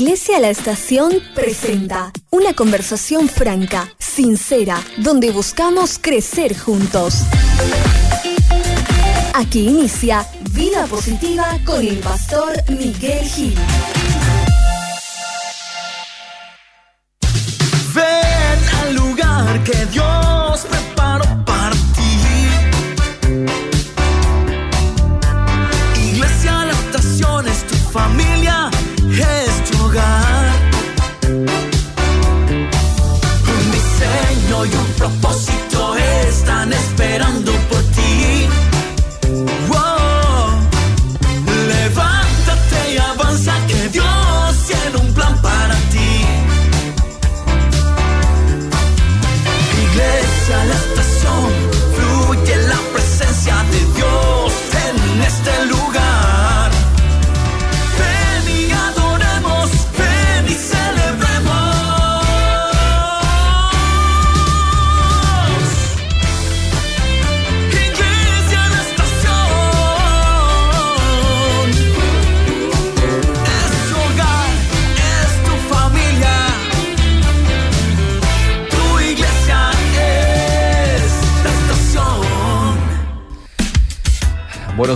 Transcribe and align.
Iglesia 0.00 0.40
La 0.40 0.48
Estación 0.48 1.12
presenta 1.34 2.10
una 2.30 2.54
conversación 2.54 3.28
franca, 3.28 3.94
sincera, 3.98 4.82
donde 4.96 5.30
buscamos 5.30 5.98
crecer 6.00 6.58
juntos. 6.58 7.16
Aquí 9.34 9.68
inicia 9.68 10.26
Vida 10.52 10.86
Positiva 10.86 11.58
con 11.66 11.86
el 11.86 11.98
pastor 11.98 12.50
Miguel 12.70 13.26
Gil. 13.26 13.54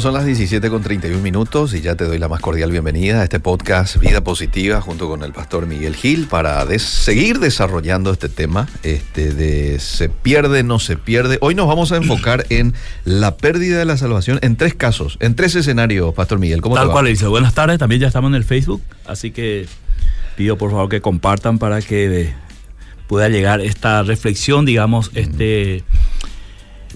Son 0.05 0.12
las 0.12 0.27
17 0.27 0.69
con 0.69 0.83
31 0.83 1.22
minutos 1.22 1.72
y 1.72 1.80
ya 1.80 1.94
te 1.94 2.05
doy 2.05 2.19
la 2.19 2.28
más 2.28 2.41
cordial 2.41 2.70
bienvenida 2.70 3.22
a 3.22 3.24
este 3.24 3.41
podcast 3.41 3.97
Vida 3.97 4.20
Positiva 4.22 4.83
junto 4.83 5.08
con 5.08 5.22
el 5.22 5.33
pastor 5.33 5.66
Miguel 5.66 5.96
Gil 5.96 6.27
para 6.27 6.66
des- 6.66 6.83
seguir 6.83 7.38
desarrollando 7.38 8.11
este 8.12 8.28
tema 8.28 8.69
este 8.83 9.33
de 9.33 9.78
se 9.80 10.11
pierde, 10.11 10.62
no 10.62 10.78
se 10.78 10.98
pierde. 10.98 11.38
Hoy 11.41 11.55
nos 11.55 11.66
vamos 11.66 11.91
a 11.92 11.96
enfocar 11.96 12.44
en 12.50 12.74
la 13.06 13.38
pérdida 13.38 13.78
de 13.78 13.86
la 13.86 13.96
salvación 13.96 14.38
en 14.42 14.56
tres 14.56 14.74
casos, 14.74 15.16
en 15.20 15.36
tres 15.36 15.55
escenarios, 15.55 16.12
pastor 16.12 16.39
Miguel. 16.39 16.61
¿Cómo 16.61 16.74
Tal 16.74 16.84
te 16.84 16.89
va? 16.89 16.92
cual, 16.92 17.06
dice. 17.06 17.27
Buenas 17.27 17.55
tardes, 17.55 17.78
también 17.78 18.02
ya 18.02 18.08
estamos 18.08 18.28
en 18.28 18.34
el 18.34 18.44
Facebook, 18.44 18.83
así 19.06 19.30
que 19.30 19.66
pido 20.36 20.58
por 20.58 20.70
favor 20.70 20.91
que 20.91 21.00
compartan 21.00 21.58
para 21.58 21.80
que 21.80 22.30
pueda 23.08 23.30
llegar 23.30 23.62
esta 23.62 24.02
reflexión, 24.02 24.66
digamos, 24.66 25.11
este 25.14 25.83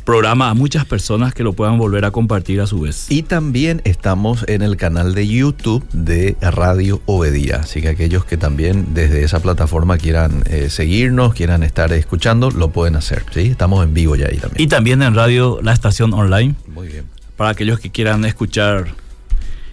programa 0.08 0.48
a 0.48 0.54
muchas 0.54 0.86
personas 0.86 1.34
que 1.34 1.44
lo 1.44 1.52
puedan 1.52 1.76
volver 1.76 2.06
a 2.06 2.10
compartir 2.10 2.62
a 2.62 2.66
su 2.66 2.80
vez. 2.80 3.10
Y 3.10 3.24
también 3.24 3.82
estamos 3.84 4.42
en 4.48 4.62
el 4.62 4.78
canal 4.78 5.14
de 5.14 5.28
YouTube 5.28 5.86
de 5.92 6.34
Radio 6.40 7.02
Obedía. 7.04 7.56
Así 7.56 7.82
que 7.82 7.88
aquellos 7.88 8.24
que 8.24 8.38
también 8.38 8.94
desde 8.94 9.22
esa 9.22 9.42
plataforma 9.42 9.98
quieran 9.98 10.44
eh, 10.46 10.70
seguirnos, 10.70 11.34
quieran 11.34 11.62
estar 11.62 11.92
escuchando, 11.92 12.50
lo 12.50 12.70
pueden 12.70 12.96
hacer. 12.96 13.26
¿sí? 13.34 13.48
Estamos 13.48 13.84
en 13.84 13.92
vivo 13.92 14.16
ya 14.16 14.28
ahí 14.28 14.38
también. 14.38 14.62
Y 14.62 14.66
también 14.66 15.02
en 15.02 15.14
radio 15.14 15.58
La 15.62 15.74
Estación 15.74 16.14
Online, 16.14 16.54
Muy 16.68 16.86
bien. 16.86 17.04
para 17.36 17.50
aquellos 17.50 17.78
que 17.78 17.90
quieran 17.90 18.24
escuchar 18.24 18.94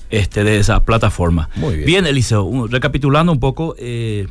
este 0.09 0.43
de 0.43 0.57
esa 0.57 0.83
plataforma. 0.83 1.47
Muy 1.55 1.75
bien. 1.75 1.85
Bien, 1.85 2.07
Eliseo, 2.07 2.67
recapitulando 2.67 3.31
un 3.31 3.39
poco, 3.39 3.73
eh, 3.79 4.27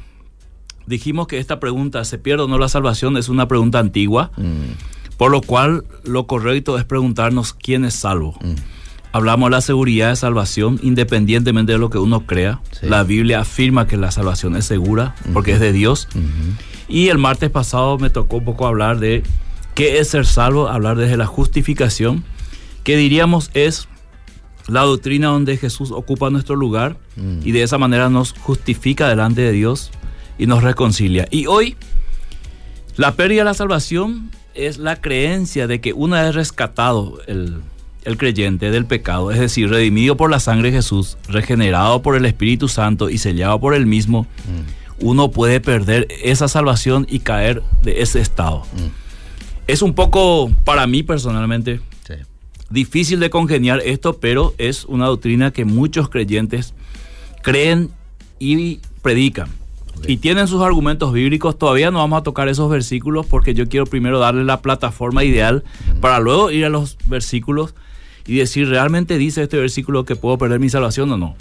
dijimos 0.86 1.28
que 1.28 1.38
esta 1.38 1.60
pregunta, 1.60 2.04
¿se 2.04 2.18
pierde 2.18 2.42
o 2.42 2.46
no 2.46 2.58
la 2.58 2.68
salvación? 2.68 3.16
Es 3.16 3.30
una 3.30 3.48
pregunta 3.48 3.78
antigua. 3.78 4.32
Mm, 4.36 5.03
Por 5.16 5.30
lo 5.30 5.40
cual, 5.40 5.84
lo 6.04 6.26
correcto 6.26 6.78
es 6.78 6.84
preguntarnos 6.84 7.52
quién 7.52 7.84
es 7.84 7.94
salvo. 7.94 8.38
Hablamos 9.12 9.48
de 9.48 9.50
la 9.52 9.60
seguridad 9.60 10.10
de 10.10 10.16
salvación 10.16 10.80
independientemente 10.82 11.72
de 11.72 11.78
lo 11.78 11.88
que 11.88 11.98
uno 11.98 12.26
crea. 12.26 12.60
Sí. 12.72 12.86
La 12.88 13.04
Biblia 13.04 13.40
afirma 13.40 13.86
que 13.86 13.96
la 13.96 14.10
salvación 14.10 14.56
es 14.56 14.64
segura 14.64 15.14
porque 15.32 15.52
es 15.52 15.60
de 15.60 15.72
Dios. 15.72 16.08
Y 16.88 17.08
el 17.08 17.18
martes 17.18 17.50
pasado 17.50 17.96
me 17.98 18.10
tocó 18.10 18.38
un 18.38 18.44
poco 18.44 18.66
hablar 18.66 18.98
de 18.98 19.22
qué 19.74 19.98
es 19.98 20.08
ser 20.08 20.26
salvo, 20.26 20.68
hablar 20.68 20.96
desde 20.96 21.16
la 21.16 21.26
justificación, 21.26 22.24
que 22.82 22.96
diríamos 22.96 23.50
es 23.54 23.88
la 24.66 24.82
doctrina 24.82 25.28
donde 25.28 25.56
Jesús 25.56 25.90
ocupa 25.90 26.30
nuestro 26.30 26.56
lugar 26.56 26.96
y 27.44 27.52
de 27.52 27.62
esa 27.62 27.78
manera 27.78 28.08
nos 28.08 28.32
justifica 28.32 29.08
delante 29.08 29.42
de 29.42 29.52
Dios 29.52 29.90
y 30.38 30.46
nos 30.46 30.62
reconcilia. 30.62 31.28
Y 31.30 31.46
hoy 31.46 31.76
la 32.96 33.12
pérdida 33.12 33.42
de 33.42 33.44
la 33.44 33.54
salvación 33.54 34.30
es 34.54 34.78
la 34.78 35.00
creencia 35.00 35.66
de 35.66 35.80
que 35.80 35.92
una 35.92 36.22
vez 36.22 36.34
rescatado 36.34 37.18
el, 37.26 37.60
el 38.04 38.16
creyente 38.16 38.70
del 38.70 38.86
pecado, 38.86 39.30
es 39.30 39.38
decir, 39.38 39.68
redimido 39.68 40.16
por 40.16 40.30
la 40.30 40.40
sangre 40.40 40.70
de 40.70 40.78
Jesús, 40.78 41.16
regenerado 41.28 42.02
por 42.02 42.16
el 42.16 42.24
Espíritu 42.26 42.68
Santo 42.68 43.10
y 43.10 43.18
sellado 43.18 43.58
por 43.60 43.74
él 43.74 43.86
mismo, 43.86 44.26
uno 45.00 45.30
puede 45.30 45.60
perder 45.60 46.06
esa 46.22 46.48
salvación 46.48 47.06
y 47.10 47.20
caer 47.20 47.62
de 47.82 48.02
ese 48.02 48.20
estado. 48.20 48.62
Es 49.66 49.82
un 49.82 49.94
poco, 49.94 50.50
para 50.64 50.86
mí 50.86 51.02
personalmente, 51.02 51.80
sí. 52.06 52.14
difícil 52.70 53.20
de 53.20 53.30
congeniar 53.30 53.80
esto, 53.84 54.18
pero 54.18 54.54
es 54.58 54.84
una 54.84 55.06
doctrina 55.06 55.50
que 55.50 55.64
muchos 55.64 56.08
creyentes 56.08 56.74
creen 57.42 57.90
y 58.38 58.80
predican. 59.02 59.48
Y 60.08 60.16
tienen 60.18 60.48
sus 60.48 60.62
argumentos 60.62 61.12
bíblicos. 61.12 61.58
Todavía 61.58 61.90
no 61.90 61.98
vamos 61.98 62.20
a 62.20 62.22
tocar 62.22 62.48
esos 62.48 62.70
versículos 62.70 63.26
porque 63.26 63.54
yo 63.54 63.68
quiero 63.68 63.86
primero 63.86 64.18
darle 64.18 64.44
la 64.44 64.60
plataforma 64.62 65.24
ideal 65.24 65.64
para 66.00 66.20
luego 66.20 66.50
ir 66.50 66.64
a 66.64 66.68
los 66.68 66.96
versículos 67.06 67.74
y 68.26 68.36
decir, 68.36 68.68
¿realmente 68.68 69.18
dice 69.18 69.42
este 69.42 69.56
versículo 69.58 70.04
que 70.04 70.16
puedo 70.16 70.38
perder 70.38 70.60
mi 70.60 70.70
salvación 70.70 71.10
o 71.12 71.16
no? 71.16 71.36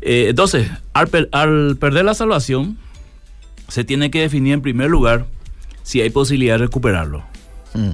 Eh, 0.00 0.26
entonces, 0.30 0.68
al, 0.94 1.08
per- 1.08 1.28
al 1.32 1.76
perder 1.78 2.04
la 2.04 2.14
salvación, 2.14 2.76
se 3.68 3.84
tiene 3.84 4.10
que 4.10 4.20
definir 4.20 4.54
en 4.54 4.60
primer 4.62 4.90
lugar 4.90 5.26
si 5.84 6.00
hay 6.00 6.10
posibilidad 6.10 6.54
de 6.54 6.58
recuperarlo. 6.66 7.22
Mm, 7.74 7.90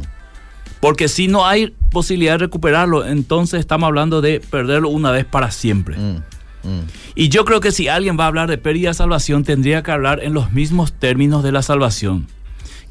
Porque 0.81 1.09
si 1.09 1.28
no 1.28 1.47
hay 1.47 1.75
posibilidad 1.93 2.32
de 2.34 2.38
recuperarlo, 2.38 3.05
entonces 3.05 3.60
estamos 3.60 3.87
hablando 3.88 4.20
de 4.20 4.41
perderlo 4.41 4.88
una 4.88 5.10
vez 5.10 5.25
para 5.25 5.50
siempre. 5.50 5.97
mm, 5.97 6.22
mm. 6.68 6.86
Y 7.14 7.28
yo 7.28 7.44
creo 7.44 7.60
que 7.60 7.72
si 7.72 7.88
alguien 7.88 8.18
va 8.18 8.24
a 8.24 8.28
hablar 8.28 8.48
de 8.48 8.58
pérdida 8.58 8.90
de 8.90 8.94
salvación, 8.94 9.44
tendría 9.44 9.82
que 9.82 9.90
hablar 9.90 10.22
en 10.22 10.34
los 10.34 10.52
mismos 10.52 10.92
términos 10.92 11.42
de 11.42 11.52
la 11.52 11.62
salvación. 11.62 12.26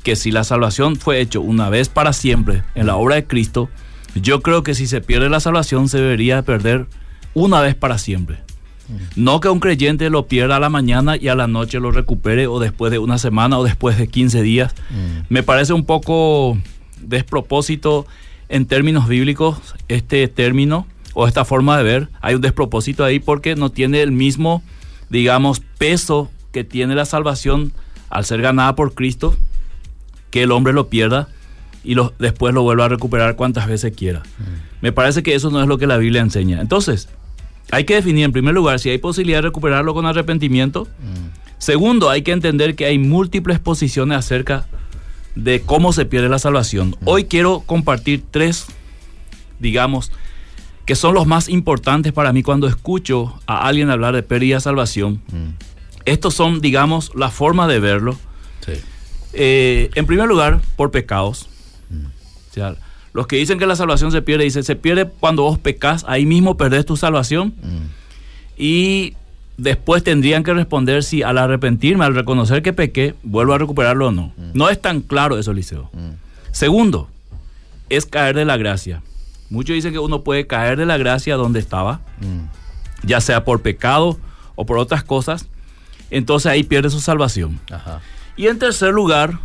Que 0.04 0.16
si 0.16 0.32
la 0.32 0.44
salvación 0.44 0.96
fue 0.96 1.20
hecho 1.20 1.42
una 1.42 1.70
vez 1.70 1.90
para 1.90 2.14
siempre 2.14 2.64
en 2.76 2.88
la 2.88 2.96
obra 2.96 3.16
de 3.16 3.26
Cristo, 3.26 3.70
yo 4.16 4.42
creo 4.42 4.64
que 4.64 4.76
si 4.76 4.88
se 4.88 5.02
pierde 5.02 5.30
la 5.30 5.40
salvación 5.40 5.90
se 5.90 6.00
debería 6.00 6.42
perder 6.42 6.88
una 7.34 7.62
vez 7.62 7.76
para 7.76 7.98
siempre. 7.98 8.40
No 9.16 9.42
que 9.42 9.50
un 9.50 9.60
creyente 9.60 10.10
lo 10.10 10.28
pierda 10.28 10.56
a 10.56 10.60
la 10.60 10.70
mañana 10.70 11.18
y 11.18 11.28
a 11.28 11.36
la 11.36 11.48
noche 11.48 11.80
lo 11.80 11.92
recupere 11.92 12.48
o 12.48 12.60
después 12.60 12.92
de 12.92 13.00
una 13.00 13.18
semana 13.18 13.60
o 13.60 13.64
después 13.64 13.98
de 13.98 14.08
15 14.08 14.42
días. 14.42 14.74
Me 15.30 15.44
parece 15.44 15.74
un 15.74 15.86
poco 15.86 16.58
despropósito 17.02 18.06
en 18.50 18.66
términos 18.66 19.08
bíblicos 19.08 19.60
este 19.90 20.28
término 20.30 20.88
o 21.20 21.28
esta 21.28 21.46
forma 21.46 21.76
de 21.80 21.84
ver. 21.84 22.10
Hay 22.22 22.36
un 22.36 22.42
despropósito 22.42 23.04
ahí 23.04 23.20
porque 23.20 23.56
no 23.56 23.72
tiene 23.72 24.04
el 24.04 24.12
mismo, 24.12 24.62
digamos, 25.10 25.62
peso 25.80 26.30
que 26.52 26.64
tiene 26.64 26.94
la 26.94 27.06
salvación 27.06 27.74
al 28.12 28.24
ser 28.24 28.40
ganada 28.44 28.76
por 28.76 28.94
Cristo, 28.94 29.36
que 30.30 30.44
el 30.44 30.52
hombre 30.52 30.74
lo 30.74 30.90
pierda 30.90 31.28
y 31.84 31.96
lo, 31.96 32.14
después 32.20 32.54
lo 32.54 32.62
vuelva 32.62 32.86
a 32.86 32.90
recuperar 32.90 33.36
cuantas 33.36 33.68
veces 33.68 33.94
quiera. 33.98 34.22
Me 34.82 34.92
parece 34.92 35.24
que 35.24 35.34
eso 35.34 35.50
no 35.50 35.60
es 35.60 35.68
lo 35.68 35.80
que 35.80 35.88
la 35.88 35.98
Biblia 35.98 36.22
enseña. 36.22 36.62
Entonces, 36.62 37.10
hay 37.72 37.84
que 37.86 37.96
definir 37.96 38.24
en 38.24 38.32
primer 38.32 38.54
lugar 38.54 38.78
si 38.80 38.92
hay 38.92 39.00
posibilidad 39.00 39.40
de 39.40 39.48
recuperarlo 39.48 39.96
con 39.96 40.06
arrepentimiento. 40.06 40.88
Segundo, 41.58 42.12
hay 42.12 42.22
que 42.22 42.32
entender 42.32 42.76
que 42.76 42.86
hay 42.86 43.00
múltiples 43.00 43.58
posiciones 43.58 44.20
acerca 44.20 44.68
de 45.34 45.62
cómo 45.62 45.94
se 45.94 46.06
pierde 46.06 46.30
la 46.30 46.38
salvación. 46.38 46.96
Hoy 47.06 47.24
quiero 47.24 47.62
compartir 47.62 48.24
tres, 48.30 48.68
digamos, 49.60 50.12
que 50.88 50.96
son 50.96 51.14
los 51.14 51.28
más 51.28 51.50
importantes 51.50 52.14
para 52.14 52.32
mí 52.32 52.44
cuando 52.44 52.66
escucho 52.66 53.38
a 53.46 53.68
alguien 53.68 53.90
hablar 53.90 54.16
de 54.16 54.24
pérdida 54.24 54.56
de 54.56 54.62
salvación. 54.62 55.22
Estos 56.06 56.34
son, 56.34 56.62
digamos, 56.62 57.12
la 57.14 57.30
forma 57.30 57.68
de 57.68 57.82
verlo. 57.82 58.18
Sí. 58.66 58.72
Eh, 59.34 59.90
en 59.96 60.06
primer 60.06 60.30
lugar, 60.30 60.62
por 60.78 60.90
pecados. 60.92 61.50
O 61.92 62.54
sea, 62.54 62.78
los 63.12 63.28
que 63.28 63.36
dicen 63.36 63.60
que 63.60 63.68
la 63.68 63.76
salvación 63.76 64.14
se 64.14 64.22
pierde, 64.22 64.46
dicen, 64.46 64.64
se 64.64 64.78
pierde 64.78 65.06
cuando 65.20 65.44
vos 65.44 65.60
pecas, 65.60 66.06
ahí 66.08 66.26
mismo 66.26 66.56
perdés 66.56 66.86
tu 66.86 66.96
salvación. 66.96 67.54
Y 68.58 69.14
después 69.58 70.04
tendrían 70.04 70.46
que 70.46 70.54
responder 70.54 71.04
si 71.04 71.22
al 71.22 71.38
arrepentirme, 71.38 72.06
al 72.06 72.16
reconocer 72.16 72.64
que 72.64 72.72
pequé, 72.72 73.14
vuelvo 73.24 73.52
a 73.54 73.58
recuperarlo 73.58 74.08
o 74.08 74.12
no. 74.14 74.32
No 74.54 74.70
es 74.70 74.82
tan 74.82 75.02
claro 75.02 75.38
eso, 75.38 75.52
Liceo. 75.52 75.92
Segundo, 76.52 77.10
es 77.90 78.06
caer 78.06 78.38
de 78.38 78.46
la 78.46 78.56
gracia. 78.56 79.02
Muchos 79.50 79.74
dicen 79.76 79.94
que 79.94 80.00
uno 80.00 80.24
puede 80.24 80.46
caer 80.48 80.78
de 80.78 80.86
la 80.86 80.98
gracia 80.98 81.36
donde 81.36 81.60
estaba, 81.60 82.02
ya 83.04 83.22
sea 83.22 83.46
por 83.46 83.62
pecado 83.62 84.20
o 84.56 84.66
por 84.66 84.78
otras 84.78 85.04
cosas, 85.04 85.48
entonces 86.10 86.52
ahí 86.52 86.64
pierde 86.64 86.90
su 86.90 87.00
salvación. 87.00 87.60
Ajá. 87.72 88.02
Y 88.36 88.48
en 88.48 88.60
tercer 88.60 88.94
lugar, 88.94 89.40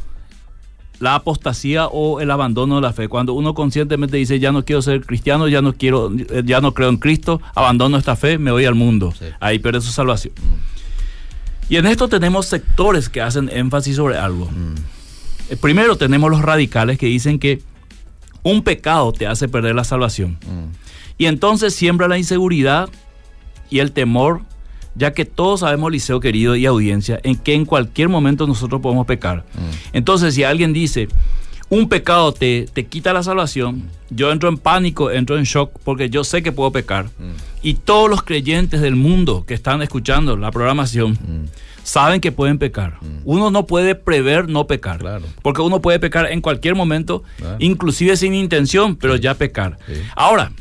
la 1.01 1.17
apostasía 1.17 1.87
o 1.87 2.21
el 2.21 2.31
abandono 2.31 2.77
de 2.77 2.83
la 2.83 2.93
fe. 2.93 3.09
Cuando 3.09 3.33
uno 3.33 3.55
conscientemente 3.55 4.17
dice, 4.17 4.39
ya 4.39 4.53
no 4.53 4.65
quiero 4.65 4.83
ser 4.83 5.05
cristiano, 5.05 5.49
ya 5.49 5.61
no 5.61 5.73
quiero, 5.73 6.13
eh, 6.15 6.43
ya 6.45 6.61
no 6.61 6.75
creo 6.75 6.89
en 6.89 6.97
Cristo, 6.97 7.41
abandono 7.55 7.97
esta 7.97 8.17
fe, 8.17 8.39
me 8.39 8.53
voy 8.53 8.65
al 8.65 8.75
mundo. 8.75 9.13
Sí. 9.19 9.27
Ahí 9.41 9.59
pierde 9.59 9.81
su 9.81 9.91
salvación. 9.91 10.35
Y 11.69 11.77
en 11.77 11.87
esto 11.87 12.09
tenemos 12.09 12.47
sectores 12.47 13.09
que 13.09 13.21
hacen 13.21 13.49
énfasis 13.53 13.97
sobre 13.97 14.19
algo. 14.19 14.49
Eh, 15.49 15.57
Primero 15.57 15.97
tenemos 15.97 16.31
los 16.31 16.43
radicales 16.43 16.99
que 16.99 17.07
dicen 17.07 17.39
que 17.39 17.63
un 18.43 18.63
pecado 18.63 19.13
te 19.13 19.27
hace 19.27 19.49
perder 19.49 19.75
la 19.75 19.85
salvación. 19.85 20.39
Y 21.19 21.27
entonces 21.27 21.75
siembra 21.75 22.09
la 22.09 22.19
inseguridad 22.19 22.89
y 23.71 23.79
el 23.79 23.93
temor, 23.93 24.43
ya 24.95 25.13
que 25.13 25.25
todos 25.25 25.61
sabemos, 25.61 25.91
Liceo 25.91 26.21
querido 26.21 26.57
y 26.57 26.67
audiencia, 26.67 27.21
en 27.23 27.37
que 27.37 27.55
en 27.55 27.65
cualquier 27.65 28.09
momento 28.09 28.47
nosotros 28.47 28.81
podemos 28.81 29.07
pecar. 29.07 29.45
Entonces, 29.93 30.35
si 30.35 30.45
alguien 30.45 30.73
dice, 30.73 31.09
un 31.73 31.89
pecado 31.89 32.33
te, 32.33 32.67
te 32.71 32.85
quita 32.85 33.15
la 33.15 33.23
salvación, 33.23 33.85
yo 34.11 34.31
entro 34.31 34.51
en 34.51 34.59
pánico, 34.59 35.11
entro 35.11 35.39
en 35.39 35.45
shock, 35.45 35.71
porque 35.85 36.11
yo 36.11 36.23
sé 36.23 36.43
que 36.43 36.53
puedo 36.53 36.71
pecar. 36.71 37.09
Y 37.63 37.75
todos 37.75 38.11
los 38.11 38.23
creyentes 38.23 38.83
del 38.83 38.95
mundo 38.95 39.45
que 39.47 39.55
están 39.55 39.81
escuchando 39.81 40.37
la 40.37 40.51
programación 40.51 41.17
saben 41.83 42.21
que 42.21 42.31
pueden 42.31 42.59
pecar. 42.59 42.99
Uno 43.25 43.51
no 43.51 43.67
puede 43.67 43.95
prever 43.95 44.51
no 44.51 44.67
pecar. 44.67 44.99
Claro. 44.99 45.25
Porque 45.41 45.63
uno 45.63 45.81
puede 45.81 45.99
pecar 45.99 46.31
en 46.31 46.43
cualquier 46.43 46.75
momento, 46.75 47.23
Claro. 47.39 47.57
inclusive 47.59 48.17
sin 48.19 48.35
intención, 48.35 48.95
pero 48.97 49.17
ya 49.17 49.33
pecar. 49.35 49.79
Sí. 49.87 49.95
Ahora, 50.15 50.53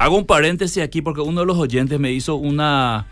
hago 0.00 0.16
un 0.18 0.26
paréntesis 0.26 0.82
aquí 0.82 1.00
porque 1.00 1.20
uno 1.20 1.42
de 1.42 1.46
los 1.46 1.58
oyentes 1.58 2.00
me 2.00 2.10
hizo 2.12 2.34
una... 2.34 3.06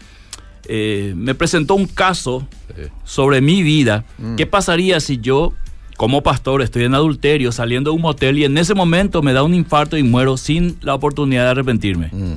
eh, 0.66 1.12
me 1.16 1.36
presentó 1.36 1.76
un 1.76 1.86
caso 1.86 2.48
Sí. 2.74 2.82
sobre 3.04 3.40
mi 3.40 3.62
vida. 3.62 4.04
Mm. 4.18 4.34
¿Qué 4.34 4.44
pasaría 4.46 4.98
si 5.00 5.18
yo, 5.18 5.52
como 5.98 6.22
pastor, 6.22 6.62
estoy 6.62 6.84
en 6.84 6.94
adulterio, 6.94 7.50
saliendo 7.52 7.90
de 7.90 7.96
un 7.96 8.02
motel 8.02 8.38
y 8.38 8.44
en 8.44 8.56
ese 8.56 8.72
momento 8.72 9.20
me 9.20 9.32
da 9.32 9.42
un 9.42 9.52
infarto 9.52 9.96
y 9.98 10.02
muero 10.04 10.36
sin 10.36 10.78
la 10.80 10.94
oportunidad 10.94 11.42
de 11.44 11.50
arrepentirme? 11.50 12.08
Mm, 12.12 12.34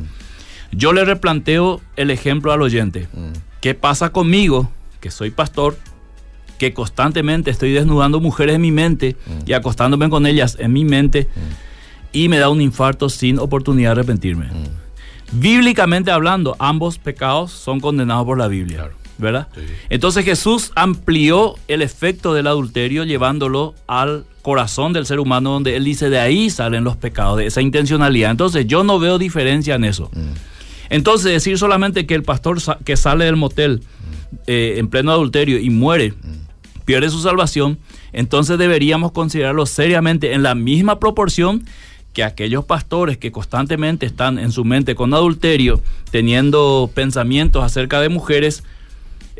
Yo 0.73 0.93
le 0.93 1.05
replanteo 1.05 1.79
el 1.95 2.09
ejemplo 2.11 2.51
al 2.51 2.61
oyente. 2.61 3.07
mm, 3.13 3.33
¿Qué 3.61 3.73
pasa 3.75 4.09
conmigo, 4.11 4.69
que 4.99 5.11
soy 5.11 5.29
pastor, 5.29 5.77
que 6.57 6.73
constantemente 6.73 7.51
estoy 7.51 7.71
desnudando 7.71 8.19
mujeres 8.19 8.55
en 8.55 8.61
mi 8.61 8.71
mente 8.71 9.15
Mm. 9.27 9.31
y 9.49 9.53
acostándome 9.53 10.09
con 10.09 10.25
ellas 10.25 10.57
en 10.59 10.73
mi 10.73 10.83
mente 10.83 11.27
y 12.13 12.29
me 12.29 12.37
da 12.39 12.49
un 12.49 12.61
infarto 12.61 13.09
sin 13.09 13.37
oportunidad 13.37 13.89
de 13.89 13.99
arrepentirme? 14.01 14.45
mm. 14.47 15.39
Bíblicamente 15.39 16.09
hablando, 16.11 16.55
ambos 16.59 16.97
pecados 16.97 17.51
son 17.51 17.79
condenados 17.79 18.25
por 18.25 18.37
la 18.39 18.47
Biblia. 18.47 18.77
Claro. 18.79 18.95
¿Verdad? 19.21 19.47
Sí. 19.55 19.61
Entonces 19.89 20.25
Jesús 20.25 20.71
amplió 20.75 21.55
el 21.69 21.81
efecto 21.81 22.33
del 22.33 22.47
adulterio 22.47 23.03
llevándolo 23.05 23.75
al 23.87 24.25
corazón 24.41 24.91
del 24.93 25.05
ser 25.05 25.19
humano 25.19 25.51
donde 25.51 25.75
él 25.77 25.83
dice 25.85 26.09
de 26.09 26.19
ahí 26.19 26.49
salen 26.49 26.83
los 26.83 26.97
pecados, 26.97 27.37
de 27.37 27.45
esa 27.45 27.61
intencionalidad. 27.61 28.31
Entonces 28.31 28.65
yo 28.67 28.83
no 28.83 28.97
veo 28.99 29.19
diferencia 29.19 29.75
en 29.75 29.83
eso. 29.85 30.09
Entonces 30.89 31.31
decir 31.31 31.57
solamente 31.57 32.05
que 32.05 32.15
el 32.15 32.23
pastor 32.23 32.59
sa- 32.59 32.79
que 32.83 32.97
sale 32.97 33.25
del 33.25 33.35
motel 33.37 33.83
eh, 34.47 34.75
en 34.77 34.87
pleno 34.89 35.11
adulterio 35.11 35.59
y 35.59 35.69
muere, 35.69 36.13
pierde 36.85 37.09
su 37.09 37.21
salvación, 37.21 37.77
entonces 38.13 38.57
deberíamos 38.57 39.11
considerarlo 39.11 39.65
seriamente 39.67 40.33
en 40.33 40.41
la 40.43 40.55
misma 40.55 40.99
proporción 40.99 41.63
que 42.13 42.23
aquellos 42.25 42.65
pastores 42.65 43.17
que 43.17 43.31
constantemente 43.31 44.05
están 44.05 44.37
en 44.37 44.51
su 44.51 44.65
mente 44.65 44.95
con 44.95 45.13
adulterio, 45.13 45.81
teniendo 46.11 46.89
pensamientos 46.93 47.63
acerca 47.63 48.01
de 48.01 48.09
mujeres, 48.09 48.63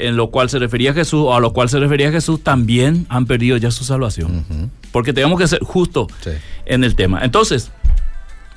en 0.08 0.16
lo 0.18 0.30
cual 0.32 0.50
se 0.50 0.60
refería 0.60 0.94
Jesús, 0.94 1.22
o 1.26 1.36
a 1.36 1.40
lo 1.40 1.54
cual 1.54 1.70
se 1.70 1.80
refería 1.80 2.12
Jesús, 2.12 2.42
también 2.44 3.06
han 3.10 3.26
perdido 3.26 3.58
ya 3.58 3.72
su 3.72 3.84
salvación. 3.84 4.46
Porque 4.92 5.14
tenemos 5.14 5.40
que 5.40 5.48
ser 5.48 5.60
justos 5.64 6.08
Sí. 6.22 6.32
en 6.66 6.84
el 6.84 6.96
tema. 6.96 7.24
Entonces, 7.24 7.72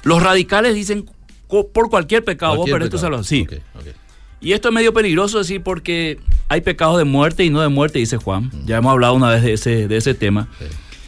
los 0.02 0.22
radicales 0.22 0.74
dicen, 0.74 1.06
por 1.48 1.90
cualquier 1.90 2.24
pecado 2.24 2.56
vos 2.56 2.68
perdés 2.70 2.90
tu 2.90 2.98
salvación. 2.98 3.46
Sí. 3.48 3.56
Y 4.40 4.52
esto 4.52 4.68
es 4.68 4.74
medio 4.74 4.92
peligroso 4.92 5.38
decir 5.38 5.62
porque 5.62 6.18
hay 6.48 6.60
pecados 6.60 6.98
de 6.98 7.04
muerte 7.04 7.44
y 7.44 7.50
no 7.50 7.60
de 7.62 7.68
muerte, 7.68 7.98
dice 7.98 8.16
Juan. 8.18 8.50
Ya 8.66 8.76
hemos 8.78 8.92
hablado 8.92 9.14
una 9.14 9.30
vez 9.30 9.42
de 9.42 9.52
ese, 9.54 9.88
de 9.88 9.96
ese 9.96 10.12
tema. 10.14 10.48
Sí. 10.58 10.66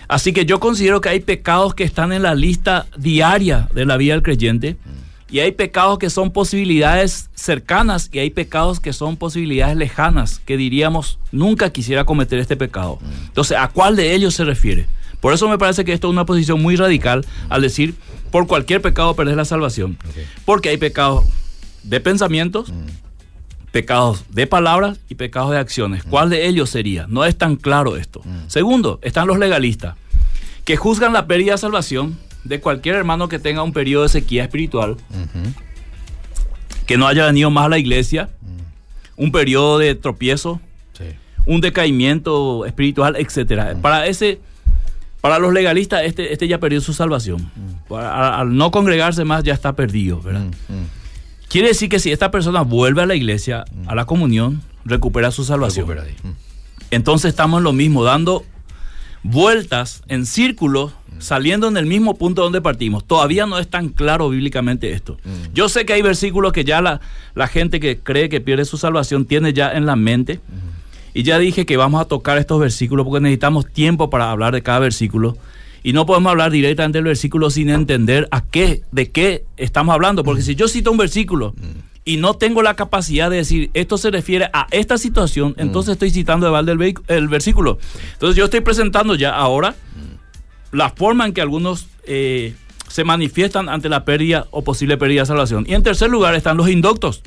Así 0.09 0.33
que 0.33 0.47
yo 0.47 0.61
considero 0.61 1.01
que 1.01 1.09
hay 1.09 1.21
pecados 1.21 1.75
que 1.75 1.83
están 1.85 2.13
en 2.13 2.23
la 2.23 2.35
lista 2.35 2.87
diaria 2.97 3.69
de 3.75 3.85
la 3.85 3.97
vida 3.97 4.15
del 4.15 4.23
creyente. 4.23 4.77
Y 5.29 5.41
hay 5.41 5.53
pecados 5.53 5.99
que 5.99 6.09
son 6.09 6.31
posibilidades 6.31 7.31
cercanas 7.35 8.09
y 8.13 8.21
hay 8.21 8.31
pecados 8.31 8.79
que 8.79 8.93
son 8.93 9.17
posibilidades 9.17 9.77
lejanas, 9.77 10.41
que 10.45 10.57
diríamos, 10.57 11.19
nunca 11.33 11.71
quisiera 11.71 12.05
cometer 12.05 12.39
este 12.39 12.57
pecado. 12.57 12.99
Entonces, 13.27 13.57
¿a 13.59 13.69
cuál 13.69 13.97
de 13.97 14.15
ellos 14.15 14.35
se 14.35 14.45
refiere? 14.45 14.87
Por 15.21 15.33
eso 15.33 15.49
me 15.49 15.59
parece 15.59 15.85
que 15.85 15.93
esto 15.93 16.09
es 16.09 16.13
una 16.13 16.27
posición 16.27 16.63
muy 16.63 16.77
radical 16.77 17.27
al 17.49 17.63
decir, 17.63 17.95
por 18.31 18.47
cualquier 18.47 18.81
pecado 18.81 19.17
perdés 19.17 19.37
la 19.37 19.45
salvación. 19.45 19.99
Porque 20.45 20.69
hay 20.69 20.77
pecados 20.77 21.25
de 21.83 22.01
pensamientos, 22.01 22.73
pecados 23.73 24.25
de 24.31 24.47
palabras 24.47 25.01
y 25.09 25.17
pecados 25.17 25.51
de 25.51 25.59
acciones. 25.59 26.05
¿Cuál 26.05 26.31
de 26.31 26.47
ellos 26.47 26.71
sería? 26.71 27.07
No 27.09 27.25
es 27.25 27.37
tan 27.37 27.57
claro 27.57 27.97
esto. 27.97 28.23
Segundo, 28.47 29.01
están 29.03 29.27
los 29.27 29.39
legalistas, 29.39 29.97
que 30.65 30.77
juzgan 30.77 31.13
la 31.13 31.27
pérdida 31.27 31.53
de 31.53 31.59
salvación 31.59 32.19
de 32.49 32.61
cualquier 32.61 32.95
hermano 32.97 33.29
que 33.29 33.39
tenga 33.39 33.63
un 33.63 33.73
periodo 33.73 34.05
de 34.05 34.09
sequía 34.09 34.43
espiritual, 34.45 34.97
que 36.87 36.97
no 36.97 37.07
haya 37.07 37.27
venido 37.27 37.51
más 37.51 37.67
a 37.67 37.69
la 37.69 37.79
iglesia, 37.79 38.29
un 39.17 39.33
periodo 39.33 39.79
de 39.79 39.95
tropiezo, 39.95 40.61
Sí. 40.93 41.05
un 41.47 41.61
decaimiento 41.61 42.65
espiritual, 42.67 43.17
etcétera. 43.17 43.75
Para 43.81 44.07
ese, 44.07 44.41
para 45.21 45.39
los 45.39 45.53
legalistas, 45.53 46.03
este, 46.05 46.33
este 46.33 46.47
ya 46.49 46.59
perdió 46.59 46.81
su 46.81 46.93
salvación. 46.93 47.51
Para- 47.89 48.11
a- 48.11 48.41
al 48.41 48.57
no 48.57 48.71
congregarse 48.71 49.25
más 49.25 49.43
ya 49.43 49.55
está 49.55 49.75
perdido, 49.75 50.21
¿verdad? 50.21 50.43
Mm, 50.43 50.73
mm. 50.75 50.87
Quiere 51.49 51.69
decir 51.69 51.89
que 51.89 51.99
si 51.99 52.11
esta 52.13 52.31
persona 52.31 52.63
vuelve 52.63 53.03
a 53.03 53.07
la 53.07 53.15
iglesia, 53.15 53.65
a 53.87 53.95
la 53.95 54.05
comunión, 54.05 54.63
recupera 54.85 55.31
su 55.31 55.45
salvación. 55.45 55.89
Recupera. 55.89 56.13
Mm. 56.23 56.29
Entonces 56.91 57.31
estamos 57.31 57.59
en 57.59 57.65
lo 57.65 57.73
mismo, 57.73 58.05
dando 58.05 58.45
vueltas 59.23 60.03
en 60.09 60.25
círculos, 60.27 60.93
saliendo 61.19 61.69
en 61.69 61.77
el 61.77 61.87
mismo 61.87 62.17
punto 62.17 62.43
donde 62.43 62.61
partimos. 62.61 63.05
Todavía 63.05 63.47
no 63.47 63.59
es 63.59 63.69
tan 63.69 63.89
claro 63.89 64.29
bíblicamente 64.29 64.93
esto. 64.93 65.17
Yo 65.53 65.69
sé 65.69 65.87
que 65.87 65.93
hay 65.93 66.03
versículos 66.03 66.53
que 66.53 66.65
ya 66.65 66.81
la, 66.81 67.01
la 67.35 67.49
gente 67.49 67.81
que 67.81 67.99
cree 67.99 68.29
que 68.29 68.41
pierde 68.41 68.65
su 68.65 68.79
salvación 68.79 69.25
tiene 69.25 69.53
ya 69.53 69.73
en 69.73 69.87
la 69.87 69.97
mente. 69.97 70.41
Y 71.15 71.23
ya 71.23 71.39
dije 71.39 71.65
que 71.65 71.77
vamos 71.79 72.01
a 72.01 72.05
tocar 72.05 72.37
estos 72.37 72.61
versículos 72.61 73.05
porque 73.07 73.23
necesitamos 73.23 73.67
tiempo 73.67 74.11
para 74.11 74.31
hablar 74.31 74.53
de 74.53 74.63
cada 74.63 74.81
versículo. 74.81 75.37
Y 75.83 75.93
no 75.93 76.05
podemos 76.05 76.31
hablar 76.31 76.51
directamente 76.51 76.99
del 76.99 77.05
versículo 77.05 77.49
sin 77.49 77.71
entender 77.71 78.29
a 78.33 78.43
qué, 78.43 78.83
de 78.93 79.11
qué 79.11 79.45
estamos 79.57 79.95
hablando. 79.95 80.25
Porque 80.25 80.43
si 80.43 80.55
yo 80.55 80.69
cito 80.69 80.91
un 80.91 80.99
versículo 80.99 81.55
y 82.05 82.19
no 82.19 82.35
tengo 82.35 82.61
la 82.61 82.75
capacidad 82.75 83.31
de 83.31 83.37
decir 83.37 83.71
esto 83.73 83.97
se 83.97 84.11
refiere 84.11 84.51
a 84.53 84.67
esta 84.73 84.99
situación, 84.99 85.55
entonces 85.59 85.93
estoy 85.93 86.11
citando 86.11 86.45
de 86.47 86.53
balde 86.53 86.73
el, 86.73 86.95
el 87.09 87.29
versículo. 87.29 87.79
Entonces 88.13 88.37
yo 88.37 88.45
estoy 88.45 88.61
presentando 88.61 89.15
ya 89.15 89.31
ahora 89.31 89.75
la 90.77 90.91
forma 90.91 91.27
en 91.27 91.33
que 91.33 91.41
algunos 91.41 91.87
eh, 92.05 92.55
se 92.89 93.05
manifiestan 93.05 93.69
ante 93.69 93.89
la 93.89 94.05
pérdida 94.05 94.47
o 94.51 94.63
posible 94.63 94.97
pérdida 94.97 95.23
de 95.23 95.27
salvación. 95.27 95.65
Y 95.69 95.75
en 95.75 95.83
tercer 95.83 96.11
lugar 96.11 96.35
están 96.35 96.57
los 96.57 96.69
indoctos 96.69 97.23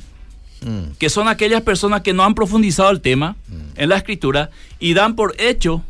Mm. 0.62 0.92
que 0.98 1.08
son 1.08 1.26
aquellas 1.28 1.62
personas 1.62 2.02
que 2.02 2.12
no 2.12 2.22
han 2.22 2.34
profundizado 2.34 2.90
el 2.90 3.00
tema 3.00 3.36
en 3.76 3.88
la 3.88 3.96
escritura 3.96 4.50
y 4.78 4.92
dan 4.92 5.16
por 5.16 5.34
hecho 5.38 5.82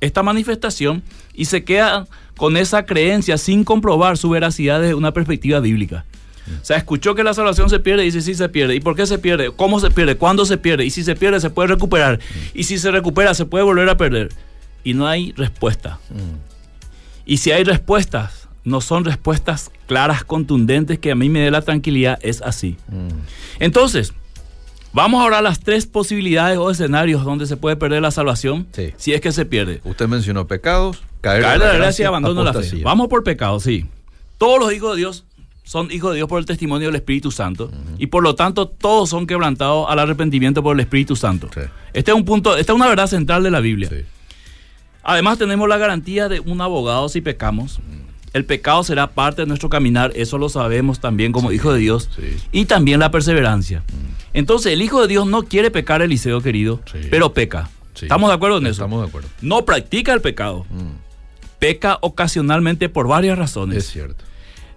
esta 0.00 0.24
manifestación 0.24 1.04
y 1.34 1.44
se 1.44 1.62
quedan 1.62 2.06
con 2.36 2.56
esa 2.56 2.84
creencia 2.84 3.38
sin 3.38 3.62
comprobar 3.62 4.18
su 4.18 4.30
veracidad 4.30 4.80
desde 4.80 4.94
una 4.94 5.12
perspectiva 5.12 5.60
bíblica. 5.60 6.04
O 6.60 6.64
sea, 6.64 6.78
escuchó 6.78 7.14
que 7.14 7.22
la 7.22 7.34
salvación 7.34 7.70
se 7.70 7.78
pierde 7.78 8.02
y 8.02 8.06
dice 8.06 8.22
sí 8.22 8.34
se 8.34 8.48
pierde. 8.48 8.74
¿Y 8.74 8.80
por 8.80 8.96
qué 8.96 9.06
se 9.06 9.18
pierde? 9.18 9.52
¿Cómo 9.54 9.78
se 9.80 9.90
pierde? 9.90 10.16
¿Cuándo 10.16 10.44
se 10.46 10.56
pierde? 10.56 10.84
Y 10.84 10.90
si 10.90 11.04
se 11.04 11.14
pierde 11.14 11.40
se 11.40 11.50
puede 11.50 11.68
recuperar. 11.68 12.18
Y 12.54 12.64
si 12.64 12.78
se 12.78 12.90
recupera 12.90 13.34
se 13.34 13.44
puede 13.44 13.64
volver 13.64 13.88
a 13.88 13.96
perder. 13.96 14.30
Y 14.82 14.94
no 14.94 15.06
hay 15.06 15.32
respuesta. 15.36 16.00
Y 17.28 17.36
si 17.36 17.52
hay 17.52 17.62
respuestas, 17.62 18.48
no 18.64 18.80
son 18.80 19.04
respuestas 19.04 19.70
claras, 19.86 20.24
contundentes, 20.24 20.98
que 20.98 21.10
a 21.12 21.14
mí 21.14 21.28
me 21.28 21.40
dé 21.40 21.50
la 21.50 21.60
tranquilidad, 21.62 22.18
es 22.22 22.40
así. 22.42 22.76
Entonces, 23.60 24.14
vamos 24.94 25.20
ahora 25.22 25.38
a 25.38 25.42
las 25.42 25.60
tres 25.60 25.86
posibilidades 25.86 26.56
o 26.58 26.70
escenarios 26.70 27.24
donde 27.24 27.46
se 27.46 27.56
puede 27.58 27.76
perder 27.76 28.02
la 28.02 28.10
salvación, 28.10 28.66
Sí. 28.72 28.92
si 28.96 29.12
es 29.12 29.20
que 29.20 29.30
se 29.30 29.44
pierde. 29.44 29.80
Usted 29.84 30.08
mencionó 30.08 30.46
pecados, 30.46 31.02
caer, 31.20 31.42
Caer 31.42 31.60
de 31.60 31.66
la 31.66 31.74
gracia 31.74 32.04
y 32.04 32.06
abandono 32.06 32.42
la 32.42 32.54
fe. 32.54 32.82
Vamos 32.82 33.08
por 33.08 33.22
pecado, 33.22 33.60
sí. 33.60 33.84
Todos 34.38 34.58
los 34.58 34.72
hijos 34.72 34.92
de 34.92 34.98
Dios 34.98 35.24
son 35.64 35.90
hijos 35.90 36.12
de 36.12 36.16
Dios 36.16 36.28
por 36.30 36.38
el 36.38 36.46
testimonio 36.46 36.88
del 36.88 36.96
Espíritu 36.96 37.30
Santo 37.30 37.70
y 37.98 38.06
por 38.06 38.22
lo 38.22 38.34
tanto 38.36 38.68
todos 38.68 39.10
son 39.10 39.26
quebrantados 39.26 39.84
al 39.90 39.98
arrepentimiento 39.98 40.62
por 40.62 40.74
el 40.74 40.80
Espíritu 40.80 41.14
Santo. 41.14 41.50
Sí. 41.52 41.60
Este 41.92 42.10
es 42.10 42.16
un 42.16 42.24
punto, 42.24 42.56
esta 42.56 42.72
es 42.72 42.76
una 42.76 42.88
verdad 42.88 43.06
central 43.06 43.42
de 43.42 43.50
la 43.50 43.60
Biblia. 43.60 43.90
Sí. 43.90 43.96
Además 45.02 45.38
tenemos 45.38 45.68
la 45.68 45.78
garantía 45.78 46.28
de 46.28 46.40
un 46.40 46.60
abogado 46.60 47.08
si 47.08 47.20
pecamos. 47.20 47.80
El 48.34 48.44
pecado 48.44 48.84
será 48.84 49.06
parte 49.08 49.42
de 49.42 49.46
nuestro 49.46 49.70
caminar, 49.70 50.12
eso 50.14 50.36
lo 50.38 50.48
sabemos 50.50 51.00
también 51.00 51.32
como 51.32 51.50
hijo 51.50 51.72
de 51.72 51.78
Dios. 51.80 52.10
sí. 52.14 52.36
Y 52.52 52.66
también 52.66 53.00
la 53.00 53.10
perseverancia. 53.10 53.82
Entonces 54.34 54.72
el 54.72 54.82
hijo 54.82 55.00
de 55.00 55.08
Dios 55.08 55.26
no 55.26 55.44
quiere 55.44 55.70
pecar, 55.70 56.02
Eliseo 56.02 56.40
querido, 56.42 56.80
Sí. 56.92 56.98
pero 57.10 57.32
peca. 57.32 57.70
¿Estamos 58.00 58.28
de 58.28 58.34
acuerdo 58.36 58.58
en 58.58 58.64
eso? 58.66 58.72
Estamos 58.84 59.00
de 59.02 59.08
acuerdo. 59.08 59.28
No 59.40 59.64
practica 59.64 60.12
el 60.12 60.20
pecado. 60.20 60.66
Mm, 60.70 60.90
Peca 61.58 61.98
ocasionalmente 62.02 62.88
por 62.88 63.08
varias 63.08 63.36
razones. 63.36 63.78
es 63.78 63.90
cierto. 63.90 64.22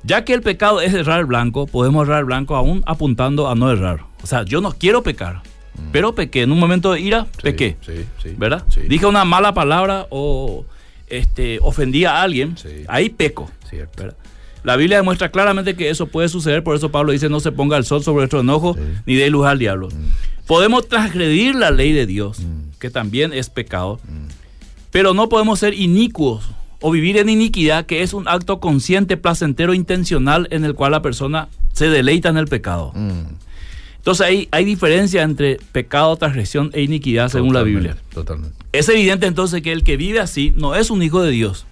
Ya 0.04 0.26
que 0.26 0.34
el 0.34 0.42
pecado 0.42 0.82
es 0.82 0.92
errar 0.96 1.26
blanco, 1.26 1.68
podemos 1.68 2.08
errar 2.08 2.26
blanco 2.26 2.56
aún 2.56 2.82
apuntando 2.88 3.48
a 3.50 3.54
no 3.54 3.70
errar. 3.70 4.00
O 4.24 4.28
sea, 4.28 4.44
yo 4.44 4.60
no 4.62 4.72
quiero 4.72 5.04
pecar, 5.04 5.44
pero 5.92 6.14
pequé. 6.16 6.42
En 6.44 6.52
un 6.52 6.60
momento 6.60 6.92
de 6.94 7.02
ira, 7.02 7.22
Mm. 7.24 7.26
Sí, 7.36 7.42
pequé. 7.44 7.78
Sí, 7.86 7.94
sí. 8.22 8.36
¿Verdad? 8.38 8.66
Dije 8.88 9.06
una 9.06 9.26
mala 9.26 9.54
palabra 9.54 10.08
o 10.10 10.66
este, 11.08 11.60
ofendí 11.62 12.06
a 12.06 12.22
alguien, 12.22 12.56
ahí 12.88 13.10
peco. 13.10 13.50
¿verdad? 13.98 14.16
La 14.64 14.76
Biblia 14.76 14.98
demuestra 14.98 15.30
claramente 15.32 15.76
que 15.76 15.90
eso 15.90 16.06
puede 16.08 16.30
suceder, 16.30 16.64
por 16.64 16.76
eso 16.76 16.92
Pablo 16.92 17.12
dice 17.14 17.30
no 17.30 17.40
se 17.40 17.52
ponga 17.52 17.78
el 17.78 17.84
sol 17.86 18.04
sobre 18.04 18.18
nuestro 18.22 18.42
enojo 18.42 18.78
ni 19.06 19.16
dé 19.16 19.30
luz 19.30 19.48
al 19.48 19.58
diablo. 19.60 19.90
Podemos 20.46 20.88
transgredir 20.88 21.56
la 21.56 21.72
ley 21.72 21.94
de 21.94 22.06
Dios, 22.06 22.40
Mm. 22.42 22.78
que 22.80 22.90
también 22.90 23.32
es 23.34 23.50
pecado, 23.50 24.00
pero 24.92 25.14
no 25.14 25.30
podemos 25.30 25.60
ser 25.60 25.74
inicuos 25.74 26.50
o 26.82 26.92
vivir 26.92 27.18
en 27.18 27.30
iniquidad, 27.30 27.86
que 27.86 28.02
es 28.04 28.14
un 28.14 28.28
acto 28.28 28.60
consciente, 28.60 29.16
placentero, 29.18 29.74
intencional 29.74 30.48
en 30.52 30.66
el 30.66 30.74
cual 30.76 30.92
la 30.92 31.02
persona 31.02 31.48
se 31.74 31.90
deleita 31.90 32.30
en 32.30 32.38
el 32.38 32.48
pecado. 32.48 32.92
Mm, 34.02 34.08
Entonces 34.10 34.28
hay, 34.28 34.48
hay 34.52 34.66
diferencia 34.66 35.24
entre 35.24 35.60
pecado, 35.72 36.16
transgresión 36.16 36.72
e 36.74 36.82
iniquidad 36.82 37.30
según 37.30 37.54
la 37.54 37.64
Biblia. 37.64 37.98
Totalmente. 38.14 38.56
Es 38.72 38.88
evidente 38.90 39.28
entonces 39.28 39.62
que 39.62 39.72
el 39.72 39.84
que 39.84 39.98
vive 39.98 40.20
así 40.20 40.54
no 40.56 40.76
es 40.76 40.90
un 40.90 41.04
hijo 41.04 41.22
de 41.22 41.32
Dios. 41.32 41.66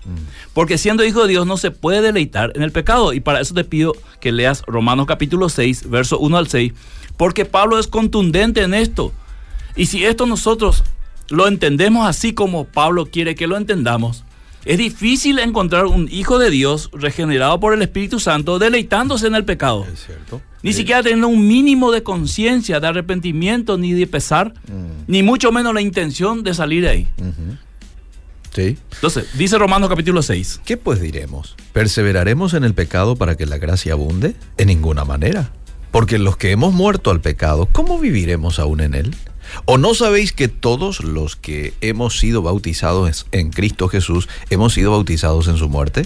Porque 0.54 0.78
siendo 0.78 1.06
hijo 1.06 1.24
de 1.24 1.30
Dios 1.30 1.48
no 1.48 1.58
se 1.58 1.72
puede 1.72 2.02
deleitar 2.02 2.52
en 2.56 2.64
el 2.64 2.72
pecado. 2.72 3.14
Y 3.14 3.20
para 3.22 3.40
eso 3.40 3.54
te 3.54 3.64
pido 3.64 3.94
que 4.20 4.32
leas 4.32 4.64
Romanos 4.68 5.06
capítulo 5.08 5.50
6, 5.50 5.90
verso 5.90 6.20
1 6.20 6.38
al 6.38 6.48
6. 6.48 6.74
Porque 7.16 7.46
Pablo 7.46 7.80
es 7.80 7.88
contundente 7.88 8.62
en 8.62 8.74
esto. 8.74 9.14
Y 9.76 9.86
si 9.86 10.06
esto 10.06 10.26
nosotros 10.26 10.84
lo 11.30 11.48
entendemos 11.48 12.08
así 12.08 12.34
como 12.34 12.66
Pablo 12.66 13.06
quiere 13.06 13.36
que 13.36 13.48
lo 13.48 13.56
entendamos, 13.56 14.24
es 14.66 14.78
difícil 14.78 15.40
encontrar 15.40 15.86
un 15.86 16.10
hijo 16.12 16.38
de 16.38 16.50
Dios 16.50 16.90
regenerado 16.92 17.60
por 17.60 17.74
el 17.74 17.82
Espíritu 17.82 18.20
Santo 18.20 18.60
deleitándose 18.60 19.28
en 19.28 19.36
el 19.36 19.46
pecado. 19.46 19.88
Es 19.92 20.06
cierto. 20.06 20.42
Ni 20.62 20.74
Sí. 20.74 20.80
siquiera 20.80 21.02
teniendo 21.04 21.28
un 21.30 21.48
mínimo 21.48 21.92
de 21.92 22.04
conciencia, 22.04 22.80
de 22.80 22.88
arrepentimiento, 22.88 23.78
ni 23.78 23.94
de 23.94 24.08
pesar, 24.08 24.54
Mm. 24.68 25.06
ni 25.08 25.24
mucho 25.24 25.52
menos 25.52 25.74
la 25.74 25.82
intención 25.82 26.44
de 26.44 26.54
salir 26.54 26.84
de 26.84 26.90
ahí. 26.90 27.08
Sí. 28.54 28.78
Entonces, 28.96 29.26
dice 29.38 29.58
Romanos 29.58 29.90
capítulo 29.90 30.22
6. 30.22 30.60
¿Qué 30.66 30.76
pues 30.76 31.00
diremos? 31.00 31.56
¿Perseveraremos 31.72 32.54
en 32.56 32.64
el 32.64 32.74
pecado 32.74 33.16
para 33.16 33.36
que 33.38 33.46
la 33.46 33.58
gracia 33.58 33.94
abunde? 33.94 34.36
En 34.58 34.68
ninguna 34.68 35.06
manera. 35.06 35.52
Porque 35.92 36.18
los 36.20 36.36
que 36.38 36.52
hemos 36.52 36.74
muerto 36.74 37.12
al 37.12 37.22
pecado, 37.22 37.68
¿cómo 37.72 38.00
viviremos 38.00 38.60
aún 38.60 38.82
en 38.82 38.96
él? 38.96 39.16
¿O 39.66 39.78
no 39.78 39.94
sabéis 39.94 40.32
que 40.34 40.48
todos 40.48 41.04
los 41.04 41.36
que 41.36 41.74
hemos 41.82 42.20
sido 42.20 42.42
bautizados 42.42 43.26
en 43.32 43.50
Cristo 43.52 43.88
Jesús 43.88 44.28
hemos 44.50 44.74
sido 44.74 44.92
bautizados 44.92 45.48
en 45.48 45.58
su 45.58 45.70
muerte? 45.70 46.06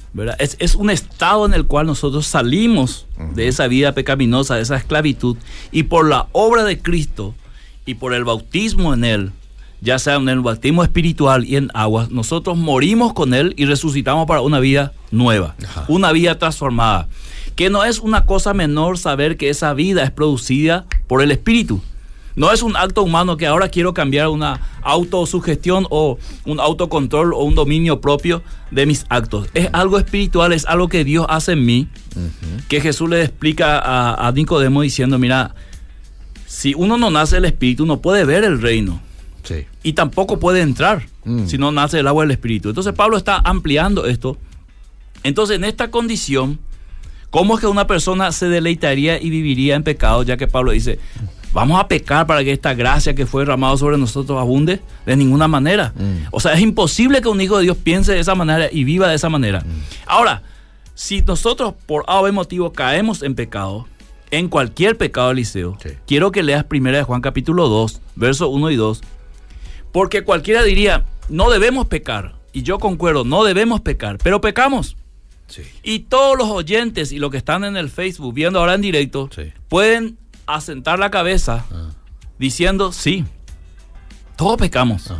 ¿Verdad? 0.13 0.35
Es, 0.39 0.57
es 0.59 0.75
un 0.75 0.89
estado 0.89 1.45
en 1.45 1.53
el 1.53 1.65
cual 1.65 1.87
nosotros 1.87 2.27
salimos 2.27 3.05
de 3.33 3.47
esa 3.47 3.67
vida 3.67 3.93
pecaminosa, 3.93 4.55
de 4.55 4.61
esa 4.61 4.75
esclavitud, 4.75 5.37
y 5.71 5.83
por 5.83 6.07
la 6.07 6.27
obra 6.31 6.63
de 6.63 6.79
Cristo 6.79 7.35
y 7.85 7.95
por 7.95 8.13
el 8.13 8.23
bautismo 8.23 8.93
en 8.93 9.03
Él, 9.03 9.31
ya 9.79 9.99
sea 9.99 10.15
en 10.15 10.29
el 10.29 10.41
bautismo 10.41 10.83
espiritual 10.83 11.45
y 11.45 11.55
en 11.55 11.69
aguas, 11.73 12.11
nosotros 12.11 12.57
morimos 12.57 13.13
con 13.13 13.33
Él 13.33 13.53
y 13.57 13.65
resucitamos 13.65 14.27
para 14.27 14.41
una 14.41 14.59
vida 14.59 14.93
nueva, 15.11 15.55
Ajá. 15.63 15.85
una 15.87 16.11
vida 16.11 16.37
transformada. 16.37 17.07
Que 17.55 17.69
no 17.69 17.83
es 17.83 17.99
una 17.99 18.25
cosa 18.25 18.53
menor 18.53 18.97
saber 18.97 19.37
que 19.37 19.49
esa 19.49 19.73
vida 19.73 20.03
es 20.03 20.11
producida 20.11 20.85
por 21.07 21.21
el 21.21 21.31
Espíritu. 21.31 21.81
No 22.35 22.51
es 22.51 22.61
un 22.63 22.75
acto 22.77 23.03
humano 23.03 23.35
que 23.37 23.45
ahora 23.47 23.67
quiero 23.69 23.93
cambiar 23.93 24.29
una 24.29 24.61
autosugestión 24.83 25.85
o 25.89 26.17
un 26.45 26.59
autocontrol 26.59 27.33
o 27.33 27.43
un 27.43 27.55
dominio 27.55 27.99
propio 28.01 28.41
de 28.71 28.85
mis 28.85 29.05
actos. 29.09 29.47
Es 29.53 29.69
algo 29.73 29.97
espiritual, 29.97 30.53
es 30.53 30.65
algo 30.65 30.87
que 30.87 31.03
Dios 31.03 31.25
hace 31.29 31.53
en 31.53 31.65
mí, 31.65 31.87
que 32.69 32.79
Jesús 32.81 33.09
le 33.09 33.21
explica 33.23 33.79
a, 33.79 34.27
a 34.27 34.31
Nicodemo 34.31 34.81
diciendo, 34.81 35.19
mira, 35.19 35.53
si 36.47 36.73
uno 36.73 36.97
no 36.97 37.09
nace 37.11 37.35
del 37.35 37.45
Espíritu 37.45 37.85
no 37.85 38.01
puede 38.01 38.25
ver 38.25 38.43
el 38.43 38.61
reino 38.61 39.01
Sí. 39.43 39.65
y 39.83 39.93
tampoco 39.93 40.39
puede 40.39 40.61
entrar 40.61 41.07
Mm. 41.23 41.45
si 41.45 41.57
no 41.59 41.71
nace 41.71 41.97
del 41.97 42.07
agua 42.07 42.23
del 42.23 42.31
Espíritu. 42.31 42.69
Entonces 42.69 42.93
Pablo 42.93 43.15
está 43.15 43.37
ampliando 43.37 44.07
esto. 44.07 44.37
Entonces 45.23 45.55
en 45.57 45.63
esta 45.65 45.91
condición, 45.91 46.57
¿cómo 47.29 47.53
es 47.55 47.61
que 47.61 47.67
una 47.67 47.85
persona 47.85 48.31
se 48.31 48.49
deleitaría 48.49 49.21
y 49.21 49.29
viviría 49.29 49.75
en 49.75 49.83
pecado? 49.83 50.23
Ya 50.23 50.35
que 50.37 50.47
Pablo 50.47 50.71
dice, 50.71 50.97
vamos 51.53 51.79
a 51.79 51.87
pecar 51.87 52.25
para 52.27 52.43
que 52.43 52.51
esta 52.51 52.73
gracia 52.73 53.13
que 53.15 53.25
fue 53.25 53.41
derramada 53.43 53.75
sobre 53.77 53.97
nosotros 53.97 54.39
abunde. 54.39 54.79
De 55.05 55.15
ninguna 55.15 55.47
manera. 55.47 55.93
Mm. 55.95 56.27
O 56.31 56.39
sea, 56.39 56.53
es 56.53 56.61
imposible 56.61 57.21
que 57.21 57.27
un 57.27 57.41
hijo 57.41 57.57
de 57.57 57.63
Dios 57.63 57.77
piense 57.77 58.13
de 58.13 58.19
esa 58.19 58.35
manera 58.35 58.69
y 58.71 58.83
viva 58.83 59.07
de 59.07 59.15
esa 59.15 59.29
manera. 59.29 59.63
Ahora, 60.05 60.43
si 60.95 61.21
nosotros 61.21 61.73
por 61.85 62.03
A 62.07 62.19
o 62.19 62.23
B 62.23 62.31
motivo 62.31 62.71
caemos 62.73 63.23
en 63.23 63.35
pecado, 63.35 63.87
en 64.29 64.47
cualquier 64.47 64.97
pecado, 64.97 65.31
Eliseo, 65.31 65.77
Sí. 65.83 65.89
quiero 66.07 66.31
que 66.31 66.43
leas 66.43 66.65
1 66.69 66.91
de 66.91 67.03
Juan 67.03 67.21
capítulo 67.21 67.67
2, 67.67 67.99
versos 68.15 68.47
1 68.51 68.69
y 68.71 68.75
2, 68.75 69.01
porque 69.91 70.23
cualquiera 70.23 70.63
diría, 70.63 71.05
no 71.29 71.49
debemos 71.49 71.87
pecar. 71.87 72.35
Y 72.53 72.63
yo 72.63 72.79
concuerdo, 72.79 73.23
no 73.23 73.43
debemos 73.43 73.81
pecar, 73.81 74.17
pero 74.23 74.39
pecamos. 74.41 74.95
Sí. 75.47 75.63
Y 75.83 75.99
todos 75.99 76.37
los 76.37 76.49
oyentes 76.49 77.11
y 77.11 77.17
los 77.19 77.29
que 77.31 77.37
están 77.37 77.63
en 77.65 77.75
el 77.75 77.89
Facebook 77.89 78.33
viendo 78.33 78.59
ahora 78.59 78.75
en 78.75 78.81
directo 78.81 79.29
Sí. 79.35 79.51
pueden 79.67 80.17
asentar 80.47 80.99
la 80.99 81.09
cabeza 81.11 81.65
Ah. 81.71 81.89
diciendo, 82.39 82.91
sí, 82.91 83.25
todos 84.35 84.57
pecamos. 84.57 85.11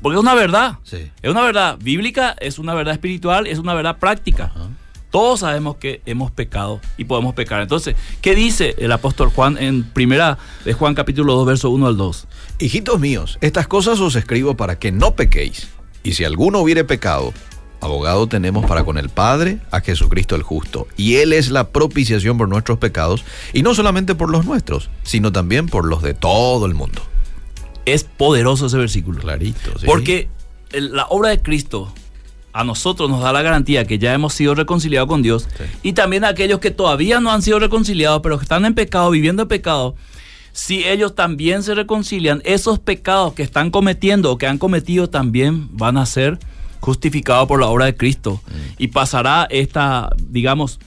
Porque 0.00 0.16
es 0.16 0.22
una 0.22 0.34
verdad. 0.34 0.78
Sí. 0.82 1.10
Es 1.22 1.30
una 1.30 1.42
verdad 1.42 1.76
bíblica, 1.80 2.34
es 2.40 2.58
una 2.58 2.72
verdad 2.74 2.94
espiritual, 2.94 3.46
es 3.46 3.58
una 3.58 3.74
verdad 3.74 3.98
práctica. 3.98 4.52
Ajá. 4.54 4.68
Todos 5.10 5.40
sabemos 5.40 5.76
que 5.76 6.02
hemos 6.06 6.32
pecado 6.32 6.80
y 6.96 7.04
podemos 7.04 7.34
pecar. 7.34 7.62
Entonces, 7.62 7.94
¿qué 8.20 8.34
dice 8.34 8.74
el 8.78 8.90
apóstol 8.90 9.28
Juan 9.28 9.56
en 9.58 9.84
primera 9.84 10.38
de 10.64 10.72
Juan 10.72 10.94
capítulo 10.94 11.34
2, 11.36 11.46
verso 11.46 11.70
1 11.70 11.86
al 11.86 11.96
2? 11.96 12.26
Hijitos 12.58 12.98
míos, 12.98 13.38
estas 13.40 13.68
cosas 13.68 14.00
os 14.00 14.16
escribo 14.16 14.56
para 14.56 14.76
que 14.78 14.90
no 14.90 15.14
pequéis. 15.14 15.68
Y 16.02 16.14
si 16.14 16.24
alguno 16.24 16.58
hubiere 16.58 16.82
pecado, 16.82 17.32
abogado 17.84 18.26
tenemos 18.26 18.64
para 18.66 18.84
con 18.84 18.98
el 18.98 19.08
Padre 19.08 19.58
a 19.70 19.80
Jesucristo 19.80 20.34
el 20.34 20.42
justo. 20.42 20.86
Y 20.96 21.16
Él 21.16 21.32
es 21.32 21.50
la 21.50 21.68
propiciación 21.68 22.38
por 22.38 22.48
nuestros 22.48 22.78
pecados, 22.78 23.24
y 23.52 23.62
no 23.62 23.74
solamente 23.74 24.14
por 24.14 24.30
los 24.30 24.44
nuestros, 24.44 24.90
sino 25.02 25.30
también 25.32 25.66
por 25.66 25.84
los 25.86 26.02
de 26.02 26.14
todo 26.14 26.66
el 26.66 26.74
mundo. 26.74 27.02
Es 27.84 28.04
poderoso 28.04 28.66
ese 28.66 28.78
versículo. 28.78 29.20
Clarito, 29.20 29.78
¿sí? 29.78 29.86
Porque 29.86 30.28
la 30.72 31.06
obra 31.06 31.28
de 31.30 31.40
Cristo 31.42 31.92
a 32.52 32.64
nosotros 32.64 33.10
nos 33.10 33.20
da 33.20 33.32
la 33.32 33.42
garantía 33.42 33.84
que 33.84 33.98
ya 33.98 34.14
hemos 34.14 34.32
sido 34.32 34.54
reconciliados 34.54 35.08
con 35.08 35.22
Dios 35.22 35.48
Sí. 35.58 35.64
y 35.82 35.92
también 35.92 36.24
a 36.24 36.28
aquellos 36.28 36.60
que 36.60 36.70
todavía 36.70 37.20
no 37.20 37.30
han 37.32 37.42
sido 37.42 37.58
reconciliados, 37.58 38.20
pero 38.22 38.38
que 38.38 38.44
están 38.44 38.64
en 38.64 38.74
pecado, 38.74 39.10
viviendo 39.10 39.42
en 39.42 39.48
pecado, 39.48 39.96
si 40.52 40.84
ellos 40.84 41.16
también 41.16 41.64
se 41.64 41.74
reconcilian, 41.74 42.40
esos 42.44 42.78
pecados 42.78 43.34
que 43.34 43.42
están 43.42 43.70
cometiendo 43.72 44.30
o 44.30 44.38
que 44.38 44.46
han 44.46 44.58
cometido 44.58 45.10
también 45.10 45.68
van 45.76 45.96
a 45.96 46.06
ser 46.06 46.38
justificados 46.84 47.48
por 47.48 47.60
la 47.60 47.66
obra 47.68 47.86
de 47.86 47.96
Cristo 47.96 48.42
y 48.76 48.88
pasará 48.88 49.46
esta, 49.48 50.10
digamos, 50.18 50.78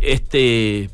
este 0.00 0.90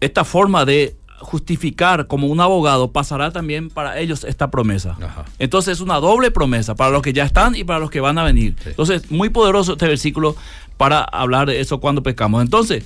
esta 0.00 0.24
forma 0.24 0.64
de 0.64 0.96
justificar 1.20 2.08
como 2.08 2.26
un 2.26 2.40
abogado, 2.40 2.90
pasará 2.90 3.30
también 3.30 3.68
para 3.68 3.98
ellos 4.00 4.24
esta 4.24 4.50
promesa. 4.50 4.96
Ajá. 5.00 5.26
Entonces 5.38 5.74
es 5.74 5.80
una 5.80 6.00
doble 6.00 6.32
promesa 6.32 6.74
para 6.74 6.90
los 6.90 7.02
que 7.02 7.12
ya 7.12 7.24
están 7.24 7.54
y 7.54 7.62
para 7.62 7.78
los 7.78 7.90
que 7.90 8.00
van 8.00 8.18
a 8.18 8.24
venir. 8.24 8.56
Sí. 8.64 8.70
Entonces, 8.70 9.10
muy 9.10 9.28
poderoso 9.28 9.72
este 9.72 9.86
versículo 9.86 10.34
para 10.76 11.04
hablar 11.04 11.46
de 11.46 11.60
eso 11.60 11.78
cuando 11.78 12.02
pecamos. 12.02 12.42
Entonces, 12.42 12.84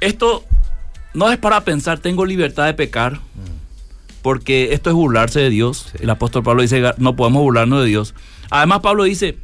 esto 0.00 0.44
no 1.14 1.30
es 1.30 1.38
para 1.38 1.62
pensar, 1.62 2.00
tengo 2.00 2.26
libertad 2.26 2.66
de 2.66 2.74
pecar, 2.74 3.20
porque 4.20 4.74
esto 4.74 4.90
es 4.90 4.96
burlarse 4.96 5.40
de 5.40 5.48
Dios. 5.48 5.90
Sí. 5.92 5.98
El 6.02 6.10
apóstol 6.10 6.42
Pablo 6.42 6.62
dice, 6.62 6.82
no 6.98 7.16
podemos 7.16 7.42
burlarnos 7.42 7.80
de 7.80 7.86
Dios. 7.86 8.14
Además, 8.50 8.80
Pablo 8.80 9.04
dice, 9.04 9.38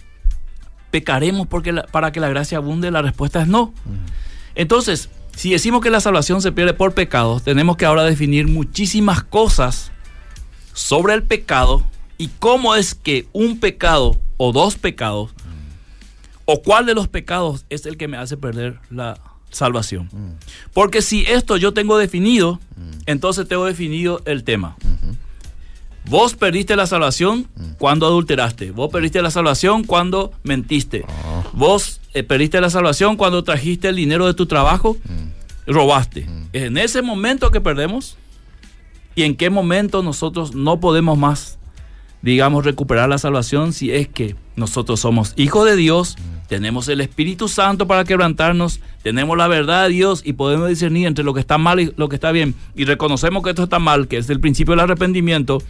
pecaremos 0.90 1.46
porque 1.46 1.72
la- 1.72 1.86
para 1.86 2.12
que 2.12 2.20
la 2.20 2.28
gracia 2.28 2.58
abunde, 2.58 2.90
la 2.90 3.02
respuesta 3.02 3.42
es 3.42 3.48
no. 3.48 3.72
Entonces, 4.54 5.08
si 5.36 5.50
decimos 5.50 5.80
que 5.82 5.90
la 5.90 6.00
salvación 6.00 6.42
se 6.42 6.52
pierde 6.52 6.74
por 6.74 6.92
pecados, 6.94 7.42
tenemos 7.42 7.76
que 7.76 7.86
ahora 7.86 8.04
definir 8.04 8.48
muchísimas 8.48 9.22
cosas 9.22 9.90
sobre 10.74 11.14
el 11.14 11.22
pecado 11.22 11.84
y 12.18 12.28
cómo 12.38 12.74
es 12.74 12.94
que 12.94 13.26
un 13.32 13.58
pecado 13.58 14.20
o 14.36 14.52
dos 14.52 14.76
pecados 14.76 15.30
o 16.44 16.62
cuál 16.62 16.86
de 16.86 16.94
los 16.94 17.08
pecados 17.08 17.64
es 17.70 17.86
el 17.86 17.96
que 17.96 18.08
me 18.08 18.16
hace 18.16 18.36
perder 18.36 18.78
la 18.90 19.18
salvación. 19.50 20.08
Porque 20.72 21.00
si 21.02 21.22
esto 21.26 21.56
yo 21.56 21.72
tengo 21.72 21.96
definido, 21.98 22.58
entonces 23.06 23.46
tengo 23.48 23.64
definido 23.66 24.20
el 24.26 24.44
tema. 24.44 24.76
Vos 26.06 26.34
perdiste 26.34 26.76
la 26.76 26.86
salvación 26.86 27.46
cuando 27.78 28.06
adulteraste. 28.06 28.70
Vos 28.70 28.90
perdiste 28.90 29.22
la 29.22 29.30
salvación 29.30 29.84
cuando 29.84 30.32
mentiste. 30.42 31.04
Ah. 31.08 31.42
Vos 31.52 32.00
eh, 32.14 32.22
perdiste 32.22 32.60
la 32.60 32.70
salvación 32.70 33.16
cuando 33.16 33.44
trajiste 33.44 33.88
el 33.88 33.96
dinero 33.96 34.26
de 34.26 34.34
tu 34.34 34.46
trabajo, 34.46 34.96
robaste. 35.66 36.28
Es 36.52 36.64
en 36.64 36.78
ese 36.78 37.02
momento 37.02 37.50
que 37.50 37.60
perdemos 37.60 38.16
y 39.14 39.22
en 39.22 39.36
qué 39.36 39.50
momento 39.50 40.02
nosotros 40.02 40.54
no 40.54 40.80
podemos 40.80 41.18
más, 41.18 41.58
digamos, 42.20 42.64
recuperar 42.64 43.08
la 43.08 43.18
salvación 43.18 43.72
si 43.72 43.90
es 43.90 44.08
que 44.08 44.36
nosotros 44.56 45.00
somos 45.00 45.32
hijos 45.36 45.64
de 45.66 45.76
Dios, 45.76 46.16
tenemos 46.48 46.88
el 46.88 47.00
Espíritu 47.00 47.48
Santo 47.48 47.86
para 47.86 48.04
quebrantarnos, 48.04 48.80
tenemos 49.02 49.38
la 49.38 49.48
verdad 49.48 49.84
de 49.84 49.94
Dios 49.94 50.22
y 50.24 50.34
podemos 50.34 50.68
discernir 50.68 51.06
entre 51.06 51.24
lo 51.24 51.32
que 51.32 51.40
está 51.40 51.56
mal 51.56 51.80
y 51.80 51.92
lo 51.96 52.08
que 52.10 52.16
está 52.16 52.32
bien 52.32 52.54
y 52.74 52.84
reconocemos 52.84 53.42
que 53.42 53.50
esto 53.50 53.64
está 53.64 53.78
mal, 53.78 54.08
que 54.08 54.18
es 54.18 54.28
el 54.28 54.40
principio 54.40 54.72
del 54.72 54.80
arrepentimiento, 54.80 55.62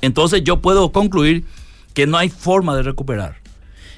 entonces 0.00 0.42
yo 0.44 0.60
puedo 0.60 0.92
concluir 0.92 1.44
que 1.94 2.06
no 2.06 2.16
hay 2.16 2.28
forma 2.28 2.76
de 2.76 2.82
recuperar. 2.82 3.36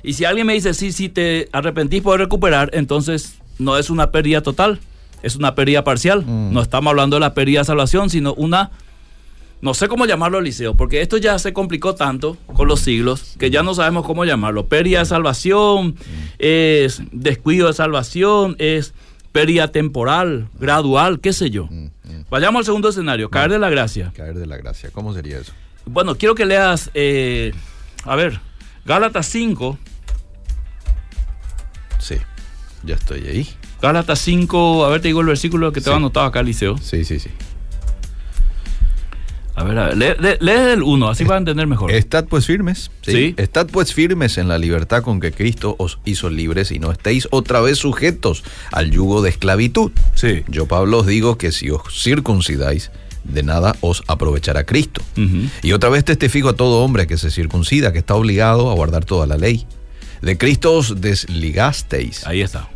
Y 0.03 0.15
si 0.15 0.25
alguien 0.25 0.47
me 0.47 0.55
dice, 0.55 0.75
sí, 0.75 0.93
si 0.93 1.09
te 1.09 1.49
arrepentís 1.53 2.03
puedes 2.03 2.21
recuperar, 2.21 2.71
entonces 2.73 3.37
no 3.59 3.77
es 3.77 3.91
una 3.91 4.11
pérdida 4.11 4.43
total, 4.43 4.81
es 5.23 5.37
una 5.37 5.55
pérdida 5.55 5.85
parcial. 5.85 6.25
No 6.27 6.63
estamos 6.63 6.91
hablando 6.91 7.17
de 7.17 7.21
la 7.21 7.35
pérdida 7.35 7.61
de 7.61 7.65
salvación, 7.67 8.09
sino 8.09 8.33
una, 8.35 8.71
no 9.61 9.75
sé 9.75 9.89
cómo 9.89 10.07
llamarlo, 10.07 10.41
Liceo, 10.41 10.75
porque 10.75 11.03
esto 11.03 11.19
ya 11.19 11.39
se 11.39 11.53
complicó 11.53 11.95
tanto 11.95 12.39
con 12.55 12.67
los 12.69 12.81
siglos 12.81 13.35
que 13.39 13.51
ya 13.51 13.63
no 13.63 13.75
sabemos 13.75 14.07
cómo 14.07 14.25
llamarlo. 14.25 14.67
Pérdida 14.67 15.01
de 15.01 15.05
salvación, 15.05 15.97
es 16.39 17.03
descuido 17.13 17.67
de 17.67 17.75
salvación, 17.75 18.57
es 18.59 18.95
pérdida 19.33 19.69
temporal, 19.69 20.49
gradual, 20.59 21.21
qué 21.21 21.33
sé 21.33 21.51
yo. 21.51 21.69
Vayamos 22.31 22.61
al 22.61 22.65
segundo 22.65 22.89
escenario, 22.89 23.29
caer 23.29 23.51
de 23.51 23.59
la 23.59 23.69
gracia. 23.69 24.13
Caer 24.17 24.39
de 24.39 24.47
la 24.47 24.57
gracia. 24.57 24.91
¿Cómo 24.93 25.13
sería 25.13 25.39
eso? 25.39 25.53
Bueno, 25.87 26.17
quiero 26.17 26.35
que 26.35 26.47
leas, 26.47 26.91
eh, 26.95 27.53
a 28.05 28.17
ver, 28.17 28.41
Gálatas 28.85 29.27
5, 29.27 29.79
Sí, 31.99 32.17
ya 32.83 32.95
estoy 32.95 33.27
ahí. 33.27 33.49
Gálatas 33.83 34.19
5, 34.21 34.85
a 34.87 34.89
ver, 34.91 35.01
te 35.03 35.09
digo 35.09 35.21
el 35.21 35.27
versículo 35.27 35.71
que 35.73 35.81
te 35.81 35.85
Sí. 35.85 35.91
he 35.91 35.95
anotado 35.95 36.27
acá, 36.27 36.43
Liceo. 36.43 36.79
Sí, 36.79 37.05
sí, 37.05 37.19
sí. 37.21 37.29
A 39.55 39.65
ver, 39.65 39.79
a 39.79 39.87
ver, 39.89 39.97
lee, 39.99 40.15
lee- 40.19 40.39
lee 40.41 40.73
el 40.73 40.83
1, 40.83 41.09
así 41.11 41.25
vas 41.25 41.35
a 41.35 41.39
entender 41.39 41.67
mejor. 41.67 41.91
Estad 41.91 42.25
pues 42.27 42.47
firmes. 42.47 42.91
Sí. 43.03 43.35
Estad 43.37 43.67
pues 43.67 43.93
firmes 43.93 44.39
en 44.39 44.49
la 44.49 44.57
libertad 44.57 45.03
con 45.03 45.21
que 45.21 45.33
Cristo 45.33 45.77
os 45.79 45.99
hizo 46.07 46.31
libres 46.31 46.71
y 46.71 46.79
no 46.79 46.91
estéis 46.91 47.29
otra 47.31 47.61
vez 47.61 47.77
sujetos 47.79 48.43
al 48.73 48.91
yugo 48.91 49.21
de 49.21 49.29
esclavitud. 49.31 49.93
Sí. 50.15 50.45
Yo, 50.49 50.67
Pablo, 50.67 51.01
os 51.01 51.07
digo 51.07 51.37
que 51.37 51.53
si 51.53 51.69
os 51.69 51.83
circuncidáis, 52.03 52.91
de 53.25 53.43
nada 53.43 53.75
os 53.81 54.03
aprovechará 54.07 54.65
Cristo. 54.65 55.03
Y 55.63 55.73
otra 55.73 55.89
vez 55.91 56.05
testifico 56.05 56.49
a 56.51 56.53
todo 56.57 56.83
hombre 56.85 57.07
que 57.07 57.19
se 57.19 57.31
circuncida, 57.31 57.93
que 57.93 57.99
está 57.99 58.15
obligado 58.15 58.71
a 58.71 58.75
guardar 58.75 59.05
toda 59.05 59.27
la 59.27 59.37
ley. 59.37 59.67
De 60.23 60.37
Cristo 60.39 60.75
os 60.75 61.01
desligasteis, 61.01 62.27
Ahí 62.27 62.41
está. 62.43 62.69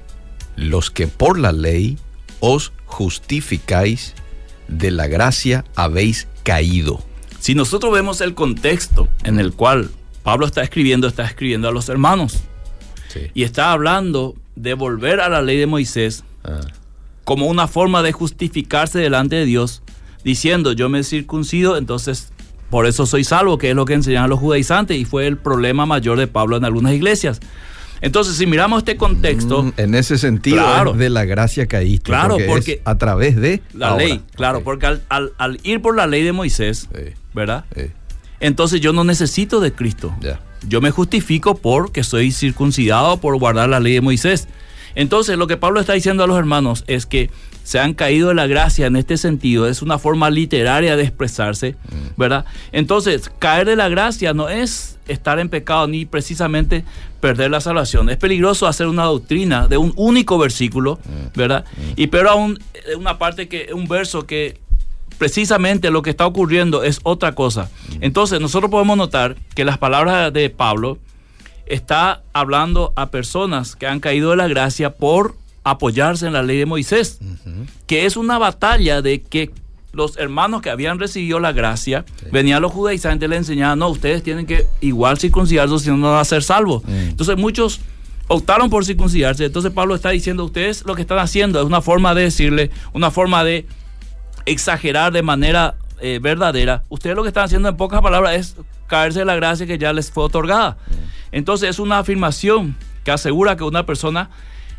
los 0.56 0.90
que 0.90 1.06
por 1.08 1.38
la 1.38 1.52
ley 1.52 1.98
os 2.40 2.72
justificáis, 2.86 4.14
de 4.68 4.90
la 4.90 5.06
gracia 5.08 5.64
habéis 5.76 6.26
caído. 6.42 7.02
Si 7.40 7.54
nosotros 7.54 7.92
vemos 7.92 8.20
el 8.22 8.34
contexto 8.34 9.08
en 9.24 9.38
el 9.38 9.52
cual 9.52 9.90
Pablo 10.22 10.46
está 10.46 10.62
escribiendo, 10.62 11.06
está 11.06 11.24
escribiendo 11.24 11.68
a 11.68 11.72
los 11.72 11.88
hermanos 11.88 12.38
Sí. 13.08 13.30
y 13.34 13.42
está 13.44 13.72
hablando 13.72 14.34
de 14.56 14.74
volver 14.74 15.20
a 15.20 15.28
la 15.28 15.42
ley 15.42 15.58
de 15.58 15.66
Moisés 15.66 16.24
Ah, 16.44 16.60
como 17.24 17.46
una 17.46 17.68
forma 17.68 18.02
de 18.02 18.12
justificarse 18.12 18.98
delante 18.98 19.36
de 19.36 19.44
Dios, 19.46 19.82
diciendo 20.24 20.72
yo 20.72 20.88
me 20.88 21.02
circuncido, 21.04 21.76
entonces 21.76 22.32
por 22.70 22.86
eso 22.86 23.06
soy 23.06 23.22
salvo, 23.24 23.58
que 23.58 23.70
es 23.70 23.76
lo 23.76 23.84
que 23.84 23.94
enseñan 23.94 24.28
los 24.28 24.40
judaizantes 24.40 24.96
y 24.98 25.04
fue 25.04 25.26
el 25.26 25.36
problema 25.36 25.86
mayor 25.86 26.18
de 26.18 26.26
Pablo 26.26 26.56
en 26.56 26.64
algunas 26.64 26.92
iglesias. 26.94 27.40
Entonces, 28.00 28.36
si 28.36 28.46
miramos 28.46 28.78
este 28.78 28.96
contexto, 28.96 29.62
Mm, 29.62 29.72
En 29.78 29.94
ese 29.94 30.18
sentido, 30.18 30.56
Claro. 30.56 30.90
es 30.92 30.98
de 30.98 31.08
la 31.08 31.24
gracia 31.24 31.66
caíste. 31.66 32.02
Claro, 32.04 32.34
porque, 32.34 32.46
porque 32.48 32.72
es 32.72 32.80
a 32.84 32.98
través 32.98 33.36
de 33.36 33.62
la 33.72 33.88
ahora. 33.90 34.04
ley, 34.04 34.20
claro, 34.34 34.62
porque 34.62 34.86
al, 34.86 35.02
al- 35.08 35.32
al 35.38 35.60
ir 35.62 35.80
por 35.80 35.96
la 35.96 36.06
ley 36.06 36.22
de 36.22 36.32
Moisés, 36.32 36.88
Sí, 36.94 37.12
¿verdad? 37.32 37.64
sí, 37.74 37.82
Entonces 38.40 38.80
yo 38.82 38.92
no 38.92 39.04
necesito 39.04 39.60
de 39.60 39.72
Cristo. 39.72 40.14
Yo 40.68 40.80
me 40.80 40.90
justifico 40.90 41.54
porque 41.56 42.02
soy 42.02 42.32
circuncidado 42.32 43.18
por 43.20 43.38
guardar 43.38 43.68
la 43.70 43.80
ley 43.80 43.94
de 43.94 44.00
Moisés. 44.02 44.48
Entonces 44.96 45.38
lo 45.38 45.46
que 45.46 45.56
Pablo 45.56 45.80
está 45.80 45.92
diciendo 45.94 46.24
a 46.24 46.26
los 46.26 46.38
hermanos 46.38 46.84
es 46.88 47.06
que 47.06 47.30
se 47.64 47.80
han 47.80 47.94
caído 47.94 48.28
de 48.28 48.34
la 48.34 48.46
gracia 48.46 48.86
en 48.86 48.94
este 48.94 49.16
sentido, 49.16 49.66
es 49.66 49.80
una 49.80 49.98
forma 49.98 50.30
literaria 50.30 50.96
de 50.96 51.02
expresarse, 51.02 51.76
¿verdad? 52.16 52.44
Entonces, 52.72 53.30
caer 53.38 53.66
de 53.66 53.74
la 53.74 53.88
gracia 53.88 54.34
no 54.34 54.50
es 54.50 54.98
estar 55.08 55.38
en 55.38 55.48
pecado 55.48 55.86
ni 55.86 56.04
precisamente 56.04 56.84
perder 57.20 57.50
la 57.50 57.62
salvación. 57.62 58.10
Es 58.10 58.18
peligroso 58.18 58.66
hacer 58.66 58.86
una 58.86 59.04
doctrina 59.04 59.66
de 59.66 59.78
un 59.78 59.94
único 59.96 60.36
versículo, 60.36 60.98
¿verdad? 61.34 61.64
Y 61.96 62.08
pero 62.08 62.30
aún 62.30 62.58
eh, 62.74 62.96
una 62.96 63.16
parte 63.18 63.48
que 63.48 63.70
un 63.72 63.88
verso 63.88 64.26
que 64.26 64.60
precisamente 65.16 65.90
lo 65.90 66.02
que 66.02 66.10
está 66.10 66.26
ocurriendo 66.26 66.84
es 66.84 67.00
otra 67.02 67.34
cosa. 67.34 67.70
Entonces, 68.02 68.40
nosotros 68.40 68.70
podemos 68.70 68.98
notar 68.98 69.36
que 69.54 69.64
las 69.64 69.78
palabras 69.78 70.32
de 70.34 70.50
Pablo 70.50 70.98
está 71.64 72.22
hablando 72.34 72.92
a 72.94 73.10
personas 73.10 73.74
que 73.74 73.86
han 73.86 74.00
caído 74.00 74.30
de 74.30 74.36
la 74.36 74.48
gracia 74.48 74.90
por 74.90 75.36
apoyarse 75.64 76.26
en 76.26 76.34
la 76.34 76.42
ley 76.42 76.58
de 76.58 76.66
Moisés, 76.66 77.18
que 77.86 78.06
es 78.06 78.16
una 78.16 78.38
batalla 78.38 79.02
de 79.02 79.22
que 79.22 79.50
los 79.92 80.16
hermanos 80.18 80.60
que 80.60 80.70
habían 80.70 80.98
recibido 80.98 81.40
la 81.40 81.52
gracia, 81.52 82.04
venían 82.30 82.60
los 82.60 82.72
judaizantes 82.72 83.26
y 83.26 83.30
le 83.30 83.36
enseñaban, 83.36 83.78
no, 83.78 83.88
ustedes 83.88 84.22
tienen 84.22 84.46
que 84.46 84.66
igual 84.80 85.18
circuncidarse 85.18 85.78
si 85.78 85.88
no 85.90 85.96
no 85.96 86.10
van 86.10 86.20
a 86.20 86.24
ser 86.24 86.42
salvos. 86.42 86.82
Entonces 86.86 87.36
muchos 87.36 87.80
optaron 88.28 88.70
por 88.70 88.84
circuncidarse. 88.84 89.46
Entonces 89.46 89.72
Pablo 89.72 89.94
está 89.94 90.10
diciendo, 90.10 90.44
ustedes 90.44 90.84
lo 90.84 90.94
que 90.94 91.02
están 91.02 91.18
haciendo 91.18 91.60
es 91.60 91.66
una 91.66 91.80
forma 91.80 92.14
de 92.14 92.22
decirle, 92.22 92.70
una 92.92 93.10
forma 93.10 93.44
de 93.44 93.66
exagerar 94.46 95.12
de 95.12 95.22
manera 95.22 95.76
eh, 96.00 96.18
verdadera. 96.20 96.82
Ustedes 96.88 97.16
lo 97.16 97.22
que 97.22 97.28
están 97.28 97.44
haciendo 97.44 97.68
en 97.68 97.76
pocas 97.76 98.02
palabras 98.02 98.34
es 98.34 98.56
caerse 98.86 99.20
de 99.20 99.24
la 99.24 99.36
gracia 99.36 99.66
que 99.66 99.78
ya 99.78 99.92
les 99.92 100.10
fue 100.10 100.24
otorgada. 100.24 100.76
Entonces 101.32 101.70
es 101.70 101.78
una 101.78 101.98
afirmación 101.98 102.76
que 103.04 103.10
asegura 103.10 103.56
que 103.56 103.64
una 103.64 103.86
persona 103.86 104.30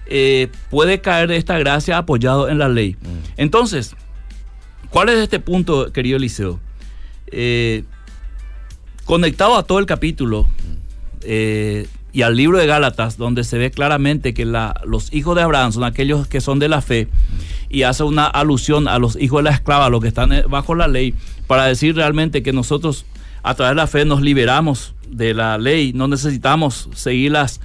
eh, 0.08 0.50
puede 0.70 1.02
caer 1.02 1.28
de 1.30 1.38
esta 1.38 1.58
gracia 1.58 1.98
apoyado 1.98 2.50
en 2.50 2.58
la 2.60 2.70
ley. 2.70 2.96
Entonces, 3.38 3.96
¿cuál 4.90 5.10
es 5.10 5.18
este 5.20 5.40
punto, 5.40 5.92
querido 5.92 6.18
Eliseo? 6.18 6.60
Eh, 7.28 7.84
conectado 9.06 9.56
a 9.58 9.64
todo 9.64 9.80
el 9.80 9.86
capítulo 9.86 10.48
eh, 11.22 11.88
y 12.14 12.22
al 12.22 12.36
libro 12.38 12.58
de 12.58 12.66
Gálatas, 12.66 13.18
donde 13.18 13.44
se 13.44 13.58
ve 13.58 13.72
claramente 13.72 14.34
que 14.34 14.46
la- 14.46 14.80
los 14.86 15.12
hijos 15.14 15.36
de 15.36 15.42
Abraham 15.42 15.72
son 15.74 15.84
aquellos 15.84 16.28
que 16.28 16.40
son 16.40 16.60
de 16.60 16.70
la 16.70 16.82
fe, 16.82 17.08
y 17.70 17.84
hace 17.84 18.04
una 18.04 18.26
alusión 18.26 18.88
a 18.88 19.00
los 19.00 19.16
hijos 19.20 19.40
de 19.40 19.50
la 19.50 19.56
esclava, 19.56 19.90
los 19.90 20.02
que 20.02 20.08
están 20.08 20.32
bajo 20.50 20.76
la 20.76 20.88
ley, 20.88 21.14
para 21.48 21.66
decir 21.66 21.96
realmente 21.96 22.42
que 22.42 22.54
nosotros 22.54 23.06
a 23.44 23.54
través 23.56 23.72
de 23.72 23.76
la 23.76 23.88
fe 23.88 24.06
nos 24.06 24.22
liberamos 24.22 24.94
de 25.10 25.34
la 25.34 25.58
ley, 25.58 25.92
no 25.94 26.08
necesitamos 26.08 26.90
seguir 26.96 27.34
las, 27.34 27.60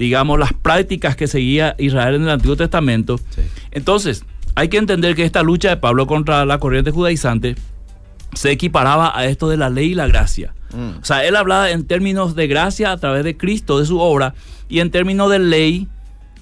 digamos, 0.00 0.38
las 0.38 0.54
prácticas 0.54 1.14
que 1.14 1.26
seguía 1.26 1.76
Israel 1.78 2.14
en 2.14 2.22
el 2.22 2.30
Antiguo 2.30 2.56
Testamento. 2.56 3.18
Sí. 3.18 3.42
Entonces, 3.70 4.24
hay 4.54 4.68
que 4.70 4.78
entender 4.78 5.14
que 5.14 5.24
esta 5.24 5.42
lucha 5.42 5.68
de 5.68 5.76
Pablo 5.76 6.06
contra 6.06 6.46
la 6.46 6.58
corriente 6.58 6.90
judaizante 6.90 7.54
se 8.32 8.50
equiparaba 8.50 9.12
a 9.14 9.26
esto 9.26 9.50
de 9.50 9.58
la 9.58 9.68
ley 9.68 9.90
y 9.90 9.94
la 9.94 10.06
gracia. 10.06 10.54
Mm. 10.72 11.00
O 11.02 11.04
sea, 11.04 11.26
él 11.26 11.36
hablaba 11.36 11.70
en 11.70 11.84
términos 11.84 12.34
de 12.34 12.46
gracia 12.46 12.92
a 12.92 12.96
través 12.96 13.24
de 13.24 13.36
Cristo, 13.36 13.78
de 13.78 13.84
su 13.84 14.00
obra, 14.00 14.32
y 14.70 14.80
en 14.80 14.90
términos 14.90 15.30
de 15.30 15.38
ley, 15.38 15.86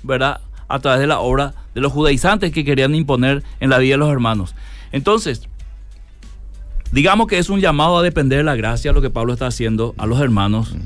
¿verdad? 0.04 0.40
A 0.68 0.78
través 0.78 1.00
de 1.00 1.08
la 1.08 1.18
obra 1.18 1.54
de 1.74 1.80
los 1.80 1.92
judaizantes 1.92 2.52
que 2.52 2.64
querían 2.64 2.94
imponer 2.94 3.42
en 3.58 3.70
la 3.70 3.78
vida 3.78 3.94
de 3.94 3.98
los 3.98 4.12
hermanos. 4.12 4.54
Entonces, 4.92 5.48
digamos 6.92 7.26
que 7.26 7.38
es 7.38 7.50
un 7.50 7.58
llamado 7.58 7.98
a 7.98 8.02
depender 8.02 8.38
de 8.38 8.44
la 8.44 8.54
gracia, 8.54 8.92
lo 8.92 9.02
que 9.02 9.10
Pablo 9.10 9.32
está 9.32 9.48
haciendo 9.48 9.96
a 9.98 10.06
los 10.06 10.20
hermanos, 10.20 10.76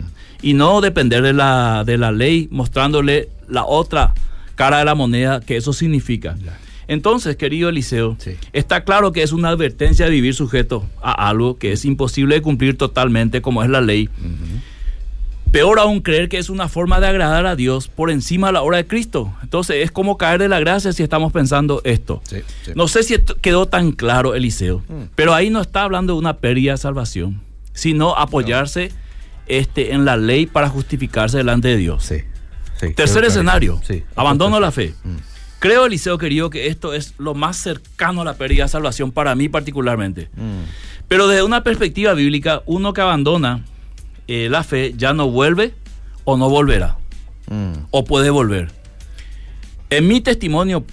y 0.43 0.55
no 0.55 0.81
depender 0.81 1.23
de 1.23 1.33
la, 1.33 1.85
de 1.87 1.97
la 1.99 2.13
ley, 2.13 2.49
mostrándole 2.51 3.29
la 3.49 3.65
otra 3.65 4.13
cara 4.57 4.79
de 4.79 4.85
la 4.85 4.95
moneda 4.95 5.41
que 5.41 5.57
eso 5.57 5.73
significa. 5.73 6.37
Entonces, 6.89 7.37
querido 7.37 7.69
Eliseo, 7.69 8.17
Sí. 8.19 8.33
está 8.53 8.85
claro 8.85 9.13
que 9.13 9.23
es 9.23 9.33
una 9.33 9.49
advertencia 9.51 10.05
de 10.07 10.11
vivir 10.11 10.35
sujeto 10.35 10.85
a 11.01 11.29
algo 11.29 11.57
que 11.57 11.73
es 11.73 11.85
imposible 11.85 12.35
de 12.35 12.43
cumplir 12.43 12.77
totalmente 12.77 13.41
como 13.41 13.63
es 13.63 13.71
la 13.71 13.81
ley. 13.81 14.09
Peor 15.53 15.79
aún 15.81 16.01
creer 16.01 16.31
que 16.31 16.39
es 16.39 16.49
una 16.49 16.69
forma 16.69 16.99
de 16.99 17.07
agradar 17.09 17.45
a 17.45 17.57
Dios 17.57 17.87
por 17.89 18.11
encima 18.11 18.47
de 18.47 18.55
la 18.55 18.63
obra 18.63 18.79
de 18.79 18.87
Cristo. 18.87 19.35
Entonces 19.43 19.77
es 19.85 19.91
como 19.91 20.17
caer 20.17 20.41
de 20.41 20.49
la 20.49 20.59
gracia 20.61 20.95
si 20.95 21.03
estamos 21.03 21.31
pensando 21.31 21.83
esto. 21.85 22.23
Sí, 22.25 22.39
sí. 22.65 22.73
No 22.75 22.89
sé 22.89 23.03
si 23.03 23.17
quedó 23.43 23.67
tan 23.67 23.93
claro, 23.93 24.35
Eliseo, 24.35 24.83
pero 25.15 25.35
ahí 25.35 25.51
no 25.51 25.61
está 25.61 25.83
hablando 25.83 26.15
de 26.15 26.19
una 26.21 26.39
pérdida 26.39 26.73
de 26.73 26.79
salvación, 26.79 27.43
sino 27.75 28.17
apoyarse 28.17 28.93
este, 29.47 29.93
en 29.93 30.05
la 30.05 30.17
ley 30.17 30.47
para 30.47 30.69
justificarse 30.69 31.37
delante 31.39 31.69
de 31.69 31.77
Dios. 31.77 32.05
Sí, 32.05 32.19
sí, 32.81 32.93
Tercer 32.95 33.25
escenario, 33.25 33.81
sí. 33.87 34.03
abandono 34.17 34.61
la 34.61 34.71
fe. 34.73 34.95
Mm. 35.05 35.17
Creo, 35.59 35.87
Eliseo 35.87 36.19
querido, 36.19 36.51
que 36.51 36.67
esto 36.67 36.93
es 36.93 37.15
lo 37.19 37.35
más 37.35 37.57
cercano 37.57 38.23
a 38.23 38.25
la 38.25 38.35
pérdida 38.35 38.65
de 38.65 38.69
salvación 38.69 39.13
para 39.13 39.35
mí 39.35 39.49
particularmente. 39.49 40.29
Mm. 40.35 40.63
Pero 41.09 41.29
desde 41.29 41.43
una 41.45 41.63
perspectiva 41.63 42.15
bíblica, 42.15 42.63
uno 42.67 42.93
que 42.93 43.01
abandona 43.01 43.65
eh, 44.29 44.49
la 44.51 44.65
fe 44.65 44.95
ya 44.97 45.13
no 45.13 45.29
vuelve 45.31 45.75
o 46.25 46.37
no 46.37 46.49
volverá, 46.49 46.97
Mm. 47.51 47.73
o 47.91 48.05
puede 48.05 48.31
volver. 48.31 48.71
En 49.91 50.09
mi 50.09 50.21
testimonio, 50.21 50.85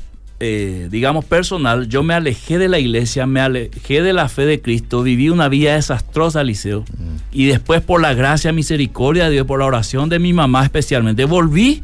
eh, 0.41 0.87
digamos 0.89 1.25
personal, 1.25 1.89
yo 1.89 2.01
me 2.01 2.13
alejé 2.13 2.57
de 2.57 2.69
la 2.69 2.79
iglesia, 2.79 3.25
me 3.25 3.41
alejé 3.41 4.01
de 4.01 4.13
la 4.13 4.29
fe 4.29 4.45
de 4.45 4.61
Cristo, 4.61 5.03
viví 5.03 5.29
una 5.29 5.49
vida 5.49 5.75
desastrosa, 5.75 6.43
Liceo, 6.43 6.85
y 7.31 7.45
después 7.45 7.81
por 7.81 8.01
la 8.01 8.13
gracia, 8.13 8.53
misericordia 8.53 9.25
de 9.25 9.31
Dios, 9.31 9.45
por 9.45 9.59
la 9.59 9.65
oración 9.65 10.07
de 10.07 10.19
mi 10.19 10.31
mamá 10.31 10.63
especialmente, 10.63 11.25
volví 11.25 11.83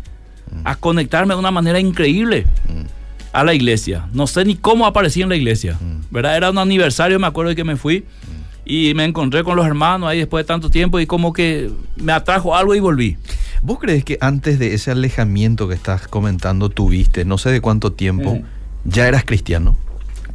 a 0.63 0.76
conectarme 0.76 1.34
de 1.34 1.39
una 1.39 1.52
manera 1.52 1.80
increíble 1.80 2.46
a 3.34 3.44
la 3.44 3.54
iglesia. 3.54 4.08
No 4.13 4.28
sé 4.28 4.46
ni 4.46 4.56
cómo 4.56 4.86
aparecí 4.86 5.22
en 5.22 5.30
la 5.30 5.36
iglesia, 5.36 5.78
¿verdad? 6.10 6.38
Era 6.38 6.52
un 6.52 6.58
aniversario, 6.58 7.20
me 7.20 7.28
acuerdo 7.28 7.50
de 7.50 7.56
que 7.58 7.65
me 7.65 7.76
fui 7.76 8.06
y 8.63 8.94
me 8.96 9.04
encontré 9.04 9.44
con 9.44 9.58
los 9.58 9.65
hermanos 9.65 10.10
ahí 10.10 10.20
después 10.20 10.46
de 10.46 10.48
tanto 10.48 10.70
tiempo 10.70 11.00
y 11.00 11.06
como 11.06 11.34
que 11.34 11.70
me 11.98 12.13
atrajo 12.13 12.56
algo 12.56 12.74
y 12.74 12.80
volví. 12.80 13.18
¿Vos 13.62 13.80
crees 13.80 14.04
que 14.04 14.18
antes 14.22 14.60
de 14.60 14.74
ese 14.74 14.91
alejamiento 14.91 15.68
que 15.68 15.74
estás 15.76 16.08
comentando 16.08 16.70
tuviste, 16.70 17.26
no 17.26 17.38
sé 17.38 17.50
de 17.52 17.62
cuánto 17.62 17.91
tiempo, 17.94 18.39
ya 18.84 19.08
eras 19.08 19.24
cristiano? 19.26 19.76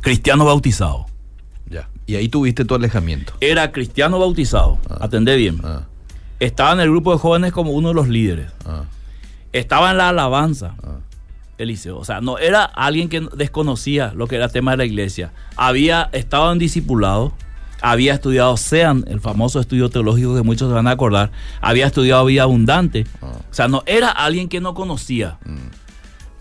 Cristiano 0.01 0.45
bautizado. 0.45 1.07
Ya. 1.69 1.89
Y 2.07 2.17
ahí 2.17 2.29
tuviste 2.29 2.65
tu 2.65 2.75
alejamiento. 2.75 3.33
Era 3.41 3.71
cristiano 3.73 4.19
bautizado, 4.19 4.79
atendé 5.01 5.37
bien. 5.37 5.61
Ah, 5.63 5.83
Estaba 6.41 6.73
en 6.73 6.81
el 6.81 6.91
grupo 6.91 7.13
de 7.13 7.19
jóvenes 7.19 7.53
como 7.53 7.71
uno 7.73 7.89
de 7.89 7.95
los 7.95 8.09
líderes. 8.09 8.51
ah, 8.67 8.85
Estaba 9.53 9.91
en 9.93 9.99
la 9.99 10.09
alabanza, 10.09 10.75
ah. 10.83 10.97
Eliseo. 11.59 11.99
O 11.99 12.05
sea, 12.05 12.21
no 12.23 12.39
era 12.39 12.65
alguien 12.65 13.09
que 13.11 13.21
desconocía 13.37 14.13
lo 14.15 14.27
que 14.27 14.37
era 14.37 14.47
el 14.47 14.53
tema 14.53 14.71
de 14.73 14.79
la 14.79 14.85
iglesia. 14.87 15.33
Había 15.57 16.09
estado 16.13 16.51
en 16.53 16.59
discipulado, 16.59 17.33
había 17.81 18.15
estudiado 18.15 18.57
SEAN, 18.57 19.05
el 19.09 19.21
famoso 19.21 19.61
estudio 19.61 19.89
teológico 19.91 20.35
que 20.35 20.43
muchos 20.43 20.69
se 20.69 20.75
van 20.75 20.87
a 20.87 20.93
acordar. 20.93 21.33
Había 21.61 21.87
estudiado 21.87 22.25
vida 22.25 22.43
abundante. 22.43 23.07
Ah. 23.23 23.33
O 23.51 23.55
sea, 23.55 23.69
no 23.69 23.83
era 23.87 24.11
alguien 24.11 24.49
que 24.49 24.61
no 24.61 24.75
conocía. 24.75 25.39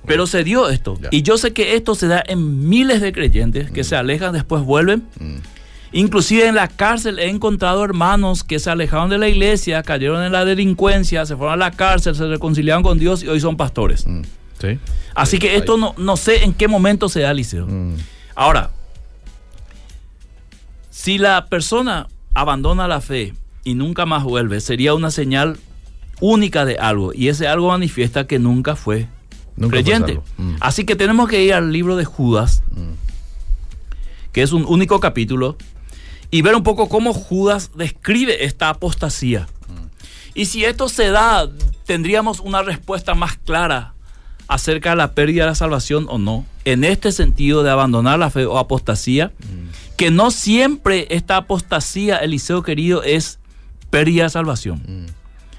Pero 0.05 0.27
se 0.27 0.43
dio 0.43 0.69
esto. 0.69 0.97
Y 1.11 1.21
yo 1.21 1.37
sé 1.37 1.53
que 1.53 1.75
esto 1.75 1.95
se 1.95 2.07
da 2.07 2.23
en 2.25 2.67
miles 2.67 3.01
de 3.01 3.13
creyentes 3.13 3.71
que 3.71 3.83
se 3.83 3.95
alejan, 3.95 4.33
después 4.33 4.63
vuelven. 4.63 5.03
Inclusive 5.91 6.47
en 6.47 6.55
la 6.55 6.67
cárcel 6.67 7.17
he 7.19 7.29
encontrado 7.29 7.83
hermanos 7.83 8.43
que 8.43 8.59
se 8.59 8.69
alejaron 8.69 9.09
de 9.09 9.17
la 9.17 9.27
iglesia, 9.27 9.81
cayeron 9.81 10.23
en 10.23 10.31
la 10.31 10.45
delincuencia, 10.45 11.25
se 11.25 11.35
fueron 11.35 11.53
a 11.53 11.57
la 11.57 11.71
cárcel, 11.71 12.15
se 12.15 12.27
reconciliaron 12.27 12.83
con 12.83 12.99
Dios 12.99 13.23
y 13.23 13.27
hoy 13.27 13.39
son 13.39 13.57
pastores. 13.57 14.05
Mm. 14.05 14.21
Sí. 14.61 14.79
Así 15.15 15.39
que 15.39 15.55
esto 15.55 15.77
no, 15.77 15.95
no 15.97 16.15
sé 16.15 16.43
en 16.43 16.53
qué 16.53 16.67
momento 16.67 17.09
se 17.09 17.21
da, 17.21 17.33
Liceo. 17.33 17.65
Mm. 17.65 17.95
Ahora, 18.35 18.71
si 21.09 21.17
la 21.17 21.47
persona 21.47 22.07
abandona 22.35 22.87
la 22.87 23.01
fe 23.01 23.33
y 23.63 23.73
nunca 23.73 24.05
más 24.05 24.23
vuelve, 24.23 24.61
sería 24.61 24.93
una 24.93 25.09
señal 25.09 25.57
única 26.21 26.65
de 26.65 26.77
algo. 26.77 27.15
Y 27.15 27.29
ese 27.29 27.47
algo 27.47 27.69
manifiesta 27.69 28.27
que 28.27 28.37
nunca 28.37 28.75
fue 28.75 29.07
Nunca 29.55 29.77
creyente. 29.77 30.21
Mm. 30.37 30.57
Así 30.59 30.85
que 30.85 30.95
tenemos 30.95 31.27
que 31.27 31.43
ir 31.43 31.55
al 31.55 31.71
libro 31.71 31.95
de 31.95 32.05
Judas, 32.05 32.61
que 34.33 34.43
es 34.43 34.51
un 34.51 34.65
único 34.67 34.99
capítulo, 34.99 35.57
y 36.29 36.43
ver 36.43 36.53
un 36.53 36.61
poco 36.61 36.89
cómo 36.89 37.15
Judas 37.15 37.71
describe 37.73 38.45
esta 38.45 38.69
apostasía. 38.69 39.47
Y 40.35 40.45
si 40.45 40.63
esto 40.63 40.89
se 40.89 41.07
da, 41.07 41.49
tendríamos 41.87 42.39
una 42.39 42.61
respuesta 42.61 43.15
más 43.15 43.35
clara 43.35 43.95
acerca 44.47 44.91
de 44.91 44.97
la 44.97 45.13
pérdida 45.13 45.45
de 45.45 45.49
la 45.49 45.55
salvación 45.55 46.05
o 46.07 46.19
no. 46.19 46.45
En 46.65 46.83
este 46.83 47.11
sentido 47.11 47.63
de 47.63 47.71
abandonar 47.71 48.19
la 48.19 48.29
fe 48.29 48.45
o 48.45 48.59
apostasía, 48.59 49.31
que 49.99 50.11
no 50.11 50.31
siempre 50.31 51.07
esta 51.09 51.35
apostasía, 51.35 52.15
Eliseo 52.19 52.63
querido, 52.63 53.03
es 53.03 53.37
pérdida 53.89 54.23
de 54.23 54.29
salvación. 54.29 54.81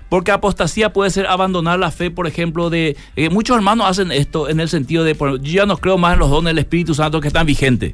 Porque 0.08 0.30
apostasía 0.30 0.94
puede 0.94 1.10
ser 1.10 1.26
abandonar 1.26 1.78
la 1.78 1.90
fe, 1.90 2.10
por 2.10 2.26
ejemplo, 2.26 2.70
de... 2.70 2.96
eh, 3.16 3.28
muchos 3.28 3.54
hermanos 3.54 3.86
hacen 3.86 4.10
esto 4.10 4.48
en 4.48 4.58
el 4.58 4.70
sentido 4.70 5.04
de, 5.04 5.14
por- 5.14 5.42
yo 5.42 5.52
ya 5.52 5.66
no 5.66 5.76
creo 5.76 5.98
más 5.98 6.14
en 6.14 6.20
los 6.20 6.30
dones 6.30 6.46
del 6.52 6.58
Espíritu 6.58 6.94
Santo 6.94 7.20
que 7.20 7.28
están 7.28 7.44
vigentes. 7.44 7.92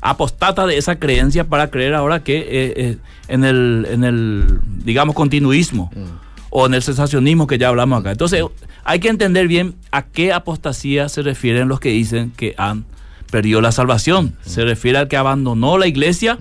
Apostata 0.00 0.64
de 0.64 0.78
esa 0.78 0.96
creencia 1.00 1.42
para 1.48 1.70
creer 1.70 1.94
ahora 1.94 2.22
que 2.22 2.38
eh, 2.38 2.46
eh, 2.76 2.96
en, 3.26 3.42
el, 3.42 3.84
en 3.90 4.04
el, 4.04 4.60
digamos, 4.84 5.16
continuismo 5.16 5.90
o 6.50 6.66
en 6.66 6.74
el 6.74 6.82
sensacionismo 6.82 7.48
que 7.48 7.58
ya 7.58 7.66
hablamos 7.68 7.98
acá. 8.00 8.12
Entonces, 8.12 8.44
hay 8.84 9.00
que 9.00 9.08
entender 9.08 9.48
bien 9.48 9.74
a 9.90 10.02
qué 10.02 10.32
apostasía 10.32 11.08
se 11.08 11.22
refieren 11.22 11.66
los 11.66 11.80
que 11.80 11.88
dicen 11.88 12.30
que 12.36 12.54
han 12.56 12.84
perdido 13.30 13.60
la 13.60 13.72
salvación. 13.72 14.36
Se 14.44 14.64
refiere 14.64 14.98
al 14.98 15.08
que 15.08 15.16
abandonó 15.16 15.78
la 15.78 15.86
iglesia, 15.86 16.38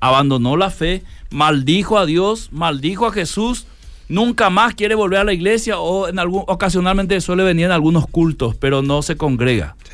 abandonó 0.00 0.56
la 0.56 0.70
fe, 0.70 1.02
maldijo 1.30 1.98
a 1.98 2.06
Dios, 2.06 2.48
maldijo 2.52 3.06
a 3.06 3.12
Jesús, 3.12 3.66
nunca 4.08 4.48
más 4.50 4.74
quiere 4.74 4.94
volver 4.94 5.20
a 5.20 5.24
la 5.24 5.32
iglesia 5.32 5.78
o 5.78 6.08
en 6.08 6.18
algún, 6.18 6.44
ocasionalmente 6.46 7.20
suele 7.20 7.42
venir 7.44 7.66
en 7.66 7.72
algunos 7.72 8.06
cultos, 8.06 8.54
pero 8.56 8.82
no 8.82 9.02
se 9.02 9.16
congrega. 9.16 9.76
Sí. 9.84 9.92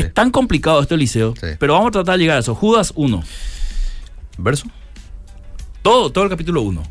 Es 0.00 0.14
tan 0.14 0.30
complicado 0.30 0.80
esto, 0.80 0.94
Eliseo, 0.94 1.34
Sí. 1.40 1.48
pero 1.58 1.72
vamos 1.74 1.88
a 1.88 1.92
tratar 1.92 2.14
de 2.16 2.20
llegar 2.24 2.36
a 2.36 2.40
eso. 2.40 2.54
Judas 2.54 2.92
1, 2.94 3.22
Verso. 4.36 4.66
todo, 5.82 6.10
todo 6.10 6.24
el 6.24 6.30
capítulo 6.30 6.62
1. 6.62 6.82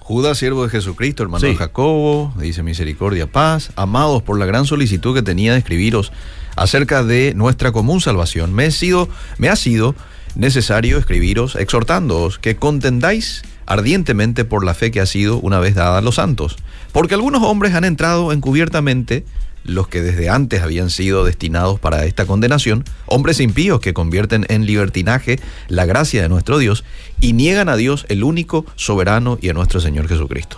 Judas, 0.00 0.36
siervo 0.38 0.64
de 0.64 0.68
Jesucristo, 0.68 1.22
hermano 1.22 1.46
de 1.46 1.54
Jacobo, 1.54 2.34
dice 2.36 2.62
misericordia, 2.64 3.30
paz, 3.30 3.70
amados 3.76 4.22
por 4.22 4.36
la 4.38 4.46
gran 4.46 4.66
solicitud 4.66 5.14
que 5.14 5.22
tenía 5.22 5.52
de 5.52 5.58
escribiros 5.60 6.12
acerca 6.56 7.02
de 7.04 7.34
nuestra 7.34 7.72
común 7.72 8.00
salvación, 8.00 8.52
me, 8.52 8.66
he 8.66 8.70
sido, 8.70 9.08
me 9.38 9.48
ha 9.48 9.56
sido 9.56 9.94
necesario 10.34 10.98
escribiros 10.98 11.56
exhortándoos 11.56 12.38
que 12.38 12.56
contendáis 12.56 13.42
ardientemente 13.66 14.44
por 14.44 14.64
la 14.64 14.74
fe 14.74 14.90
que 14.90 15.00
ha 15.00 15.06
sido 15.06 15.38
una 15.38 15.58
vez 15.60 15.74
dada 15.74 15.98
a 15.98 16.02
los 16.02 16.16
santos, 16.16 16.56
porque 16.92 17.14
algunos 17.14 17.42
hombres 17.42 17.74
han 17.74 17.84
entrado 17.84 18.32
encubiertamente 18.32 19.24
los 19.64 19.86
que 19.86 20.02
desde 20.02 20.28
antes 20.28 20.60
habían 20.62 20.90
sido 20.90 21.24
destinados 21.24 21.78
para 21.78 22.04
esta 22.04 22.26
condenación, 22.26 22.82
hombres 23.06 23.38
impíos 23.38 23.78
que 23.80 23.94
convierten 23.94 24.44
en 24.48 24.66
libertinaje 24.66 25.38
la 25.68 25.84
gracia 25.84 26.20
de 26.20 26.28
nuestro 26.28 26.58
Dios 26.58 26.82
y 27.20 27.32
niegan 27.32 27.68
a 27.68 27.76
Dios 27.76 28.04
el 28.08 28.24
único 28.24 28.66
soberano 28.74 29.38
y 29.40 29.50
a 29.50 29.52
nuestro 29.52 29.80
Señor 29.80 30.08
Jesucristo. 30.08 30.56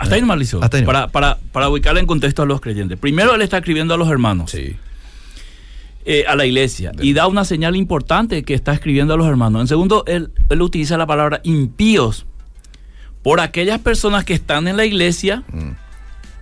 Hasta 0.00 0.14
ahí 0.16 0.20
nomás, 0.20 0.36
Eliseo, 0.38 0.60
Hasta 0.62 0.76
ahí 0.78 0.82
nomás. 0.82 1.02
para, 1.02 1.12
para, 1.12 1.38
para 1.52 1.68
ubicarle 1.68 2.00
en 2.00 2.06
contexto 2.06 2.42
a 2.42 2.46
los 2.46 2.60
creyentes. 2.60 2.98
Primero, 2.98 3.34
él 3.34 3.42
está 3.42 3.58
escribiendo 3.58 3.94
a 3.94 3.96
los 3.96 4.10
hermanos, 4.10 4.50
Sí. 4.50 4.76
Eh, 6.08 6.24
a 6.26 6.36
la 6.36 6.46
iglesia, 6.46 6.92
y 7.00 7.12
da 7.12 7.26
una 7.26 7.44
señal 7.44 7.74
importante 7.74 8.44
que 8.44 8.54
está 8.54 8.72
escribiendo 8.72 9.14
a 9.14 9.16
los 9.16 9.26
hermanos. 9.26 9.60
En 9.62 9.66
segundo, 9.68 10.04
él, 10.06 10.30
él 10.48 10.62
utiliza 10.62 10.96
la 10.96 11.06
palabra 11.06 11.40
impíos 11.42 12.26
por 13.22 13.40
aquellas 13.40 13.80
personas 13.80 14.24
que 14.24 14.32
están 14.32 14.68
en 14.68 14.76
la 14.76 14.84
iglesia 14.84 15.42
Mm, 15.52 15.70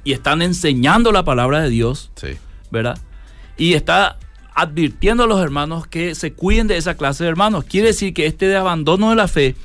y 0.05 0.12
están 0.12 0.42
enseñando 0.42 1.12
la 1.12 1.24
palabra 1.24 1.62
de 1.62 1.70
Dios, 1.70 2.11
sí. 2.14 2.37
¿verdad? 2.70 2.98
Y 3.57 3.72
está 3.72 4.18
advirtiendo 4.55 5.24
a 5.24 5.27
los 5.27 5.40
hermanos 5.40 5.87
que 5.87 6.14
se 6.14 6.35
cuiden 6.35 6.66
de 6.66 6.77
esa 6.77 6.96
clase 6.96 7.24
de 7.24 7.31
hermanos. 7.31 7.64
Quiere 7.64 7.88
decir 7.88 8.12
que 8.12 8.27
este 8.27 8.46
de 8.46 8.57
abandono 8.57 9.11
de 9.11 9.16
la 9.16 9.29
fe 9.29 9.57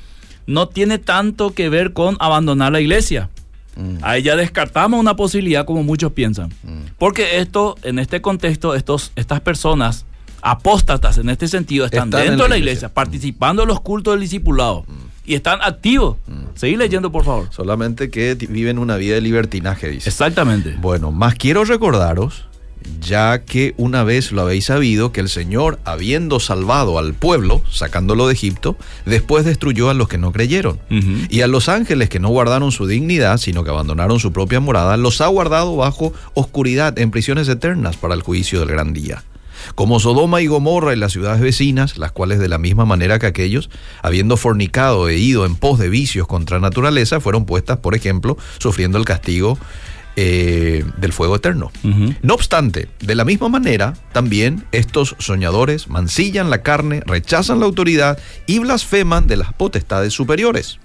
no 0.46 0.68
tiene 0.68 0.98
tanto 0.98 1.52
que 1.54 1.68
ver 1.68 1.92
con 1.92 2.16
abandonar 2.20 2.72
la 2.72 2.80
iglesia. 2.80 3.28
Mm, 3.80 3.98
Ahí 4.02 4.22
ya 4.22 4.36
descartamos 4.36 5.00
una 5.00 5.16
posibilidad 5.16 5.64
como 5.64 5.82
muchos 5.82 6.12
piensan. 6.12 6.50
mm, 6.62 6.92
Porque 6.98 7.38
esto, 7.38 7.76
en 7.82 7.98
este 7.98 8.20
contexto, 8.20 8.74
estos, 8.74 9.12
estas 9.16 9.40
personas 9.40 10.04
apóstatas 10.42 11.18
en 11.18 11.28
este 11.30 11.48
sentido 11.48 11.84
están, 11.84 12.08
Están 12.08 12.20
en 12.22 12.26
dentro 12.28 12.44
de 12.44 12.50
la 12.50 12.58
iglesia. 12.58 12.88
participando 12.92 13.62
en 13.62 13.68
los 13.68 13.80
cultos 13.80 14.14
del 14.14 14.20
discipulado 14.22 14.84
y 15.24 15.34
están 15.34 15.60
activos. 15.62 16.16
Seguí 16.54 16.76
leyendo, 16.76 17.12
por 17.12 17.24
favor. 17.24 17.48
Solamente 17.52 18.10
que 18.10 18.34
viven 18.34 18.78
una 18.78 18.96
vida 18.96 19.14
de 19.14 19.20
libertinaje, 19.20 19.88
dice. 19.88 20.08
Exactamente. 20.08 20.76
Bueno, 20.80 21.12
más 21.12 21.34
quiero 21.34 21.64
recordaros 21.64 22.46
ya 23.00 23.42
que 23.44 23.74
una 23.76 24.04
vez 24.04 24.32
lo 24.32 24.42
habéis 24.42 24.66
sabido 24.66 25.12
que 25.12 25.20
el 25.20 25.28
Señor, 25.28 25.78
habiendo 25.84 26.40
salvado 26.40 26.98
al 26.98 27.14
pueblo, 27.14 27.62
sacándolo 27.70 28.26
de 28.26 28.34
Egipto, 28.34 28.76
después 29.06 29.44
destruyó 29.44 29.90
a 29.90 29.94
los 29.94 30.08
que 30.08 30.18
no 30.18 30.32
creyeron. 30.32 30.78
Y 31.28 31.40
a 31.40 31.46
los 31.46 31.68
ángeles 31.68 32.08
que 32.08 32.20
no 32.20 32.28
guardaron 32.28 32.72
su 32.72 32.86
dignidad, 32.86 33.38
sino 33.38 33.64
que 33.64 33.70
abandonaron 33.70 34.20
su 34.20 34.32
propia 34.32 34.60
morada, 34.60 34.96
los 34.96 35.20
ha 35.20 35.26
guardado 35.26 35.76
bajo 35.76 36.12
oscuridad 36.34 36.98
en 36.98 37.10
prisiones 37.10 37.48
eternas 37.48 37.96
para 37.96 38.14
el 38.14 38.22
juicio 38.22 38.60
del 38.60 38.68
gran 38.68 38.92
día. 38.92 39.24
Como 39.74 40.00
Sodoma 40.00 40.40
y 40.40 40.46
Gomorra 40.46 40.94
y 40.94 40.96
las 40.96 41.12
ciudades 41.12 41.40
vecinas, 41.40 41.98
las 41.98 42.12
cuales 42.12 42.38
de 42.38 42.48
la 42.48 42.58
misma 42.58 42.86
manera 42.86 43.18
que 43.18 43.26
aquellos, 43.26 43.70
habiendo 44.02 44.36
fornicado 44.36 45.08
e 45.08 45.18
ido 45.18 45.44
en 45.44 45.54
pos 45.54 45.78
de 45.78 45.88
vicios 45.88 46.26
contra 46.26 46.60
naturaleza, 46.60 47.20
fueron 47.20 47.44
puestas, 47.44 47.78
por 47.78 47.94
ejemplo, 47.94 48.38
sufriendo 48.58 48.98
el 48.98 49.04
castigo 49.04 49.58
eh, 50.16 50.84
del 50.98 51.12
fuego 51.12 51.36
eterno. 51.36 51.70
No 52.22 52.34
obstante, 52.34 52.88
de 53.00 53.14
la 53.14 53.24
misma 53.24 53.48
manera, 53.48 53.94
también 54.12 54.64
estos 54.72 55.16
soñadores 55.18 55.88
mancillan 55.88 56.50
la 56.50 56.62
carne, 56.62 57.02
rechazan 57.06 57.60
la 57.60 57.66
autoridad 57.66 58.18
y 58.46 58.58
blasfeman 58.58 59.26
de 59.26 59.36
las 59.36 59.52
potestades 59.52 60.12
superiores. 60.12 60.78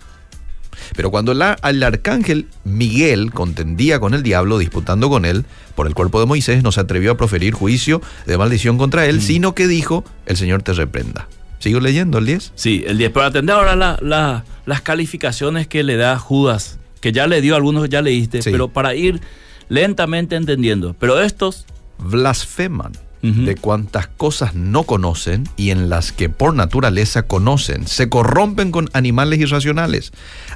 Pero 0.96 1.10
cuando 1.10 1.32
el, 1.32 1.42
ar- 1.42 1.60
el 1.64 1.82
arcángel 1.84 2.48
Miguel 2.66 3.32
contendía 3.32 4.00
con 4.00 4.14
el 4.14 4.24
diablo, 4.24 4.58
disputando 4.58 5.10
con 5.10 5.24
él 5.26 5.46
por 5.74 5.88
el 5.88 5.94
cuerpo 5.94 6.20
de 6.20 6.26
Moisés, 6.26 6.64
no 6.64 6.72
se 6.72 6.82
atrevió 6.82 7.12
a 7.14 7.18
proferir 7.18 7.54
juicio 7.54 8.02
de 8.26 8.38
maldición 8.38 8.78
contra 8.78 9.06
él, 9.06 9.22
sino 9.22 9.56
que 9.56 9.68
dijo, 9.68 10.04
el 10.26 10.36
Señor 10.38 10.64
te 10.64 10.74
reprenda. 10.74 11.28
¿Sigo 11.60 11.80
leyendo 11.80 12.18
el 12.18 12.26
10? 12.26 12.52
Sí, 12.56 12.84
el 12.86 12.98
10. 12.98 13.12
Pero 13.12 13.26
atender 13.26 13.56
ahora 13.56 13.76
la- 13.76 13.98
la- 14.02 14.44
las 14.66 14.82
calificaciones 14.82 15.68
que 15.68 15.84
le 15.84 15.96
da 15.96 16.20
Judas, 16.20 16.78
que 17.06 17.12
ya 17.12 17.28
le 17.28 17.40
dio, 17.40 17.56
algunos 17.56 17.88
ya 17.88 18.02
leíste, 18.02 18.42
Sí. 18.42 18.50
pero 18.50 18.70
para 18.70 18.96
ir 18.96 19.22
lentamente 19.70 20.36
entendiendo. 20.36 20.96
Pero 20.98 21.22
estos, 21.22 21.68
blasfeman 22.00 22.94
de 23.22 23.56
cuantas 23.56 24.08
cosas 24.08 24.56
no 24.56 24.84
conocen 24.84 25.48
y 25.56 25.70
en 25.70 25.88
las 25.90 26.12
que 26.12 26.30
por 26.30 26.56
naturaleza 26.56 27.24
conocen, 27.24 27.86
se 27.86 28.10
corrompen 28.10 28.72
con 28.72 28.90
animales 28.94 29.40
irracionales. 29.40 30.14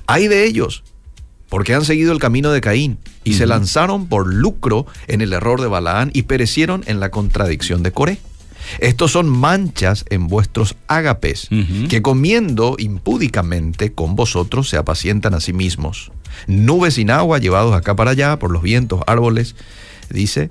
Hay 0.07 0.27
de 0.27 0.45
ellos, 0.45 0.83
porque 1.49 1.75
han 1.75 1.85
seguido 1.85 2.12
el 2.13 2.19
camino 2.19 2.49
de 2.51 2.62
Caín 2.62 2.97
y 3.23 3.33
se 3.35 3.45
lanzaron 3.45 4.07
por 4.07 4.33
lucro 4.33 4.88
en 5.07 5.21
el 5.21 5.33
error 5.33 5.62
de 5.62 5.67
Balaán 5.67 6.09
y 6.15 6.23
perecieron 6.23 6.83
en 6.88 6.99
la 6.99 7.12
contradicción 7.12 7.83
de 7.83 7.91
Coré. 7.91 8.17
Estos 8.79 9.12
son 9.12 9.27
manchas 9.27 10.05
en 10.10 10.27
vuestros 10.27 10.75
ágapes, 10.88 11.49
que 11.89 12.01
comiendo 12.01 12.75
impúdicamente 12.77 13.91
con 13.93 14.15
vosotros 14.15 14.69
se 14.69 14.77
apacientan 14.77 15.34
a 15.34 15.39
sí 15.39 15.53
mismos. 15.53 16.12
Nubes 16.47 16.93
sin 16.93 17.10
agua 17.12 17.39
llevados 17.39 17.73
acá 17.75 17.95
para 17.95 18.12
allá 18.12 18.38
por 18.38 18.51
los 18.51 18.62
vientos, 18.62 19.01
árboles, 19.08 19.55
dice. 20.10 20.49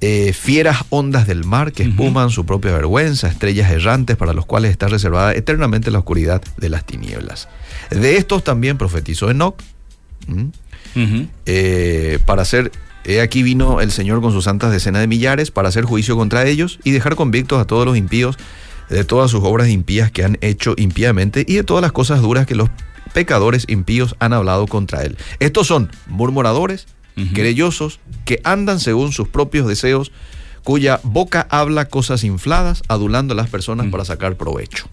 eh, 0.00 0.32
fieras 0.32 0.84
ondas 0.90 1.26
del 1.26 1.42
mar 1.44 1.72
que 1.72 1.82
espuman 1.82 2.30
su 2.30 2.46
propia 2.46 2.70
vergüenza, 2.72 3.26
estrellas 3.26 3.68
errantes 3.72 4.16
para 4.16 4.32
los 4.32 4.46
cuales 4.46 4.70
está 4.70 4.86
reservada 4.86 5.32
eternamente 5.34 5.90
la 5.90 5.98
oscuridad 5.98 6.40
de 6.56 6.68
las 6.68 6.84
tinieblas. 6.86 7.48
De 7.90 8.16
estos 8.16 8.44
también 8.44 8.78
profetizó 8.78 9.28
Enoch. 9.28 9.56
eh, 11.46 12.18
para 12.26 12.42
hacer, 12.42 12.70
he 13.04 13.20
aquí 13.20 13.42
vino 13.42 13.80
el 13.80 13.90
Señor 13.92 14.20
con 14.20 14.32
sus 14.32 14.44
santas 14.44 14.70
decenas 14.72 15.00
de 15.00 15.06
millares 15.06 15.50
para 15.50 15.68
hacer 15.68 15.84
juicio 15.84 16.16
contra 16.16 16.46
ellos 16.46 16.78
y 16.84 16.90
dejar 16.90 17.16
convictos 17.16 17.60
a 17.60 17.64
todos 17.66 17.86
los 17.86 17.96
impíos 17.96 18.36
de 18.88 19.04
todas 19.04 19.30
sus 19.30 19.42
obras 19.44 19.68
impías 19.68 20.10
que 20.10 20.24
han 20.24 20.38
hecho 20.40 20.74
impíamente 20.78 21.44
y 21.46 21.54
de 21.56 21.64
todas 21.64 21.82
las 21.82 21.92
cosas 21.92 22.20
duras 22.22 22.46
que 22.46 22.54
los 22.54 22.70
pecadores 23.12 23.64
impíos 23.68 24.16
han 24.18 24.32
hablado 24.32 24.66
contra 24.66 25.02
él. 25.02 25.16
Estos 25.40 25.66
son 25.66 25.90
murmuradores, 26.06 26.86
Ujú. 27.16 27.34
querellosos, 27.34 28.00
que 28.24 28.40
andan 28.44 28.80
según 28.80 29.12
sus 29.12 29.28
propios 29.28 29.66
deseos, 29.66 30.12
cuya 30.62 31.00
boca 31.02 31.46
habla 31.50 31.86
cosas 31.86 32.24
infladas, 32.24 32.82
adulando 32.88 33.32
a 33.34 33.36
las 33.36 33.48
personas 33.50 33.88
para 33.90 34.04
sacar 34.04 34.36
provecho. 34.36 34.86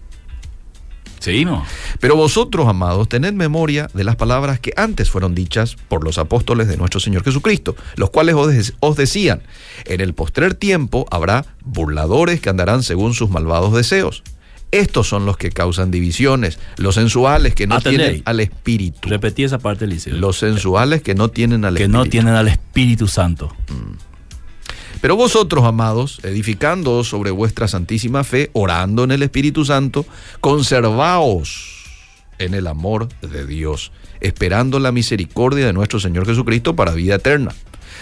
Seguimos. 1.26 1.68
Pero 2.00 2.16
vosotros, 2.16 2.66
amados, 2.66 3.08
tened 3.08 3.34
memoria 3.34 3.88
de 3.92 4.02
las 4.04 4.16
palabras 4.16 4.58
que 4.58 4.72
antes 4.76 5.10
fueron 5.10 5.34
dichas 5.34 5.76
por 5.88 6.02
los 6.02 6.16
apóstoles 6.18 6.66
de 6.68 6.76
nuestro 6.78 6.98
Señor 7.00 7.22
Jesucristo, 7.22 7.76
los 7.96 8.08
cuales 8.10 8.34
os, 8.34 8.48
de- 8.48 8.72
os 8.80 8.96
decían, 8.96 9.42
en 9.84 10.00
el 10.00 10.14
postrer 10.14 10.54
tiempo 10.54 11.06
habrá 11.10 11.44
burladores 11.62 12.40
que 12.40 12.48
andarán 12.48 12.82
según 12.82 13.12
sus 13.12 13.28
malvados 13.28 13.74
deseos. 13.74 14.22
Estos 14.72 15.08
son 15.08 15.26
los 15.26 15.36
que 15.36 15.50
causan 15.50 15.90
divisiones, 15.92 16.58
los 16.76 16.96
sensuales 16.96 17.54
que 17.54 17.66
no 17.68 17.80
tienen 17.80 18.22
al 18.24 18.40
Espíritu. 18.40 19.08
Repetí 19.08 19.44
esa 19.44 19.58
parte, 19.58 19.84
Eliseo. 19.84 20.14
Los 20.16 20.38
sensuales 20.38 21.02
que 21.02 21.14
no 21.14 21.28
tienen 21.28 21.64
al 21.64 21.74
que 21.76 21.84
Espíritu. 21.84 21.98
no 22.04 22.10
tienen 22.10 22.34
al 22.34 22.48
Espíritu 22.48 23.06
Santo. 23.06 23.54
Pero 25.06 25.14
vosotros, 25.14 25.64
amados, 25.64 26.18
edificándoos 26.24 27.08
sobre 27.08 27.30
vuestra 27.30 27.68
santísima 27.68 28.24
fe, 28.24 28.50
orando 28.54 29.04
en 29.04 29.12
el 29.12 29.22
Espíritu 29.22 29.64
Santo, 29.64 30.04
conservaos 30.40 31.84
en 32.40 32.54
el 32.54 32.66
amor 32.66 33.06
de 33.20 33.46
Dios, 33.46 33.92
esperando 34.20 34.80
la 34.80 34.90
misericordia 34.90 35.64
de 35.64 35.72
nuestro 35.72 36.00
Señor 36.00 36.26
Jesucristo 36.26 36.74
para 36.74 36.90
vida 36.90 37.14
eterna. 37.14 37.54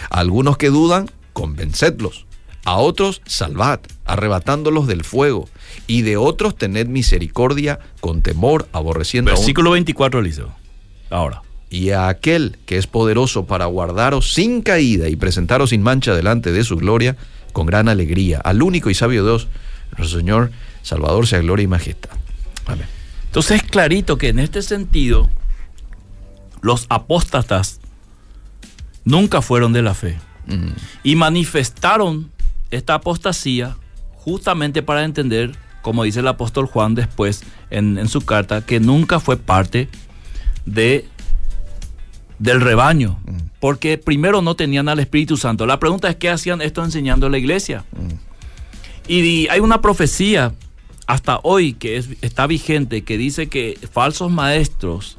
A 0.09 0.21
algunos 0.21 0.57
que 0.57 0.71
dudan, 0.71 1.07
convencedlos. 1.33 2.25
A 2.63 2.77
otros, 2.77 3.21
salvad, 3.27 3.81
arrebatándolos 4.05 4.87
del 4.87 5.03
fuego. 5.03 5.47
Y 5.85 6.01
de 6.01 6.17
otros, 6.17 6.55
tened 6.55 6.87
misericordia 6.87 7.77
con 7.99 8.23
temor, 8.23 8.67
aborreciendo 8.71 9.29
aún 9.29 9.41
Versículo 9.41 9.69
24, 9.69 10.21
Eliseo. 10.21 10.55
Ahora. 11.11 11.44
Y 11.75 11.91
a 11.91 12.07
aquel 12.07 12.57
que 12.65 12.77
es 12.77 12.87
poderoso 12.87 13.45
para 13.45 13.65
guardaros 13.65 14.33
sin 14.33 14.61
caída 14.61 15.09
y 15.09 15.15
presentaros 15.15 15.71
sin 15.71 15.81
mancha 15.81 16.13
delante 16.13 16.51
de 16.51 16.63
su 16.63 16.77
gloria 16.77 17.17
con 17.53 17.65
gran 17.65 17.89
alegría. 17.89 18.39
Al 18.39 18.61
único 18.61 18.89
y 18.89 18.93
sabio 18.93 19.23
Dios, 19.23 19.47
nuestro 19.97 20.19
Señor, 20.19 20.51
Salvador, 20.83 21.27
sea 21.27 21.39
gloria 21.39 21.63
y 21.63 21.67
majestad. 21.67 22.11
Amén. 22.65 22.87
Entonces 23.25 23.61
es 23.61 23.69
clarito 23.69 24.17
que 24.17 24.29
en 24.29 24.39
este 24.39 24.61
sentido 24.61 25.29
los 26.61 26.85
apóstatas 26.89 27.79
nunca 29.03 29.41
fueron 29.41 29.73
de 29.73 29.81
la 29.81 29.93
fe 29.93 30.17
Mm, 30.47 30.69
y 31.03 31.15
manifestaron 31.15 32.31
esta 32.71 32.95
apostasía 32.95 33.75
justamente 34.13 34.83
para 34.83 35.03
entender, 35.03 35.55
como 35.81 36.03
dice 36.03 36.19
el 36.19 36.27
apóstol 36.27 36.67
Juan 36.67 36.95
después 36.95 37.43
en, 37.69 37.97
en 37.97 38.07
su 38.07 38.21
carta, 38.21 38.65
que 38.65 38.79
nunca 38.79 39.19
fue 39.19 39.37
parte 39.37 39.89
de 40.65 41.07
del 42.39 42.61
rebaño, 42.61 43.19
Mm. 43.25 43.37
porque 43.59 43.97
primero 43.97 44.41
no 44.41 44.55
tenían 44.55 44.89
al 44.89 44.99
Espíritu 44.99 45.37
Santo. 45.37 45.65
La 45.65 45.79
pregunta 45.79 46.09
es 46.09 46.15
qué 46.17 46.29
hacían 46.29 46.61
esto 46.61 46.83
enseñando 46.83 47.25
en 47.27 47.31
la 47.31 47.37
iglesia. 47.37 47.85
Y 49.07 49.21
di- 49.21 49.47
hay 49.49 49.59
una 49.59 49.81
profecía 49.81 50.53
hasta 51.07 51.39
hoy 51.43 51.73
que 51.73 51.97
es- 51.97 52.09
está 52.21 52.47
vigente 52.47 53.03
que 53.03 53.17
dice 53.17 53.47
que 53.47 53.77
falsos 53.91 54.31
maestros 54.31 55.17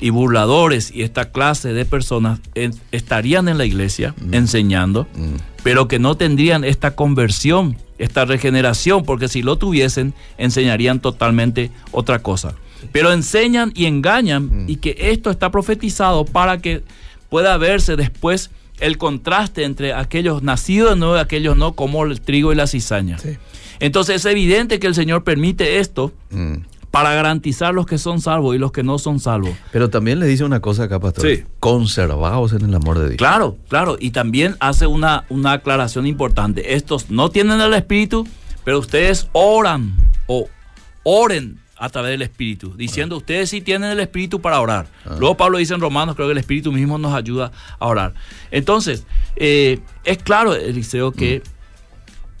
y 0.00 0.10
burladores 0.10 0.90
y 0.94 1.02
esta 1.02 1.30
clase 1.32 1.72
de 1.72 1.84
personas 1.84 2.40
en- 2.54 2.74
estarían 2.92 3.48
en 3.48 3.58
la 3.58 3.64
iglesia 3.64 4.14
enseñando, 4.32 5.06
mm, 5.14 5.34
pero 5.62 5.88
que 5.88 5.98
no 5.98 6.16
tendrían 6.16 6.62
esta 6.64 6.94
conversión, 6.94 7.76
esta 7.98 8.24
regeneración, 8.24 9.04
porque 9.04 9.28
si 9.28 9.42
lo 9.42 9.56
tuviesen, 9.56 10.14
enseñarían 10.38 11.00
totalmente 11.00 11.70
otra 11.92 12.20
cosa. 12.20 12.54
Pero 12.92 13.12
enseñan 13.12 13.72
y 13.74 13.86
engañan 13.86 14.64
y 14.68 14.76
que 14.76 14.96
esto 14.98 15.30
está 15.30 15.50
profetizado 15.50 16.24
para 16.24 16.58
que 16.58 16.82
pueda 17.28 17.56
verse 17.56 17.96
después 17.96 18.50
el 18.80 18.98
contraste 18.98 19.64
entre 19.64 19.92
aquellos 19.92 20.42
nacidos 20.42 20.90
de 20.90 20.96
nuevo 20.96 21.16
y 21.16 21.20
aquellos 21.20 21.56
no, 21.56 21.74
como 21.74 22.04
el 22.04 22.20
trigo 22.20 22.52
y 22.52 22.56
la 22.56 22.66
cizaña. 22.66 23.18
Sí. 23.18 23.36
Entonces 23.80 24.16
es 24.16 24.24
evidente 24.26 24.78
que 24.78 24.86
el 24.86 24.94
Señor 24.94 25.24
permite 25.24 25.78
esto 25.78 26.12
mm. 26.30 26.54
para 26.90 27.12
garantizar 27.14 27.74
los 27.74 27.86
que 27.86 27.98
son 27.98 28.20
salvos 28.20 28.54
y 28.54 28.58
los 28.58 28.72
que 28.72 28.82
no 28.82 28.98
son 28.98 29.20
salvos. 29.20 29.52
Pero 29.72 29.90
también 29.90 30.20
le 30.20 30.26
dice 30.26 30.44
una 30.44 30.60
cosa 30.60 30.84
acá, 30.84 31.00
pastor. 31.00 31.26
Sí. 31.28 31.42
Conservaos 31.60 32.52
en 32.52 32.62
el 32.62 32.74
amor 32.74 32.98
de 32.98 33.06
Dios. 33.06 33.18
Claro, 33.18 33.56
claro. 33.68 33.96
Y 33.98 34.10
también 34.10 34.56
hace 34.60 34.86
una, 34.86 35.24
una 35.28 35.52
aclaración 35.52 36.06
importante. 36.06 36.74
Estos 36.74 37.10
no 37.10 37.30
tienen 37.30 37.60
el 37.60 37.74
Espíritu, 37.74 38.26
pero 38.64 38.78
ustedes 38.78 39.28
oran 39.32 39.96
o 40.26 40.48
oren 41.02 41.63
a 41.84 41.88
través 41.90 42.12
del 42.12 42.22
Espíritu, 42.22 42.74
diciendo 42.76 43.18
ustedes 43.18 43.50
sí 43.50 43.60
tienen 43.60 43.90
el 43.90 44.00
Espíritu 44.00 44.40
para 44.40 44.58
orar. 44.58 44.86
Luego 45.18 45.36
Pablo 45.36 45.58
dice 45.58 45.74
en 45.74 45.80
Romanos, 45.80 46.16
creo 46.16 46.28
que 46.28 46.32
el 46.32 46.38
Espíritu 46.38 46.72
mismo 46.72 46.96
nos 46.96 47.12
ayuda 47.12 47.52
a 47.78 47.86
orar. 47.86 48.14
Entonces, 48.50 49.04
eh, 49.36 49.80
es 50.04 50.18
claro, 50.18 50.54
Eliseo, 50.54 51.12
que 51.12 51.42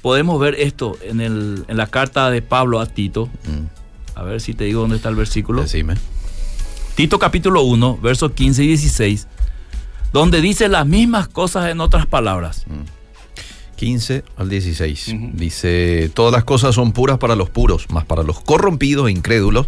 podemos 0.00 0.40
ver 0.40 0.54
esto 0.54 0.96
en, 1.02 1.20
el, 1.20 1.66
en 1.68 1.76
la 1.76 1.88
carta 1.88 2.30
de 2.30 2.40
Pablo 2.40 2.80
a 2.80 2.86
Tito. 2.86 3.26
Mm. 3.26 4.18
A 4.18 4.22
ver 4.22 4.40
si 4.40 4.54
te 4.54 4.64
digo 4.64 4.80
dónde 4.80 4.96
está 4.96 5.10
el 5.10 5.16
versículo. 5.16 5.60
Decime. 5.60 5.94
Tito 6.94 7.18
capítulo 7.18 7.62
1, 7.64 7.98
versos 7.98 8.32
15 8.32 8.64
y 8.64 8.66
16, 8.68 9.28
donde 10.12 10.40
dice 10.40 10.68
las 10.68 10.86
mismas 10.86 11.28
cosas 11.28 11.70
en 11.70 11.80
otras 11.80 12.06
palabras. 12.06 12.64
15 13.74 14.24
al 14.36 14.48
16. 14.48 15.08
Ujú. 15.08 15.30
Dice, 15.34 16.10
todas 16.14 16.32
las 16.32 16.44
cosas 16.44 16.74
son 16.74 16.92
puras 16.92 17.18
para 17.18 17.36
los 17.36 17.50
puros, 17.50 17.86
mas 17.90 18.04
para 18.04 18.22
los 18.22 18.40
corrompidos 18.40 19.08
e 19.08 19.12
incrédulos 19.12 19.66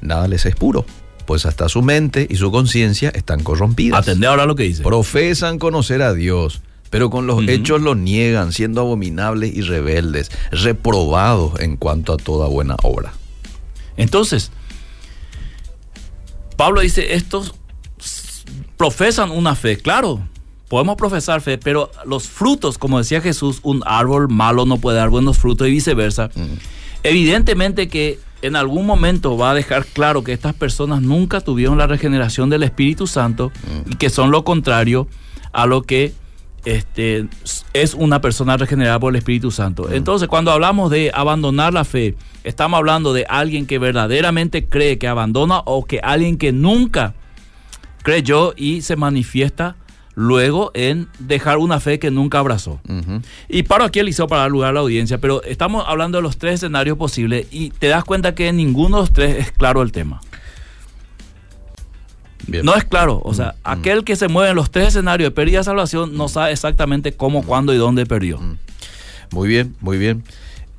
nada 0.00 0.28
les 0.28 0.46
es 0.46 0.54
puro, 0.54 0.84
pues 1.26 1.46
hasta 1.46 1.68
su 1.68 1.82
mente 1.82 2.26
y 2.28 2.36
su 2.36 2.50
conciencia 2.50 3.10
están 3.10 3.42
corrompidas. 3.42 4.00
Atendé 4.00 4.26
ahora 4.26 4.46
lo 4.46 4.56
que 4.56 4.64
dice. 4.64 4.82
Profesan 4.82 5.58
conocer 5.58 6.02
a 6.02 6.14
Dios, 6.14 6.62
pero 6.90 7.10
con 7.10 7.26
los 7.26 7.46
hechos 7.48 7.82
lo 7.82 7.94
niegan, 7.94 8.52
siendo 8.52 8.80
abominables 8.80 9.54
y 9.54 9.60
rebeldes, 9.60 10.30
reprobados 10.50 11.60
en 11.60 11.76
cuanto 11.76 12.12
a 12.12 12.16
toda 12.16 12.48
buena 12.48 12.76
obra. 12.82 13.12
Entonces, 13.96 14.50
Pablo 16.56 16.80
dice, 16.80 17.14
estos 17.14 17.54
profesan 18.76 19.30
una 19.30 19.54
fe, 19.54 19.76
claro, 19.78 20.20
podemos 20.68 20.96
profesar 20.96 21.40
fe, 21.40 21.58
pero 21.58 21.90
los 22.04 22.28
frutos, 22.28 22.78
como 22.78 22.98
decía 22.98 23.20
Jesús, 23.20 23.60
un 23.62 23.82
árbol 23.86 24.28
malo 24.28 24.66
no 24.66 24.78
puede 24.78 24.98
dar 24.98 25.08
buenos 25.08 25.38
frutos 25.38 25.66
y 25.68 25.72
viceversa. 25.72 26.30
Mm. 26.34 26.58
Evidentemente 27.02 27.88
que 27.88 28.18
en 28.42 28.56
algún 28.56 28.86
momento 28.86 29.36
va 29.36 29.50
a 29.50 29.54
dejar 29.54 29.86
claro 29.86 30.22
que 30.22 30.32
estas 30.32 30.54
personas 30.54 31.02
nunca 31.02 31.40
tuvieron 31.40 31.78
la 31.78 31.86
regeneración 31.86 32.50
del 32.50 32.62
Espíritu 32.62 33.06
Santo 33.06 33.50
y 33.90 33.96
que 33.96 34.10
son 34.10 34.30
lo 34.30 34.44
contrario 34.44 35.08
a 35.52 35.66
lo 35.66 35.82
que 35.82 36.12
este, 36.64 37.26
es 37.72 37.94
una 37.94 38.20
persona 38.20 38.56
regenerada 38.56 39.00
por 39.00 39.12
el 39.12 39.18
Espíritu 39.18 39.50
Santo. 39.50 39.90
Entonces, 39.90 40.28
cuando 40.28 40.52
hablamos 40.52 40.90
de 40.90 41.10
abandonar 41.14 41.72
la 41.72 41.84
fe, 41.84 42.14
estamos 42.44 42.78
hablando 42.78 43.12
de 43.12 43.24
alguien 43.28 43.66
que 43.66 43.78
verdaderamente 43.78 44.66
cree 44.66 44.98
que 44.98 45.08
abandona 45.08 45.60
o 45.64 45.84
que 45.84 46.00
alguien 46.00 46.36
que 46.36 46.52
nunca 46.52 47.14
creyó 48.02 48.54
y 48.56 48.82
se 48.82 48.96
manifiesta 48.96 49.76
luego 50.18 50.72
en 50.74 51.06
dejar 51.20 51.58
una 51.58 51.78
fe 51.78 52.00
que 52.00 52.10
nunca 52.10 52.40
abrazó. 52.40 52.80
Y 53.48 53.62
paro 53.62 53.84
aquí, 53.84 54.00
Eliseo, 54.00 54.26
para 54.26 54.42
dar 54.42 54.50
lugar 54.50 54.70
a 54.70 54.72
la 54.72 54.80
audiencia, 54.80 55.18
pero 55.18 55.44
estamos 55.44 55.84
hablando 55.86 56.18
de 56.18 56.22
los 56.22 56.38
tres 56.38 56.54
escenarios 56.54 56.98
posibles 56.98 57.46
y 57.52 57.70
te 57.70 57.86
das 57.86 58.02
cuenta 58.02 58.34
que 58.34 58.48
en 58.48 58.56
ninguno 58.56 58.96
de 58.96 59.02
los 59.02 59.12
tres 59.12 59.36
es 59.38 59.52
claro 59.52 59.80
el 59.80 59.92
tema. 59.92 60.20
Bien. 62.48 62.64
No 62.64 62.74
es 62.74 62.82
claro, 62.82 63.20
o 63.24 63.32
sea, 63.32 63.54
aquel 63.62 64.02
que 64.02 64.16
se 64.16 64.26
mueve 64.26 64.50
en 64.50 64.56
los 64.56 64.72
tres 64.72 64.88
escenarios 64.88 65.28
de 65.28 65.30
pérdida 65.30 65.58
de 65.58 65.64
salvación 65.64 66.16
no 66.16 66.28
sabe 66.28 66.50
exactamente 66.50 67.12
cómo, 67.12 67.44
cuándo 67.44 67.72
y 67.72 67.76
dónde 67.76 68.04
perdió. 68.04 68.40
Muy 69.30 69.46
bien, 69.46 69.76
muy 69.80 69.98
bien. 69.98 70.24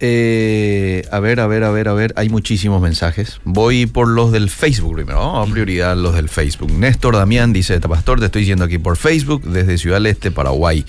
Eh, 0.02 1.06
a 1.12 1.20
ver, 1.20 1.42
a 1.42 1.48
ver, 1.48 1.64
a 1.66 1.72
ver, 1.72 1.90
a 1.90 1.94
ver. 1.94 2.14
Hay 2.16 2.30
muchísimos 2.30 2.82
mensajes. 2.82 3.42
Voy 3.44 3.86
por 3.86 4.08
los 4.08 4.32
del 4.32 4.50
Facebook 4.50 4.96
primero. 4.96 5.20
Vamos 5.20 5.50
a 5.50 5.52
prioridad 5.52 5.98
los 5.98 6.16
del 6.16 6.30
Facebook. 6.30 6.72
Néstor 6.72 7.16
Damián 7.16 7.52
dice, 7.52 7.80
Pastor, 7.82 8.20
te 8.20 8.28
estoy 8.28 8.44
diciendo 8.44 8.66
aquí 8.66 8.78
por 8.78 8.96
Facebook, 8.96 9.44
desde 9.44 9.78
Ciudad 9.78 9.98
del 9.98 10.06
Este, 10.06 10.32
Paraguay. 10.32 10.86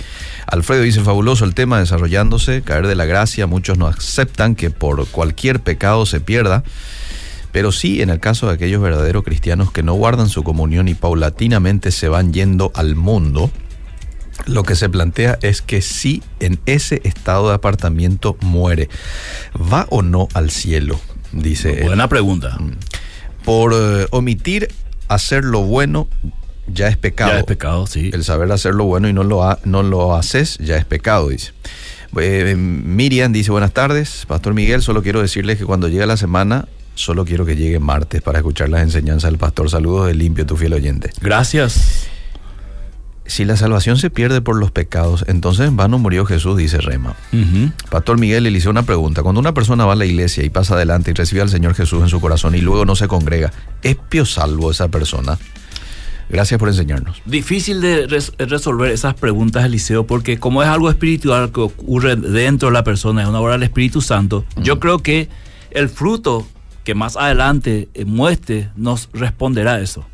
Alfredo 0.46 0.82
dice, 0.82 1.00
fabuloso 1.00 1.44
el 1.44 1.54
tema 1.54 1.80
desarrollándose, 1.80 2.62
caer 2.62 2.86
de 2.86 2.94
la 2.94 3.04
gracia. 3.04 3.46
Muchos 3.46 3.78
no 3.78 3.86
aceptan 3.88 4.54
que 4.54 4.70
por 4.70 5.06
cualquier 5.08 5.60
pecado 5.60 6.06
se 6.06 6.20
pierda. 6.20 6.62
Pero 7.52 7.72
sí, 7.72 8.00
en 8.00 8.10
el 8.10 8.20
caso 8.20 8.46
de 8.46 8.54
aquellos 8.54 8.80
verdaderos 8.80 9.24
cristianos 9.24 9.72
que 9.72 9.82
no 9.82 9.94
guardan 9.94 10.28
su 10.28 10.44
comunión 10.44 10.86
y 10.86 10.94
paulatinamente 10.94 11.90
se 11.90 12.08
van 12.08 12.32
yendo 12.32 12.70
al 12.76 12.94
mundo, 12.94 13.50
lo 14.46 14.62
que 14.62 14.74
se 14.76 14.88
plantea 14.88 15.38
es 15.42 15.62
que 15.62 15.82
si 15.82 16.22
en 16.40 16.60
ese 16.66 17.00
estado 17.04 17.48
de 17.48 17.54
apartamiento 17.54 18.36
muere, 18.40 18.88
¿va 19.72 19.86
o 19.90 20.02
no 20.02 20.28
al 20.34 20.50
cielo? 20.50 21.00
Dice 21.32 21.80
él. 21.80 21.84
Buena 21.84 22.08
pregunta. 22.08 22.58
Por 23.44 23.72
eh, 23.74 24.06
omitir 24.10 24.68
hacer 25.08 25.44
lo 25.44 25.62
bueno 25.62 26.08
ya 26.66 26.88
es 26.88 26.96
pecado. 26.96 27.32
Ya 27.32 27.38
es 27.38 27.44
pecado, 27.44 27.86
sí. 27.86 28.10
El 28.12 28.22
saber 28.24 28.50
hacer 28.52 28.74
lo 28.74 28.84
bueno 28.84 29.08
y 29.08 29.12
no 29.12 29.24
lo, 29.24 29.42
ha- 29.44 29.58
no 29.64 29.82
lo 29.82 30.14
haces 30.14 30.58
ya 30.58 30.76
es 30.76 30.84
pecado, 30.84 31.28
dice. 31.28 31.52
Eh, 32.20 32.54
Miriam 32.56 33.32
dice, 33.32 33.50
buenas 33.52 33.72
tardes, 33.72 34.24
Pastor 34.26 34.54
Miguel, 34.54 34.82
solo 34.82 35.02
quiero 35.02 35.20
decirles 35.22 35.58
que 35.58 35.64
cuando 35.64 35.88
llegue 35.88 36.06
la 36.06 36.16
semana, 36.16 36.66
solo 36.96 37.24
quiero 37.24 37.46
que 37.46 37.56
llegue 37.56 37.78
martes 37.80 38.20
para 38.22 38.38
escuchar 38.38 38.68
las 38.68 38.82
enseñanzas 38.82 39.30
del 39.30 39.38
pastor. 39.38 39.70
Saludos 39.70 40.08
de 40.08 40.14
limpio, 40.14 40.44
tu 40.46 40.56
fiel 40.56 40.72
oyente. 40.72 41.10
Gracias. 41.20 42.08
Si 43.30 43.44
la 43.44 43.56
salvación 43.56 43.96
se 43.96 44.10
pierde 44.10 44.40
por 44.40 44.56
los 44.58 44.72
pecados, 44.72 45.24
entonces 45.28 45.68
en 45.68 45.76
vano 45.76 45.98
murió 46.00 46.26
Jesús, 46.26 46.56
dice 46.56 46.78
Rema. 46.78 47.14
Pastor 47.88 48.18
Miguel 48.18 48.42
le 48.42 48.50
hice 48.50 48.68
una 48.68 48.82
pregunta. 48.82 49.22
Cuando 49.22 49.40
una 49.40 49.54
persona 49.54 49.84
va 49.86 49.92
a 49.92 49.96
la 49.96 50.04
iglesia 50.04 50.44
y 50.44 50.50
pasa 50.50 50.74
adelante 50.74 51.12
y 51.12 51.14
recibe 51.14 51.40
al 51.40 51.48
Señor 51.48 51.74
Jesús 51.76 52.02
en 52.02 52.08
su 52.08 52.20
corazón 52.20 52.56
y 52.56 52.60
luego 52.60 52.84
no 52.84 52.96
se 52.96 53.06
congrega, 53.06 53.52
¿es 53.82 53.94
pio 53.94 54.26
salvo 54.26 54.72
esa 54.72 54.88
persona? 54.88 55.38
Gracias 56.28 56.58
por 56.58 56.68
enseñarnos. 56.70 57.22
Difícil 57.24 57.80
de 57.80 58.08
res- 58.08 58.32
resolver 58.38 58.90
esas 58.90 59.14
preguntas, 59.14 59.64
Eliseo, 59.64 60.06
porque 60.06 60.38
como 60.38 60.62
es 60.64 60.68
algo 60.68 60.90
espiritual 60.90 61.52
que 61.52 61.60
ocurre 61.60 62.16
dentro 62.16 62.68
de 62.68 62.72
la 62.74 62.82
persona, 62.82 63.22
es 63.22 63.28
una 63.28 63.38
obra 63.40 63.52
del 63.52 63.62
Espíritu 63.62 64.00
Santo, 64.00 64.44
yo 64.56 64.80
creo 64.80 64.98
que 64.98 65.28
el 65.70 65.88
fruto 65.88 66.48
que 66.82 66.96
más 66.96 67.16
adelante 67.16 67.88
muestre 68.06 68.70
nos 68.74 69.08
responderá 69.12 69.74
a 69.74 69.80
eso. 69.80 70.04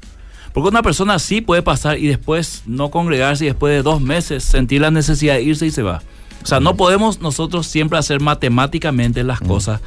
Porque 0.56 0.70
una 0.70 0.80
persona 0.80 1.18
sí 1.18 1.42
puede 1.42 1.60
pasar 1.60 1.98
y 1.98 2.06
después 2.06 2.62
no 2.64 2.90
congregarse 2.90 3.44
y 3.44 3.48
después 3.48 3.74
de 3.74 3.82
dos 3.82 4.00
meses 4.00 4.42
sentir 4.42 4.80
la 4.80 4.90
necesidad 4.90 5.34
de 5.34 5.42
irse 5.42 5.66
y 5.66 5.70
se 5.70 5.82
va. 5.82 6.00
O 6.42 6.46
sea, 6.46 6.60
no 6.60 6.76
podemos 6.78 7.20
nosotros 7.20 7.66
siempre 7.66 7.98
hacer 7.98 8.22
matemáticamente 8.22 9.22
las 9.22 9.38
cosas 9.38 9.82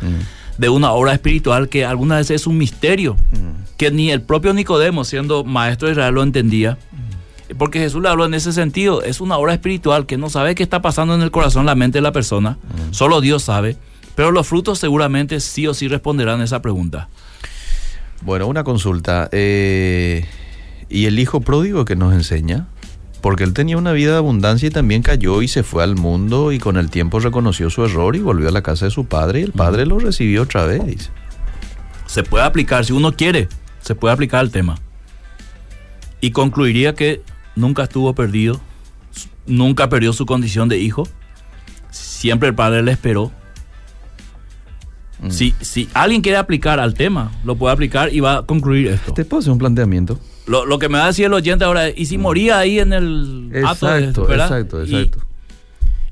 de 0.59 0.69
una 0.69 0.91
obra 0.91 1.13
espiritual 1.13 1.69
que 1.69 1.85
algunas 1.85 2.19
veces 2.19 2.41
es 2.41 2.45
un 2.45 2.59
misterio, 2.59 3.15
que 3.77 3.89
ni 3.89 4.11
el 4.11 4.21
propio 4.21 4.53
Nicodemo, 4.53 5.05
siendo 5.05 5.43
maestro 5.43 5.87
de 5.87 5.93
Israel, 5.93 6.13
lo 6.13 6.21
entendía. 6.21 6.77
Porque 7.57 7.79
Jesús 7.79 8.03
le 8.03 8.09
habló 8.09 8.25
en 8.25 8.35
ese 8.35 8.53
sentido. 8.53 9.01
Es 9.01 9.21
una 9.21 9.37
obra 9.37 9.53
espiritual 9.53 10.05
que 10.05 10.17
no 10.17 10.29
sabe 10.29 10.53
qué 10.53 10.61
está 10.61 10.83
pasando 10.83 11.15
en 11.15 11.23
el 11.23 11.31
corazón, 11.31 11.65
la 11.65 11.73
mente 11.73 11.97
de 11.97 12.03
la 12.03 12.11
persona. 12.11 12.59
Solo 12.91 13.21
Dios 13.21 13.41
sabe. 13.41 13.75
Pero 14.13 14.29
los 14.29 14.45
frutos 14.45 14.77
seguramente 14.77 15.39
sí 15.39 15.65
o 15.65 15.73
sí 15.73 15.87
responderán 15.87 16.41
a 16.41 16.43
esa 16.43 16.61
pregunta. 16.61 17.09
Bueno, 18.21 18.45
una 18.45 18.63
consulta. 18.63 19.29
eh, 19.31 20.27
¿Y 20.89 21.05
el 21.05 21.19
hijo 21.19 21.41
pródigo 21.41 21.85
que 21.85 21.95
nos 21.95 22.13
enseña? 22.13 22.67
Porque 23.21 23.43
él 23.43 23.53
tenía 23.53 23.77
una 23.77 23.91
vida 23.91 24.13
de 24.13 24.17
abundancia 24.17 24.67
y 24.67 24.71
también 24.71 25.03
cayó 25.03 25.41
y 25.41 25.47
se 25.47 25.63
fue 25.63 25.83
al 25.83 25.95
mundo 25.95 26.51
y 26.51 26.59
con 26.59 26.77
el 26.77 26.89
tiempo 26.89 27.19
reconoció 27.19 27.69
su 27.69 27.85
error 27.85 28.15
y 28.15 28.19
volvió 28.19 28.49
a 28.49 28.51
la 28.51 28.63
casa 28.63 28.85
de 28.85 28.91
su 28.91 29.05
padre 29.05 29.41
y 29.41 29.43
el 29.43 29.51
padre 29.51 29.85
lo 29.85 29.99
recibió 29.99 30.43
otra 30.43 30.65
vez. 30.65 31.11
Se 32.07 32.23
puede 32.23 32.43
aplicar, 32.43 32.85
si 32.85 32.93
uno 32.93 33.15
quiere, 33.15 33.49
se 33.81 33.93
puede 33.93 34.13
aplicar 34.13 34.39
al 34.39 34.51
tema. 34.51 34.79
Y 36.21 36.31
concluiría 36.31 36.95
que 36.95 37.21
nunca 37.55 37.83
estuvo 37.83 38.15
perdido, 38.15 38.59
nunca 39.45 39.89
perdió 39.89 40.11
su 40.13 40.25
condición 40.25 40.69
de 40.69 40.79
hijo. 40.79 41.07
Siempre 41.91 42.49
el 42.49 42.55
padre 42.55 42.81
le 42.83 42.93
esperó. 42.93 43.31
Si, 45.29 45.53
si 45.59 45.89
alguien 45.93 46.21
quiere 46.21 46.37
aplicar 46.37 46.79
al 46.79 46.93
tema, 46.93 47.31
lo 47.43 47.55
puede 47.55 47.73
aplicar 47.73 48.13
y 48.13 48.21
va 48.21 48.37
a 48.37 48.41
concluir 48.43 48.87
esto. 48.87 49.13
¿Te 49.13 49.25
puedo 49.25 49.39
hacer 49.41 49.51
un 49.51 49.57
planteamiento? 49.59 50.17
Lo, 50.47 50.65
lo 50.65 50.79
que 50.79 50.87
me 50.87 50.97
va 50.97 51.03
a 51.03 51.07
decir 51.07 51.25
el 51.25 51.33
oyente 51.33 51.65
ahora 51.65 51.87
es, 51.89 51.93
¿y 51.97 52.05
si 52.05 52.17
moría 52.17 52.57
ahí 52.57 52.79
en 52.79 52.93
el 52.93 53.51
acto 53.65 53.87
de- 53.87 53.99
Exacto, 54.05 54.31
exacto, 54.33 54.85
Y 54.85 54.95
exacto. 54.95 55.19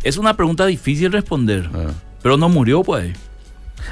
es 0.04 0.18
una 0.18 0.36
pregunta 0.36 0.66
difícil 0.66 1.12
responder, 1.12 1.70
Ah. 1.74 1.92
pero 2.22 2.36
no 2.38 2.50
murió 2.50 2.84
pues. 2.84 3.16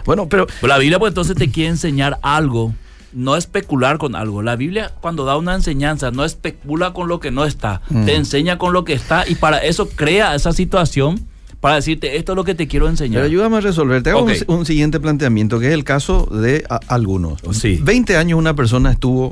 Bueno, 0.06 0.28
pero 0.28 0.47
la 0.62 0.78
Biblia 0.78 0.99
pues 0.99 1.12
entonces 1.12 1.36
te 1.38 1.49
quiere 1.49 1.69
enseñar 1.69 2.19
algo, 2.21 2.73
no 3.13 3.38
especular 3.38 3.97
con 3.97 4.15
algo. 4.15 4.41
La 4.41 4.58
Biblia 4.58 4.91
cuando 4.99 5.23
da 5.23 5.38
una 5.38 5.56
enseñanza 5.56 6.12
no 6.12 6.25
especula 6.25 6.91
con 6.91 7.08
lo 7.08 7.21
que 7.21 7.32
no 7.32 7.45
está, 7.45 7.82
te 8.06 8.15
enseña 8.15 8.58
con 8.58 8.73
lo 8.73 8.84
que 8.84 8.91
está 8.93 9.23
y 9.28 9.36
para 9.36 9.60
eso 9.60 9.88
crea 9.89 10.36
esa 10.36 10.51
situación 10.51 11.25
para 11.60 11.76
decirte 11.76 12.18
esto 12.18 12.34
es 12.34 12.36
lo 12.36 12.44
que 12.44 12.56
te 12.56 12.68
quiero 12.68 12.88
enseñar. 12.88 13.15
Pero 13.24 13.26
ayúdame 13.26 13.58
a 13.58 13.62
resolver. 13.62 14.04
Te 14.04 14.12
hago 14.12 14.28
un- 14.48 14.65
siguiente 14.65 15.00
planteamiento, 15.00 15.60
que 15.60 15.68
es 15.68 15.74
el 15.74 15.84
caso 15.84 16.26
de 16.32 16.63
a- 16.70 16.80
algunos. 16.88 17.39
Sí. 17.52 17.80
20 17.82 18.18
años 18.18 18.38
una 18.39 18.56
persona 18.56 18.91
estuvo 18.91 19.32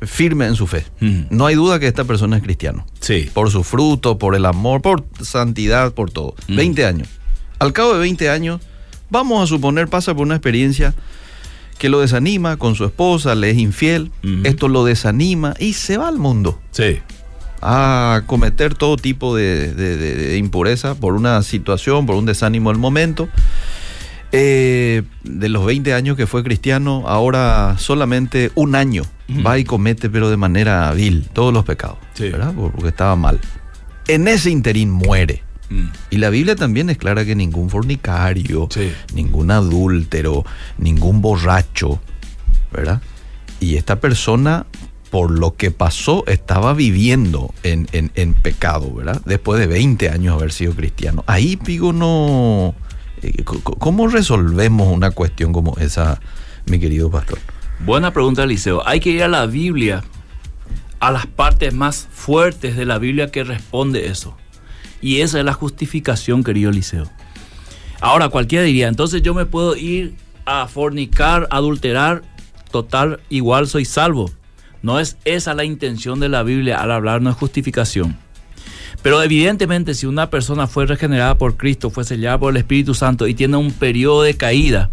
firme 0.00 0.46
en 0.46 0.56
su 0.56 0.66
fe. 0.66 0.84
No 1.30 1.46
hay 1.46 1.54
duda 1.54 1.78
que 1.78 1.86
esta 1.86 2.04
persona 2.04 2.36
es 2.36 2.42
cristiano. 2.42 2.86
Sí. 3.00 3.30
Por 3.32 3.50
su 3.50 3.62
fruto, 3.64 4.18
por 4.18 4.34
el 4.34 4.46
amor, 4.46 4.82
por 4.82 5.04
santidad, 5.20 5.92
por 5.92 6.10
todo. 6.10 6.34
20 6.48 6.84
años. 6.86 7.08
Al 7.58 7.72
cabo 7.72 7.94
de 7.94 8.00
20 8.00 8.28
años, 8.28 8.60
vamos 9.10 9.42
a 9.42 9.46
suponer 9.46 9.88
pasa 9.88 10.12
por 10.14 10.26
una 10.26 10.34
experiencia 10.34 10.94
que 11.78 11.88
lo 11.88 12.00
desanima 12.00 12.56
con 12.58 12.74
su 12.74 12.84
esposa, 12.84 13.34
le 13.34 13.50
es 13.50 13.58
infiel, 13.58 14.10
esto 14.44 14.68
lo 14.68 14.84
desanima 14.84 15.54
y 15.58 15.72
se 15.72 15.96
va 15.98 16.08
al 16.08 16.18
mundo 16.18 16.60
Sí. 16.70 16.98
A 17.62 18.22
cometer 18.26 18.74
todo 18.74 18.96
tipo 18.96 19.34
de, 19.36 19.72
de- 19.74 19.96
de- 19.96 20.14
de 20.16 20.36
impureza 20.36 20.94
por 20.94 21.14
una 21.14 21.42
situación, 21.42 22.04
por 22.06 22.16
un 22.16 22.26
desánimo 22.26 22.70
del 22.70 22.78
momento. 22.78 23.28
Eh, 24.34 25.02
de 25.24 25.48
los 25.50 25.66
20 25.66 25.92
años 25.92 26.16
que 26.16 26.26
fue 26.26 26.42
cristiano, 26.42 27.04
ahora 27.06 27.76
solamente 27.78 28.50
un 28.54 28.74
año 28.74 29.02
va 29.46 29.58
y 29.58 29.64
comete, 29.64 30.08
pero 30.08 30.30
de 30.30 30.36
manera 30.38 30.90
vil, 30.92 31.28
todos 31.32 31.52
los 31.52 31.64
pecados, 31.64 31.98
Sí. 32.14 32.30
¿verdad? 32.30 32.52
Por- 32.54 32.72
Porque 32.72 32.88
estaba 32.88 33.14
mal. 33.16 33.38
En 34.08 34.28
ese 34.28 34.50
interín 34.50 34.90
muere. 34.90 35.42
Mm. 35.68 35.86
Y 36.10 36.16
la 36.16 36.30
Biblia 36.30 36.56
también 36.56 36.88
es 36.90 36.96
clara 36.98 37.24
que 37.26 37.34
ningún 37.34 37.68
fornicario, 37.70 38.68
Sí. 38.70 38.90
ningún 39.14 39.50
adúltero, 39.50 40.44
ningún 40.78 41.20
borracho, 41.22 42.00
¿verdad? 42.72 43.00
Y 43.60 43.76
esta 43.76 44.00
persona, 44.00 44.64
por 45.12 45.30
lo 45.30 45.54
que 45.56 45.70
pasó, 45.70 46.24
estaba 46.26 46.72
viviendo 46.72 47.52
en, 47.62 47.86
en- 47.92 48.32
pecado, 48.32 48.92
¿verdad? 48.94 49.20
Después 49.26 49.60
de 49.60 49.66
20 49.66 50.08
años 50.08 50.34
haber 50.34 50.52
sido 50.52 50.72
cristiano. 50.74 51.22
Ahí, 51.26 51.56
Pigo, 51.56 51.92
no... 51.92 52.74
eh, 53.20 53.44
¿Cómo 53.44 54.08
resolvemos 54.08 54.88
una 54.88 55.10
cuestión 55.10 55.52
como 55.52 55.76
esa, 55.78 56.18
mi 56.64 56.78
querido 56.80 57.10
pastor? 57.10 57.38
Buena 57.84 58.12
pregunta, 58.14 58.44
Eliseo. 58.44 58.82
Hay 58.88 59.00
que 59.00 59.10
ir 59.10 59.22
a 59.22 59.28
la 59.28 59.44
Biblia, 59.44 60.02
a 60.98 61.10
las 61.10 61.26
partes 61.26 61.74
más 61.74 62.08
fuertes 62.10 62.74
de 62.74 62.86
la 62.86 62.96
Biblia 62.96 63.30
que 63.30 63.44
responde 63.44 64.06
eso. 64.06 64.34
Y 65.02 65.20
esa 65.20 65.38
es 65.40 65.44
la 65.44 65.52
justificación, 65.52 66.42
querido 66.42 66.70
Eliseo. 66.70 67.06
Ahora 68.00 68.30
cualquiera 68.30 68.64
diría, 68.64 68.88
entonces 68.88 69.20
yo 69.20 69.34
me 69.34 69.44
puedo 69.44 69.76
ir 69.76 70.14
a 70.46 70.66
fornicar, 70.68 71.48
adulterar, 71.50 72.22
total, 72.70 73.20
igual 73.28 73.68
soy 73.68 73.84
salvo. 73.84 74.30
No 74.82 74.98
es 74.98 75.16
esa 75.24 75.54
la 75.54 75.64
intención 75.64 76.20
de 76.20 76.28
la 76.28 76.42
Biblia 76.42 76.80
al 76.80 76.90
hablarnos 76.90 77.34
de 77.34 77.40
justificación. 77.40 78.16
Pero 79.02 79.22
evidentemente 79.22 79.94
si 79.94 80.06
una 80.06 80.30
persona 80.30 80.66
fue 80.66 80.86
regenerada 80.86 81.36
por 81.36 81.56
Cristo, 81.56 81.90
fue 81.90 82.04
sellada 82.04 82.38
por 82.38 82.52
el 82.52 82.58
Espíritu 82.58 82.94
Santo 82.94 83.26
y 83.26 83.34
tiene 83.34 83.56
un 83.56 83.72
periodo 83.72 84.22
de 84.22 84.36
caída, 84.36 84.90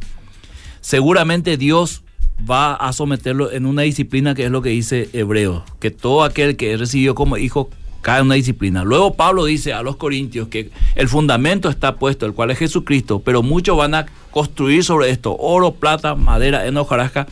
seguramente 0.81 1.57
Dios 1.57 2.03
va 2.49 2.73
a 2.73 2.93
someterlo 2.93 3.51
en 3.51 3.65
una 3.65 3.83
disciplina 3.83 4.33
que 4.33 4.45
es 4.45 4.51
lo 4.51 4.61
que 4.61 4.69
dice 4.69 5.09
Hebreo, 5.13 5.63
que 5.79 5.91
todo 5.91 6.23
aquel 6.23 6.55
que 6.55 6.77
recibió 6.77 7.13
como 7.13 7.37
hijo 7.37 7.69
cae 8.01 8.19
en 8.19 8.27
una 8.27 8.35
disciplina. 8.35 8.83
Luego 8.83 9.13
Pablo 9.13 9.45
dice 9.45 9.73
a 9.73 9.83
los 9.83 9.97
corintios 9.97 10.47
que 10.47 10.71
el 10.95 11.09
fundamento 11.09 11.69
está 11.69 11.97
puesto, 11.97 12.25
el 12.25 12.33
cual 12.33 12.51
es 12.51 12.59
Jesucristo, 12.59 13.19
pero 13.19 13.43
muchos 13.43 13.77
van 13.77 13.93
a 13.93 14.05
construir 14.31 14.83
sobre 14.83 15.09
esto 15.09 15.35
oro, 15.37 15.71
plata, 15.71 16.15
madera, 16.15 16.65
enojarasca, 16.65 17.27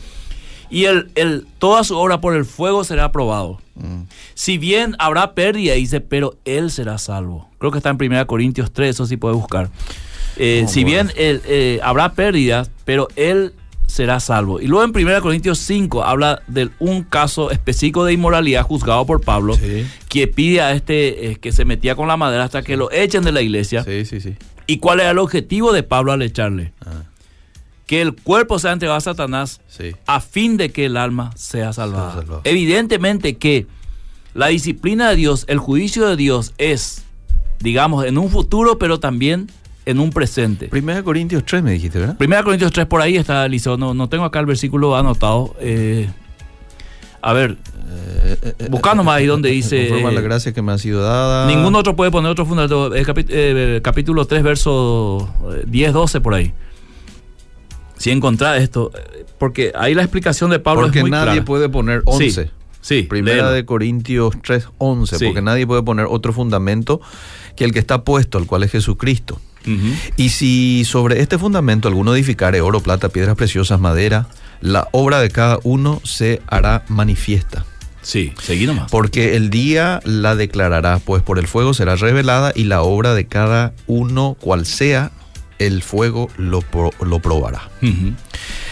y 0.70 0.84
el, 0.84 1.10
el, 1.14 1.46
toda 1.58 1.84
su 1.84 1.96
obra 1.96 2.20
por 2.20 2.34
el 2.34 2.44
fuego 2.44 2.84
será 2.84 3.04
aprobado. 3.04 3.60
Mm. 3.74 4.02
Si 4.34 4.58
bien 4.58 4.96
habrá 4.98 5.34
pérdida, 5.34 5.74
dice, 5.74 6.00
pero 6.00 6.36
él 6.44 6.70
será 6.70 6.98
salvo. 6.98 7.48
Creo 7.58 7.72
que 7.72 7.78
está 7.78 7.90
en 7.90 7.96
1 8.00 8.26
Corintios 8.26 8.72
3, 8.72 8.90
eso 8.90 9.06
sí 9.06 9.16
puede 9.16 9.34
buscar. 9.34 9.70
Eh, 10.36 10.66
si 10.68 10.84
bien 10.84 11.10
él, 11.16 11.42
eh, 11.46 11.80
habrá 11.82 12.12
pérdidas, 12.12 12.70
pero 12.84 13.08
él 13.16 13.54
será 13.86 14.20
salvo. 14.20 14.60
Y 14.60 14.66
luego 14.66 14.84
en 14.84 15.08
1 15.08 15.20
Corintios 15.20 15.58
5 15.58 16.04
habla 16.04 16.42
de 16.46 16.70
un 16.78 17.02
caso 17.02 17.50
específico 17.50 18.04
de 18.04 18.12
inmoralidad 18.12 18.62
juzgado 18.62 19.04
por 19.06 19.20
Pablo, 19.20 19.58
que 20.08 20.28
pide 20.28 20.60
a 20.60 20.72
este 20.72 21.30
eh, 21.30 21.36
que 21.36 21.52
se 21.52 21.64
metía 21.64 21.96
con 21.96 22.06
la 22.06 22.16
madera 22.16 22.44
hasta 22.44 22.62
que 22.62 22.76
lo 22.76 22.92
echen 22.92 23.24
de 23.24 23.32
la 23.32 23.42
iglesia. 23.42 23.82
Sí, 23.82 24.04
sí, 24.04 24.20
sí. 24.20 24.36
¿Y 24.66 24.78
cuál 24.78 25.00
era 25.00 25.10
el 25.10 25.18
objetivo 25.18 25.72
de 25.72 25.82
Pablo 25.82 26.12
al 26.12 26.22
echarle? 26.22 26.72
Ah. 26.84 27.04
Que 27.88 28.00
el 28.00 28.14
cuerpo 28.14 28.60
sea 28.60 28.70
entregado 28.72 28.98
a 28.98 29.00
Satanás 29.00 29.60
a 30.06 30.20
fin 30.20 30.56
de 30.56 30.70
que 30.70 30.84
el 30.84 30.96
alma 30.96 31.32
sea 31.34 31.72
salvada. 31.72 32.12
sea 32.12 32.20
salvada. 32.20 32.42
Evidentemente 32.44 33.36
que 33.36 33.66
la 34.34 34.46
disciplina 34.48 35.10
de 35.10 35.16
Dios, 35.16 35.44
el 35.48 35.58
juicio 35.58 36.06
de 36.06 36.14
Dios 36.14 36.54
es, 36.58 37.04
digamos, 37.58 38.04
en 38.04 38.18
un 38.18 38.30
futuro, 38.30 38.78
pero 38.78 39.00
también 39.00 39.48
en 39.88 40.00
un 40.00 40.10
presente. 40.10 40.68
Primera 40.68 41.02
Corintios 41.02 41.44
3 41.46 41.62
me 41.62 41.72
dijiste, 41.72 41.98
¿verdad? 41.98 42.16
Primera 42.18 42.42
Corintios 42.42 42.70
3 42.72 42.86
por 42.86 43.00
ahí 43.00 43.16
está, 43.16 43.46
Eliseo. 43.46 43.78
No, 43.78 43.94
no 43.94 44.08
tengo 44.08 44.24
acá 44.24 44.38
el 44.38 44.46
versículo 44.46 44.94
anotado. 44.96 45.56
Eh, 45.60 46.10
a 47.22 47.32
ver, 47.32 47.56
eh, 48.22 48.36
eh, 48.42 48.68
buscando 48.70 49.02
más 49.02 49.16
ahí 49.16 49.26
donde 49.26 49.48
dice... 49.48 49.88
Conforme 49.88 50.14
la 50.14 50.20
gracia 50.20 50.52
que 50.52 50.60
me 50.60 50.72
ha 50.72 50.78
sido 50.78 51.02
dada. 51.02 51.46
Ningún 51.46 51.74
otro 51.74 51.96
puede 51.96 52.10
poner 52.10 52.30
otro 52.30 52.44
fundamento. 52.44 52.92
capítulo 53.82 54.26
3, 54.26 54.42
verso 54.42 55.28
10, 55.66 55.92
12 55.94 56.20
por 56.20 56.34
ahí. 56.34 56.52
Si 57.98 58.10
encontrar 58.10 58.56
esto, 58.58 58.90
porque 59.38 59.72
ahí 59.74 59.94
la 59.94 60.02
explicación 60.02 60.50
de 60.50 60.58
Pablo 60.58 60.82
porque 60.82 60.98
es 60.98 61.02
muy 61.02 61.10
nadie 61.10 61.42
puede 61.42 61.68
poner 61.68 62.02
11. 62.04 62.50
Sí, 62.80 63.02
Primera 63.02 63.50
de 63.50 63.64
Corintios 63.64 64.34
3, 64.42 64.68
11, 64.78 65.18
porque 65.26 65.42
nadie 65.42 65.66
puede 65.66 65.82
poner 65.82 66.06
otro 66.08 66.32
fundamento 66.32 67.00
que 67.56 67.64
el 67.64 67.72
que 67.72 67.80
está 67.80 68.04
puesto, 68.04 68.38
el 68.38 68.46
cual 68.46 68.62
es 68.62 68.72
Jesucristo. 68.72 69.40
Y 70.16 70.30
si 70.30 70.84
sobre 70.86 71.20
este 71.20 71.36
fundamento 71.36 71.88
alguno 71.88 72.14
edificare 72.14 72.62
oro, 72.62 72.80
plata, 72.80 73.10
piedras 73.10 73.36
preciosas, 73.36 73.78
madera, 73.78 74.28
la 74.62 74.88
obra 74.92 75.20
de 75.20 75.28
cada 75.28 75.58
uno 75.62 76.00
se 76.04 76.40
hará 76.46 76.84
manifiesta. 76.88 77.66
Sí, 78.00 78.32
seguí 78.40 78.66
nomás. 78.66 78.90
Porque 78.90 79.36
el 79.36 79.50
día 79.50 80.00
la 80.04 80.36
declarará, 80.36 81.00
pues 81.00 81.22
por 81.22 81.38
el 81.38 81.46
fuego 81.46 81.74
será 81.74 81.96
revelada 81.96 82.52
y 82.54 82.64
la 82.64 82.80
obra 82.80 83.12
de 83.12 83.26
cada 83.26 83.74
uno, 83.86 84.36
cual 84.40 84.64
sea, 84.64 85.10
el 85.58 85.82
fuego 85.82 86.28
lo, 86.36 86.62
lo 87.00 87.18
probará. 87.20 87.68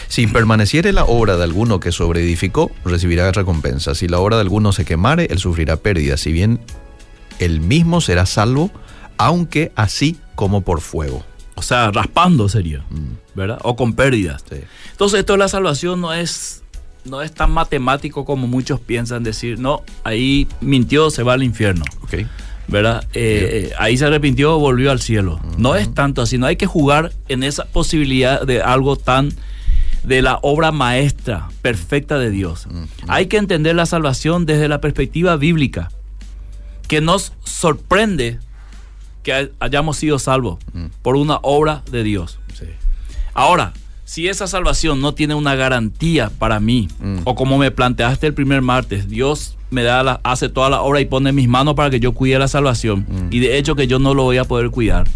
Si 0.08 0.26
permaneciere 0.26 0.92
la 0.92 1.04
obra 1.04 1.36
de 1.36 1.44
alguno 1.44 1.80
que 1.80 1.92
sobreedificó, 1.92 2.70
recibirá 2.84 3.30
recompensa. 3.32 3.94
Si 3.94 4.08
la 4.08 4.18
obra 4.18 4.36
de 4.36 4.42
alguno 4.42 4.72
se 4.72 4.84
quemare, 4.84 5.26
él 5.30 5.38
sufrirá 5.38 5.76
pérdida. 5.76 6.16
Si 6.16 6.32
bien 6.32 6.60
el 7.38 7.60
mismo 7.60 8.00
será 8.00 8.24
salvo, 8.26 8.70
aunque 9.18 9.72
así 9.74 10.16
como 10.34 10.62
por 10.62 10.80
fuego. 10.80 11.24
O 11.54 11.62
sea, 11.62 11.90
raspando 11.90 12.48
sería, 12.48 12.84
mm. 12.90 13.34
¿verdad? 13.34 13.58
O 13.62 13.76
con 13.76 13.94
pérdidas. 13.94 14.44
Entonces, 14.92 15.20
esto 15.20 15.32
de 15.32 15.38
la 15.38 15.48
salvación 15.48 16.00
no 16.00 16.12
es, 16.12 16.62
no 17.04 17.22
es 17.22 17.32
tan 17.32 17.50
matemático 17.50 18.24
como 18.24 18.46
muchos 18.46 18.78
piensan 18.78 19.22
decir, 19.22 19.58
no, 19.58 19.82
ahí 20.04 20.46
mintió, 20.60 21.10
se 21.10 21.22
va 21.22 21.32
al 21.32 21.42
infierno. 21.42 21.84
Okay. 22.02 22.26
¿Verdad? 22.68 23.04
Eh, 23.14 23.70
eh, 23.70 23.72
ahí 23.78 23.96
se 23.96 24.06
arrepintió, 24.06 24.58
volvió 24.58 24.90
al 24.90 25.00
cielo. 25.00 25.40
No 25.56 25.76
es 25.76 25.92
tanto 25.94 26.22
así, 26.22 26.38
no 26.38 26.46
hay 26.46 26.56
que 26.56 26.66
jugar 26.66 27.12
en 27.28 27.42
esa 27.42 27.64
posibilidad 27.64 28.44
de 28.44 28.60
algo 28.60 28.96
tan 28.96 29.32
de 30.02 30.22
la 30.22 30.38
obra 30.42 30.72
maestra 30.72 31.48
perfecta 31.62 32.18
de 32.18 32.30
Dios. 32.30 32.68
Hay 33.08 33.26
que 33.26 33.36
entender 33.36 33.74
la 33.74 33.86
salvación 33.86 34.46
desde 34.46 34.68
la 34.68 34.80
perspectiva 34.80 35.36
bíblica, 35.36 35.90
que 36.88 37.00
nos 37.00 37.32
sorprende 37.44 38.38
que 39.22 39.50
hayamos 39.58 39.96
sido 39.96 40.20
salvos 40.20 40.58
mm. 40.72 40.86
por 41.02 41.16
una 41.16 41.38
obra 41.42 41.82
de 41.90 42.04
Dios. 42.04 42.38
Ahora, 43.34 43.74
si 44.04 44.28
esa 44.28 44.46
salvación 44.46 45.00
no 45.00 45.12
tiene 45.12 45.34
una 45.34 45.56
garantía 45.56 46.30
para 46.30 46.60
mí, 46.60 46.88
mm. 47.00 47.18
o 47.24 47.34
como 47.34 47.58
me 47.58 47.72
planteaste 47.72 48.28
el 48.28 48.34
primer 48.34 48.62
martes, 48.62 49.08
Dios 49.08 49.55
me 49.70 49.82
da 49.82 50.02
la, 50.02 50.20
hace 50.24 50.48
toda 50.48 50.70
la 50.70 50.82
obra 50.82 51.00
y 51.00 51.04
pone 51.06 51.32
mis 51.32 51.48
manos 51.48 51.74
para 51.74 51.90
que 51.90 52.00
yo 52.00 52.12
cuide 52.12 52.38
la 52.38 52.48
salvación, 52.48 53.06
mm. 53.08 53.28
y 53.30 53.40
de 53.40 53.58
hecho 53.58 53.74
que 53.74 53.86
yo 53.86 53.98
no 53.98 54.14
lo 54.14 54.24
voy 54.24 54.38
a 54.38 54.44
poder 54.44 54.70
cuidar. 54.70 55.08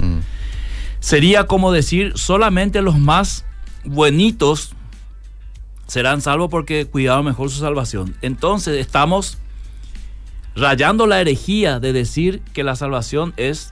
Sería 1.00 1.46
como 1.46 1.72
decir, 1.72 2.12
solamente 2.16 2.82
los 2.82 2.98
más 2.98 3.44
buenitos 3.84 4.72
serán 5.86 6.20
salvos 6.20 6.50
porque 6.50 6.86
cuidaron 6.86 7.24
mejor 7.24 7.50
su 7.50 7.58
salvación. 7.58 8.14
Entonces 8.22 8.78
estamos 8.78 9.38
rayando 10.54 11.06
la 11.06 11.20
herejía 11.20 11.80
de 11.80 11.92
decir 11.92 12.42
que 12.52 12.64
la 12.64 12.76
salvación 12.76 13.32
es 13.36 13.70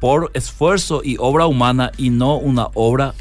por 0.00 0.30
esfuerzo 0.34 1.02
y 1.04 1.16
obra 1.18 1.46
humana 1.46 1.92
y 1.98 2.10
no 2.10 2.36
una 2.36 2.68
obra 2.74 3.14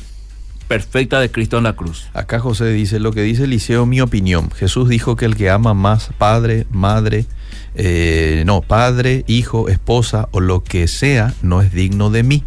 perfecta 0.70 1.20
de 1.20 1.32
Cristo 1.32 1.58
en 1.58 1.64
la 1.64 1.74
cruz. 1.74 2.06
Acá 2.14 2.40
José 2.40 2.72
dice, 2.72 3.00
lo 3.00 3.12
que 3.12 3.24
dice 3.24 3.46
Eliseo, 3.46 3.88
mi 3.88 4.02
opinión. 4.02 4.52
Jesús 4.52 4.88
dijo 4.88 5.16
que 5.16 5.26
el 5.26 5.36
que 5.36 5.50
ama 5.50 5.74
más 5.74 6.12
padre, 6.18 6.68
madre, 6.70 7.26
eh, 7.74 8.44
no, 8.46 8.62
padre, 8.62 9.26
hijo, 9.28 9.68
esposa 9.68 10.30
o 10.32 10.40
lo 10.40 10.64
que 10.64 10.88
sea, 10.88 11.34
no 11.42 11.64
es 11.64 11.74
digno 11.74 12.12
de 12.12 12.22
mí. 12.22 12.44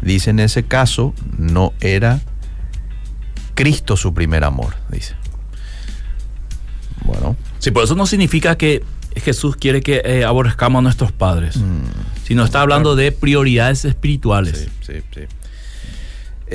Dice 0.00 0.30
en 0.30 0.38
ese 0.38 0.62
caso, 0.62 1.14
no 1.36 1.72
era 1.80 2.20
Cristo 3.56 3.96
su 3.96 4.14
primer 4.14 4.44
amor, 4.44 4.76
dice. 4.88 5.16
Bueno. 7.04 7.36
Sí, 7.58 7.72
por 7.72 7.82
eso 7.82 7.96
no 7.96 8.06
significa 8.06 8.56
que 8.56 8.84
Jesús 9.16 9.56
quiere 9.56 9.80
que 9.80 10.00
eh, 10.04 10.24
aborrezcamos 10.24 10.78
a 10.78 10.82
nuestros 10.82 11.10
padres, 11.10 11.56
mm. 11.56 12.24
sino 12.24 12.44
está 12.44 12.60
hablando 12.60 12.94
de 12.94 13.10
prioridades 13.10 13.84
espirituales. 13.84 14.70
Sí, 14.80 14.92
sí, 14.92 15.02
sí. 15.12 15.20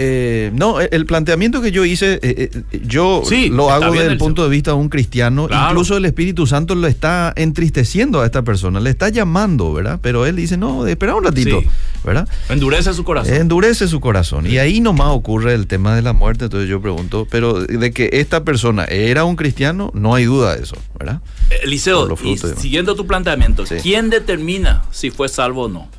Eh, 0.02 0.52
no, 0.54 0.80
el 0.80 1.06
planteamiento 1.06 1.62
que 1.62 1.74
yo 1.74 1.84
hice, 1.84 2.22
eh, 2.24 2.50
eh, 2.72 2.80
yo 2.86 3.22
lo 3.52 3.70
hago 3.70 3.92
desde 3.92 4.08
el 4.08 4.18
punto 4.18 4.44
de 4.44 4.50
vista 4.50 4.72
de 4.72 4.78
un 4.78 4.88
cristiano. 4.88 5.50
Incluso 5.52 5.98
el 5.98 6.06
Espíritu 6.06 6.48
Santo 6.48 6.74
lo 6.74 6.88
está 6.88 7.34
entristeciendo 7.36 8.22
a 8.22 8.26
esta 8.26 8.44
persona, 8.44 8.80
le 8.80 8.92
está 8.92 9.10
llamando, 9.10 9.74
¿verdad? 9.74 10.00
Pero 10.02 10.26
él 10.26 10.38
dice, 10.38 10.56
no, 10.56 10.88
espera 10.88 11.16
un 11.16 11.26
ratito, 11.26 11.62
¿verdad? 12.06 12.30
Endurece 12.48 12.94
su 12.94 13.04
corazón. 13.04 13.34
Endurece 13.34 13.90
su 13.90 14.00
corazón. 14.00 14.48
Y 14.48 14.58
ahí 14.58 14.80
nomás 14.80 15.10
ocurre 15.10 15.54
el 15.54 15.68
tema 15.68 15.94
de 15.94 16.02
la 16.02 16.14
muerte. 16.14 16.46
Entonces 16.46 16.70
yo 16.70 16.82
pregunto, 16.82 17.28
pero 17.30 17.60
de 17.60 17.92
que 17.92 18.10
esta 18.14 18.46
persona 18.46 18.86
era 18.86 19.26
un 19.26 19.36
cristiano, 19.36 19.92
no 19.94 20.16
hay 20.16 20.24
duda 20.24 20.56
de 20.56 20.64
eso, 20.64 20.78
¿verdad? 20.98 21.20
Eliseo, 21.62 22.16
siguiendo 22.56 22.96
tu 22.96 23.06
planteamiento, 23.06 23.66
¿quién 23.82 24.10
determina 24.10 24.84
si 24.92 25.12
fue 25.12 25.28
salvo 25.28 25.64
o 25.64 25.68
no? 25.68 25.99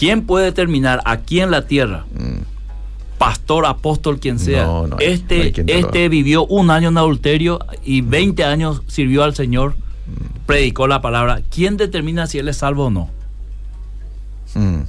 ¿Quién 0.00 0.22
puede 0.24 0.46
determinar 0.46 1.02
aquí 1.04 1.40
en 1.40 1.50
la 1.50 1.66
tierra? 1.66 2.06
Mm. 2.14 2.40
Pastor, 3.18 3.66
apóstol, 3.66 4.18
quien 4.18 4.38
sea. 4.38 4.66
este 4.98 5.52
este 5.66 6.08
vivió 6.08 6.46
un 6.46 6.70
año 6.70 6.88
en 6.88 6.96
adulterio 6.96 7.58
y 7.84 8.00
20 8.00 8.42
años 8.44 8.80
sirvió 8.86 9.24
al 9.24 9.34
Señor, 9.34 9.74
mm. 9.74 10.46
predicó 10.46 10.88
la 10.88 11.02
palabra. 11.02 11.42
¿Quién 11.50 11.76
determina 11.76 12.26
si 12.26 12.38
él 12.38 12.48
es 12.48 12.56
salvo 12.56 12.86
o 12.86 12.90
no? 12.90 13.10
Mm. 14.54 14.84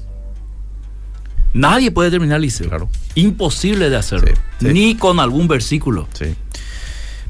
Nadie 1.55 1.91
puede 1.91 2.09
determinar, 2.09 2.39
Liceo. 2.39 2.69
Claro. 2.69 2.87
Imposible 3.15 3.89
de 3.89 3.97
hacerlo. 3.97 4.31
Ni 4.61 4.95
con 4.95 5.19
algún 5.19 5.49
versículo. 5.49 6.07
Sí. 6.13 6.37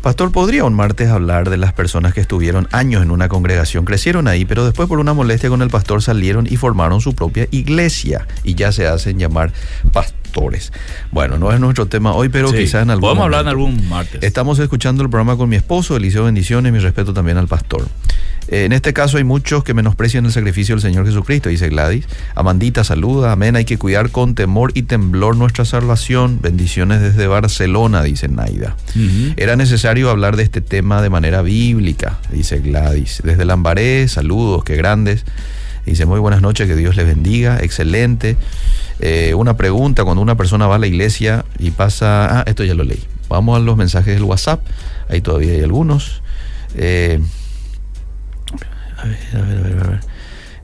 Pastor, 0.01 0.31
¿podría 0.31 0.63
un 0.63 0.73
martes 0.73 1.09
hablar 1.09 1.51
de 1.51 1.57
las 1.57 1.73
personas 1.73 2.15
que 2.15 2.21
estuvieron 2.21 2.67
años 2.71 3.03
en 3.03 3.11
una 3.11 3.29
congregación, 3.29 3.85
crecieron 3.85 4.27
ahí, 4.27 4.45
pero 4.45 4.65
después 4.65 4.89
por 4.89 4.97
una 4.97 5.13
molestia 5.13 5.47
con 5.49 5.61
el 5.61 5.69
pastor 5.69 6.01
salieron 6.01 6.47
y 6.49 6.57
formaron 6.57 7.01
su 7.01 7.13
propia 7.13 7.47
iglesia 7.51 8.27
y 8.43 8.55
ya 8.55 8.71
se 8.71 8.87
hacen 8.87 9.19
llamar 9.19 9.53
pastores? 9.93 10.73
Bueno, 11.11 11.37
no 11.37 11.51
es 11.53 11.59
nuestro 11.59 11.85
tema 11.85 12.13
hoy, 12.13 12.29
pero 12.29 12.51
quizás 12.51 12.81
en 12.81 12.89
algún 12.89 13.01
Podemos 13.01 13.25
hablar 13.25 13.41
en 13.41 13.49
algún 13.49 13.89
martes. 13.89 14.23
Estamos 14.23 14.57
escuchando 14.57 15.03
el 15.03 15.09
programa 15.11 15.37
con 15.37 15.47
mi 15.47 15.55
esposo, 15.55 15.95
Eliseo 15.95 16.23
Bendiciones, 16.23 16.73
mi 16.73 16.79
respeto 16.79 17.13
también 17.13 17.37
al 17.37 17.47
pastor. 17.47 17.87
Eh, 18.47 18.65
En 18.65 18.73
este 18.73 18.93
caso 18.93 19.17
hay 19.17 19.23
muchos 19.23 19.63
que 19.63 19.73
menosprecian 19.73 20.25
el 20.25 20.31
sacrificio 20.31 20.75
del 20.75 20.81
Señor 20.81 21.05
Jesucristo, 21.05 21.49
dice 21.49 21.69
Gladys. 21.69 22.05
Amandita 22.35 22.83
saluda, 22.83 23.31
amén. 23.31 23.55
Hay 23.55 23.65
que 23.65 23.77
cuidar 23.77 24.09
con 24.09 24.35
temor 24.35 24.71
y 24.73 24.83
temblor 24.83 25.35
nuestra 25.37 25.65
salvación. 25.65 26.39
Bendiciones 26.41 27.01
desde 27.01 27.27
Barcelona, 27.27 28.03
dice 28.03 28.27
Naida. 28.27 28.75
Era 29.37 29.55
necesario 29.55 30.09
hablar 30.09 30.35
de 30.35 30.43
este 30.43 30.61
tema 30.61 31.01
de 31.01 31.09
manera 31.09 31.41
bíblica, 31.41 32.19
dice 32.31 32.59
Gladys. 32.59 33.21
Desde 33.23 33.45
Lambaré, 33.45 34.07
saludos, 34.07 34.63
qué 34.63 34.75
grandes. 34.75 35.25
Dice, 35.85 36.05
muy 36.05 36.19
buenas 36.19 36.41
noches, 36.43 36.67
que 36.67 36.75
Dios 36.75 36.95
les 36.95 37.07
bendiga, 37.07 37.59
excelente. 37.61 38.37
Eh, 38.99 39.33
una 39.35 39.57
pregunta, 39.57 40.03
cuando 40.03 40.21
una 40.21 40.35
persona 40.35 40.67
va 40.67 40.75
a 40.75 40.79
la 40.79 40.85
iglesia 40.85 41.43
y 41.57 41.71
pasa... 41.71 42.41
Ah, 42.41 42.43
esto 42.45 42.63
ya 42.63 42.75
lo 42.75 42.83
leí. 42.83 43.03
Vamos 43.29 43.57
a 43.57 43.59
los 43.59 43.77
mensajes 43.77 44.13
del 44.13 44.23
WhatsApp, 44.23 44.61
ahí 45.09 45.21
todavía 45.21 45.53
hay 45.53 45.61
algunos. 45.61 46.21
Eh, 46.75 47.19
a 49.01 49.05
ver, 49.05 49.19
a 49.33 49.41
ver, 49.41 49.57
a 49.57 49.61
ver, 49.61 49.79
a 49.83 49.87
ver. 49.89 49.99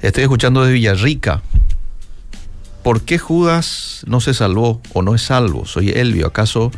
Estoy 0.02 0.24
escuchando 0.24 0.64
de 0.64 0.74
Villarrica. 0.74 1.42
¿Por 2.84 3.02
qué 3.02 3.18
Judas 3.18 4.04
no 4.08 4.22
se 4.22 4.34
salvó 4.34 4.82
o 4.94 5.02
no 5.02 5.16
es 5.16 5.22
salvo? 5.24 5.66
Soy 5.66 5.90
Elvio. 5.90 6.28
¿Acaso 6.28 6.72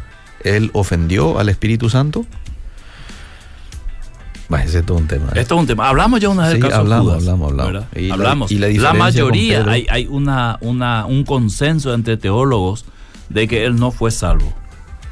él 0.44 0.72
ofendió 0.74 1.38
al 1.40 1.50
Espíritu 1.50 1.90
Santo? 1.90 2.26
Bah, 4.48 4.64
ese 4.64 4.80
es 4.80 4.86
todo 4.86 4.98
un 4.98 5.08
tema. 5.08 5.28
¿eh? 5.36 5.42
Esto 5.42 5.56
es 5.56 5.62
un 5.62 5.68
tema. 5.68 5.88
Hablamos 5.90 6.20
ya 6.20 6.30
una 6.30 6.44
vez 6.48 6.54
Sí, 6.56 6.60
del 6.62 6.70
caso 6.70 6.82
hablamos, 6.82 7.06
Judas, 7.06 7.20
hablamos, 7.22 7.52
hablamos. 7.52 7.86
Y 7.96 8.08
la- 8.08 8.14
hablamos. 8.16 8.52
y 8.52 8.56
la 8.56 8.62
la, 8.62 8.68
diferencia 8.68 8.98
con 9.22 9.30
mayoría, 9.32 9.66
hay, 9.68 9.86
hay 9.92 10.08
una, 10.08 10.58
una, 10.62 11.06
un 11.06 11.24
consenso 11.24 11.94
entre 11.94 12.18
teólogos 12.18 12.86
de 13.30 13.48
que 13.48 13.66
él 13.66 13.76
no 13.76 13.92
fue 13.92 14.10
salvo. 14.10 14.52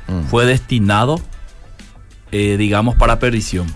Mm. 0.07 0.23
Fue 0.29 0.47
destinado, 0.47 1.19
eh, 2.31 2.55
digamos, 2.57 2.95
para 2.95 3.19
perdición. 3.19 3.67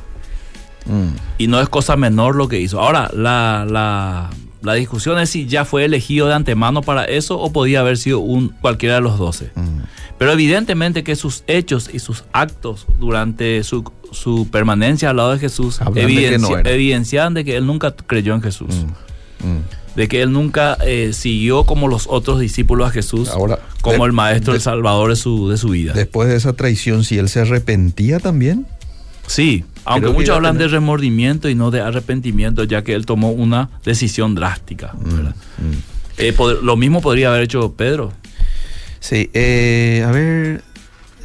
Mm, 0.85 1.15
Y 1.37 1.47
no 1.47 1.61
es 1.61 1.69
cosa 1.69 1.95
menor 1.95 2.35
lo 2.35 2.47
que 2.47 2.59
hizo. 2.59 2.79
Ahora, 2.79 3.09
la, 3.13 3.65
la, 3.69 4.29
la 4.61 4.73
discusión 4.73 5.19
es 5.19 5.29
si 5.29 5.45
ya 5.47 5.63
fue 5.65 5.85
elegido 5.85 6.27
de 6.27 6.33
antemano 6.33 6.81
para 6.81 7.05
eso 7.05 7.39
o 7.39 7.51
podía 7.51 7.79
haber 7.81 7.97
sido 7.97 8.19
un, 8.19 8.49
cualquiera 8.61 8.95
de 8.95 9.01
los 9.01 9.17
doce. 9.19 9.51
mm. 9.55 9.79
Pero 10.17 10.33
evidentemente 10.33 11.03
que 11.03 11.15
sus 11.15 11.43
hechos 11.47 11.89
y 11.91 11.97
sus 11.97 12.25
actos 12.31 12.85
durante 12.99 13.63
su, 13.63 13.91
su 14.11 14.47
permanencia 14.51 15.09
al 15.09 15.17
lado 15.17 15.31
de 15.31 15.39
Jesús 15.39 15.79
de 15.79 16.37
no 16.37 16.49
evidenciaban 16.69 17.33
de 17.33 17.43
que 17.43 17.57
él 17.57 17.65
nunca 17.65 17.95
creyó 17.95 18.35
en 18.35 18.41
Jesús. 18.43 18.69
Mm. 19.39 19.95
De 19.95 20.07
que 20.07 20.21
él 20.21 20.31
nunca 20.31 20.77
eh, 20.85 21.11
siguió 21.13 21.63
como 21.65 21.87
los 21.87 22.05
otros 22.07 22.39
discípulos 22.39 22.87
a 22.87 22.91
Jesús, 22.91 23.29
Ahora, 23.29 23.57
como 23.81 23.97
de- 24.03 24.05
el 24.05 24.13
maestro, 24.13 24.53
de- 24.53 24.57
el 24.57 24.61
salvador 24.61 25.09
de 25.09 25.15
su, 25.15 25.49
de 25.49 25.57
su 25.57 25.69
vida. 25.69 25.93
Después 25.93 26.29
de 26.29 26.35
esa 26.35 26.53
traición, 26.53 27.03
si 27.03 27.17
él 27.17 27.27
se 27.27 27.39
arrepentía 27.41 28.19
también. 28.19 28.67
Sí, 29.27 29.65
aunque 29.85 30.07
Creo 30.07 30.13
muchos 30.13 30.35
hablan 30.35 30.53
tener- 30.53 30.69
de 30.69 30.75
remordimiento 30.77 31.49
y 31.49 31.55
no 31.55 31.71
de 31.71 31.81
arrepentimiento, 31.81 32.63
ya 32.63 32.83
que 32.83 32.93
él 32.93 33.05
tomó 33.05 33.31
una 33.31 33.69
decisión 33.83 34.35
drástica. 34.35 34.93
¿verdad? 34.99 35.35
Mm. 35.57 36.19
Eh, 36.19 36.35
lo 36.61 36.75
mismo 36.77 37.01
podría 37.01 37.29
haber 37.29 37.43
hecho 37.43 37.73
Pedro. 37.73 38.11
Sí, 38.99 39.29
eh, 39.33 40.03
a 40.07 40.11
ver, 40.11 40.61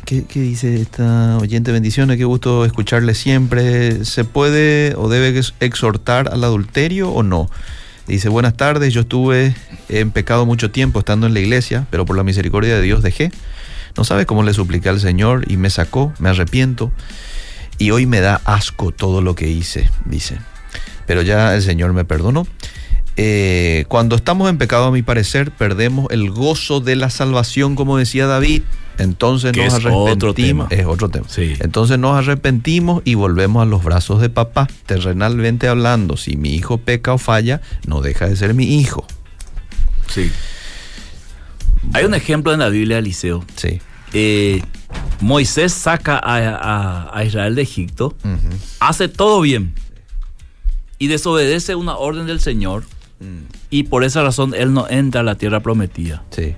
¿qué, 0.06 0.24
qué 0.24 0.40
dice 0.40 0.80
esta 0.80 1.36
oyente? 1.38 1.72
Bendiciones, 1.72 2.16
qué 2.16 2.24
gusto 2.24 2.64
escucharle 2.64 3.14
siempre. 3.14 4.04
¿Se 4.04 4.24
puede 4.24 4.94
o 4.96 5.08
debe 5.08 5.36
ex- 5.36 5.52
exhortar 5.60 6.28
al 6.32 6.42
adulterio 6.44 7.10
o 7.10 7.22
no? 7.22 7.50
Dice, 8.06 8.28
buenas 8.28 8.56
tardes, 8.56 8.94
yo 8.94 9.00
estuve 9.02 9.54
en 9.88 10.12
pecado 10.12 10.46
mucho 10.46 10.70
tiempo 10.70 11.00
estando 11.00 11.26
en 11.26 11.34
la 11.34 11.40
iglesia, 11.40 11.86
pero 11.90 12.06
por 12.06 12.16
la 12.16 12.22
misericordia 12.22 12.76
de 12.76 12.82
Dios 12.82 13.02
dejé. 13.02 13.30
No 13.96 14.04
sabe 14.04 14.26
cómo 14.26 14.42
le 14.42 14.54
supliqué 14.54 14.88
al 14.88 15.00
Señor 15.00 15.44
y 15.50 15.56
me 15.56 15.70
sacó, 15.70 16.14
me 16.18 16.28
arrepiento. 16.28 16.92
Y 17.78 17.90
hoy 17.90 18.06
me 18.06 18.20
da 18.20 18.40
asco 18.44 18.90
todo 18.92 19.20
lo 19.22 19.34
que 19.34 19.48
hice, 19.48 19.90
dice. 20.04 20.38
Pero 21.06 21.22
ya 21.22 21.54
el 21.54 21.62
Señor 21.62 21.92
me 21.92 22.04
perdonó. 22.04 22.46
Eh, 23.18 23.84
cuando 23.88 24.16
estamos 24.16 24.48
en 24.50 24.58
pecado, 24.58 24.86
a 24.86 24.90
mi 24.92 25.02
parecer, 25.02 25.50
perdemos 25.50 26.06
el 26.10 26.30
gozo 26.30 26.80
de 26.80 26.96
la 26.96 27.10
salvación, 27.10 27.74
como 27.76 27.96
decía 27.98 28.26
David. 28.26 28.62
Entonces 28.98 29.52
Que 29.52 29.64
nos 29.64 29.74
es 29.74 29.84
otro 29.84 30.06
arrepentimos. 30.30 30.68
tema. 30.68 30.80
Es 30.82 30.86
otro 30.86 31.08
tema. 31.10 31.26
Sí. 31.28 31.54
Entonces 31.60 31.98
nos 31.98 32.16
arrepentimos 32.16 33.02
y 33.04 33.14
volvemos 33.14 33.62
a 33.62 33.66
los 33.66 33.84
brazos 33.84 34.20
de 34.22 34.30
papá. 34.30 34.68
Terrenalmente 34.86 35.68
hablando, 35.68 36.16
si 36.16 36.36
mi 36.36 36.54
hijo 36.54 36.78
peca 36.78 37.12
o 37.12 37.18
falla, 37.18 37.60
no 37.86 38.00
deja 38.00 38.26
de 38.28 38.36
ser 38.36 38.54
mi 38.54 38.78
hijo. 38.80 39.06
Sí. 40.08 40.30
Hay 41.92 42.04
un 42.04 42.14
ejemplo 42.14 42.52
en 42.52 42.60
la 42.60 42.68
Biblia, 42.70 42.98
Eliseo. 42.98 43.44
Sí. 43.56 43.80
Eh, 44.12 44.62
Moisés 45.20 45.72
saca 45.72 46.16
a, 46.18 46.36
a- 46.36 47.18
a 47.18 47.24
Israel 47.24 47.54
de 47.54 47.62
Egipto, 47.62 48.14
hace 48.80 49.08
todo 49.08 49.40
bien 49.40 49.74
y 50.98 51.08
desobedece 51.08 51.74
una 51.74 51.96
orden 51.96 52.26
del 52.26 52.40
Señor 52.40 52.84
y 53.70 53.84
por 53.84 54.04
esa 54.04 54.22
razón 54.22 54.54
él 54.54 54.72
no 54.74 54.86
entra 54.88 55.22
a 55.22 55.24
la 55.24 55.36
tierra 55.36 55.60
prometida. 55.60 56.22
Sí. 56.30 56.54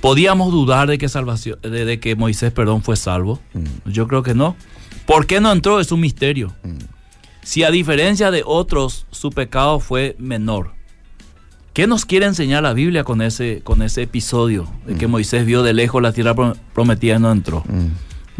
¿Podíamos 0.00 0.52
dudar 0.52 0.86
de 0.88 0.98
que, 0.98 1.08
salvación, 1.08 1.58
de, 1.62 1.84
de 1.84 1.98
que 1.98 2.14
Moisés 2.14 2.52
perdón, 2.52 2.82
fue 2.82 2.94
salvo? 2.96 3.40
Yo 3.86 4.06
creo 4.06 4.22
que 4.22 4.34
no. 4.34 4.54
¿Por 5.06 5.26
qué 5.26 5.40
no 5.40 5.50
entró? 5.50 5.80
Es 5.80 5.90
un 5.92 6.00
misterio. 6.00 6.54
Si 7.42 7.62
a 7.64 7.70
diferencia 7.70 8.30
de 8.30 8.42
otros 8.44 9.06
su 9.10 9.30
pecado 9.30 9.80
fue 9.80 10.14
menor. 10.18 10.73
¿Qué 11.74 11.86
nos 11.86 12.04
quiere 12.06 12.26
enseñar 12.26 12.62
la 12.62 12.72
Biblia 12.72 13.04
con 13.04 13.20
ese, 13.20 13.60
con 13.64 13.82
ese 13.82 14.02
episodio 14.02 14.66
de 14.86 14.94
que 14.94 15.06
Moisés 15.08 15.44
vio 15.44 15.62
de 15.62 15.72
lejos 15.74 16.00
la 16.00 16.12
tierra 16.12 16.32
pro- 16.34 16.56
prometida 16.72 17.16
y 17.16 17.18
no 17.18 17.30
entró? 17.32 17.64
Mm, 17.68 17.88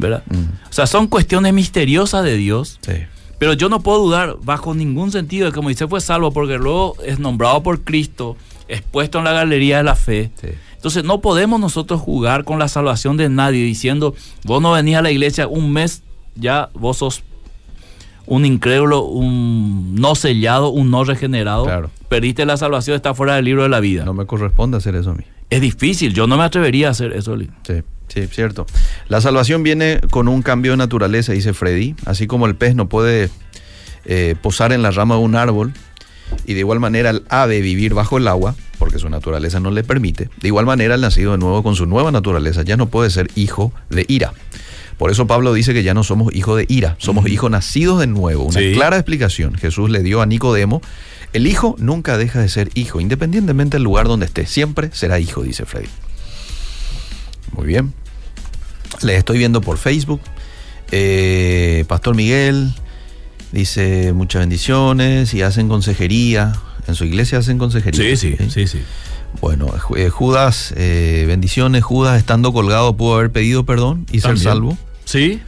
¿Verdad? 0.01 0.23
mm. 0.31 0.69
O 0.71 0.73
sea, 0.73 0.87
son 0.87 1.09
cuestiones 1.09 1.53
misteriosas 1.53 2.25
de 2.25 2.37
Dios, 2.37 2.79
Sí. 2.83 2.93
pero 3.39 3.53
yo 3.53 3.69
no 3.69 3.81
puedo 3.81 3.99
dudar 3.99 4.37
bajo 4.43 4.73
ningún 4.75 5.11
sentido 5.11 5.47
de 5.47 5.53
que 5.53 5.61
Moisés 5.61 5.89
fue 5.91 6.01
salvo 6.01 6.33
porque 6.33 6.59
luego 6.59 6.97
es 7.05 7.19
nombrado 7.19 7.63
por 7.65 7.83
Cristo, 7.83 8.37
expuesto 8.69 9.19
en 9.19 9.25
la 9.25 9.33
galería 9.33 9.79
de 9.79 9.83
la 9.85 9.97
fe. 9.97 10.31
Sí. 10.41 10.49
Entonces 10.77 11.03
no 11.03 11.21
podemos 11.21 11.59
nosotros 11.59 12.01
jugar 12.01 12.45
con 12.45 12.59
la 12.61 12.69
salvación 12.69 13.17
de 13.17 13.29
nadie 13.29 13.65
diciendo, 13.65 14.15
vos 14.45 14.63
no 14.63 14.71
venís 14.73 14.95
a 14.97 15.03
la 15.03 15.11
iglesia 15.11 15.49
un 15.49 15.73
mes, 15.73 16.03
ya 16.37 16.69
vos 16.75 16.99
sos 16.99 17.25
un 18.27 18.45
incrédulo, 18.45 19.03
un 19.05 19.95
no 19.95 20.15
sellado, 20.15 20.69
un 20.69 20.91
no 20.91 21.05
regenerado. 21.05 21.65
Claro. 21.65 21.91
Perdiste 22.09 22.47
la 22.47 22.57
salvación, 22.57 22.97
está 22.97 23.15
fuera 23.15 23.37
del 23.37 23.45
libro 23.45 23.63
de 23.63 23.69
la 23.69 23.81
vida. 23.81 24.05
No 24.05 24.15
me 24.15 24.27
corresponde 24.27 24.77
hacer 24.77 24.95
eso 24.95 25.11
a 25.11 25.15
mí. 25.15 25.25
Es 25.51 25.61
difícil, 25.61 26.15
yo 26.15 26.27
no 26.27 26.37
me 26.37 26.45
atrevería 26.45 26.89
a 26.89 26.91
hacer 26.93 27.13
eso. 27.13 27.37
Sí, 27.39 27.83
sí, 28.09 28.27
cierto. 28.29 28.67
La 29.09 29.21
salvación 29.21 29.63
viene 29.63 30.01
con 30.11 30.29
un 30.29 30.43
cambio 30.43 30.73
de 30.73 30.79
naturaleza, 30.79 31.33
dice 31.33 31.53
Freddy. 31.53 31.95
Así 32.07 32.27
como 32.27 32.47
el 32.47 32.55
pez 32.55 32.75
no 32.75 32.89
puede 32.89 33.31
eh, 34.05 34.35
posar 34.41 34.73
en 34.73 34.83
la 34.83 34.91
rama 34.91 35.17
de 35.17 35.21
un 35.21 35.37
árbol 35.37 35.73
y 36.47 36.55
de 36.55 36.61
igual 36.61 36.81
manera 36.81 37.11
el 37.11 37.25
ave 37.29 37.61
vivir 37.61 37.95
bajo 37.95 38.19
el 38.19 38.29
agua, 38.29 38.55
porque 38.79 38.99
su 38.99 39.09
naturaleza 39.09 39.61
no 39.61 39.71
le 39.71 39.85
permite, 39.85 40.29
de 40.41 40.49
igual 40.49 40.67
manera 40.67 40.95
el 40.95 41.01
nacido 41.01 41.33
de 41.33 41.39
nuevo 41.39 41.63
con 41.63 41.77
su 41.77 41.87
nueva 41.87 42.11
naturaleza 42.11 42.63
ya 42.63 42.77
no 42.77 42.87
puede 42.87 43.11
ser 43.11 43.29
hijo 43.35 43.73
de 43.91 44.05
ira. 44.09 44.33
Por 44.99 45.11
eso 45.11 45.27
Pablo 45.27 45.53
dice 45.53 45.75
que 45.75 45.83
ya 45.83 45.93
no 45.95 46.05
somos 46.05 46.35
hijos 46.35 46.57
de 46.57 46.67
ira, 46.69 46.97
somos 46.99 47.29
hijos 47.29 47.51
nacidos 47.51 47.99
de 48.01 48.07
nuevo. 48.07 48.45
Una 48.45 48.61
Sí. 48.61 48.73
clara 48.75 48.97
explicación 48.97 49.55
Jesús 49.55 49.91
le 49.91 50.03
dio 50.03 50.21
a 50.23 50.27
Nicodemo. 50.27 50.81
El 51.33 51.47
hijo 51.49 51.75
nunca 51.79 52.17
deja 52.17 52.41
de 52.41 52.49
ser 52.49 52.71
hijo, 52.75 53.01
independientemente 53.01 53.77
del 53.77 53.83
lugar 53.85 54.07
donde 54.07 54.27
esté, 54.27 54.47
siempre 54.47 54.91
será 54.93 55.19
hijo, 55.19 55.43
dice 55.43 55.65
Freddy. 55.67 55.89
Muy 57.53 57.67
bien. 57.67 57.93
Le 59.03 59.17
estoy 59.17 59.39
viendo 59.39 59.61
por 59.61 59.79
Facebook. 59.79 60.21
Eh, 60.93 61.85
Pastor 61.89 62.15
Miguel 62.15 62.73
dice 63.53 64.13
muchas 64.13 64.41
bendiciones 64.43 65.35
y 65.35 65.43
hacen 65.43 65.69
consejería. 65.69 66.53
En 66.87 66.95
su 66.95 67.05
iglesia 67.05 67.39
hacen 67.39 67.59
consejería. 67.59 68.17
sí, 68.17 68.37
sí. 68.69 68.79
Bueno, 69.41 69.69
Ju- 69.69 69.97
eh, 69.99 70.11
Judas, 70.11 70.73
eh, 70.77 71.25
bendiciones. 71.27 71.83
Judas, 71.85 72.19
estando 72.19 72.53
colgado, 72.53 72.97
pudo 72.97 73.17
haber 73.17 73.31
pedido 73.31 73.65
perdón 73.65 74.07
y 74.11 74.21
ser 74.21 74.39
salvo. 74.39 74.77
Sí, 75.05 75.41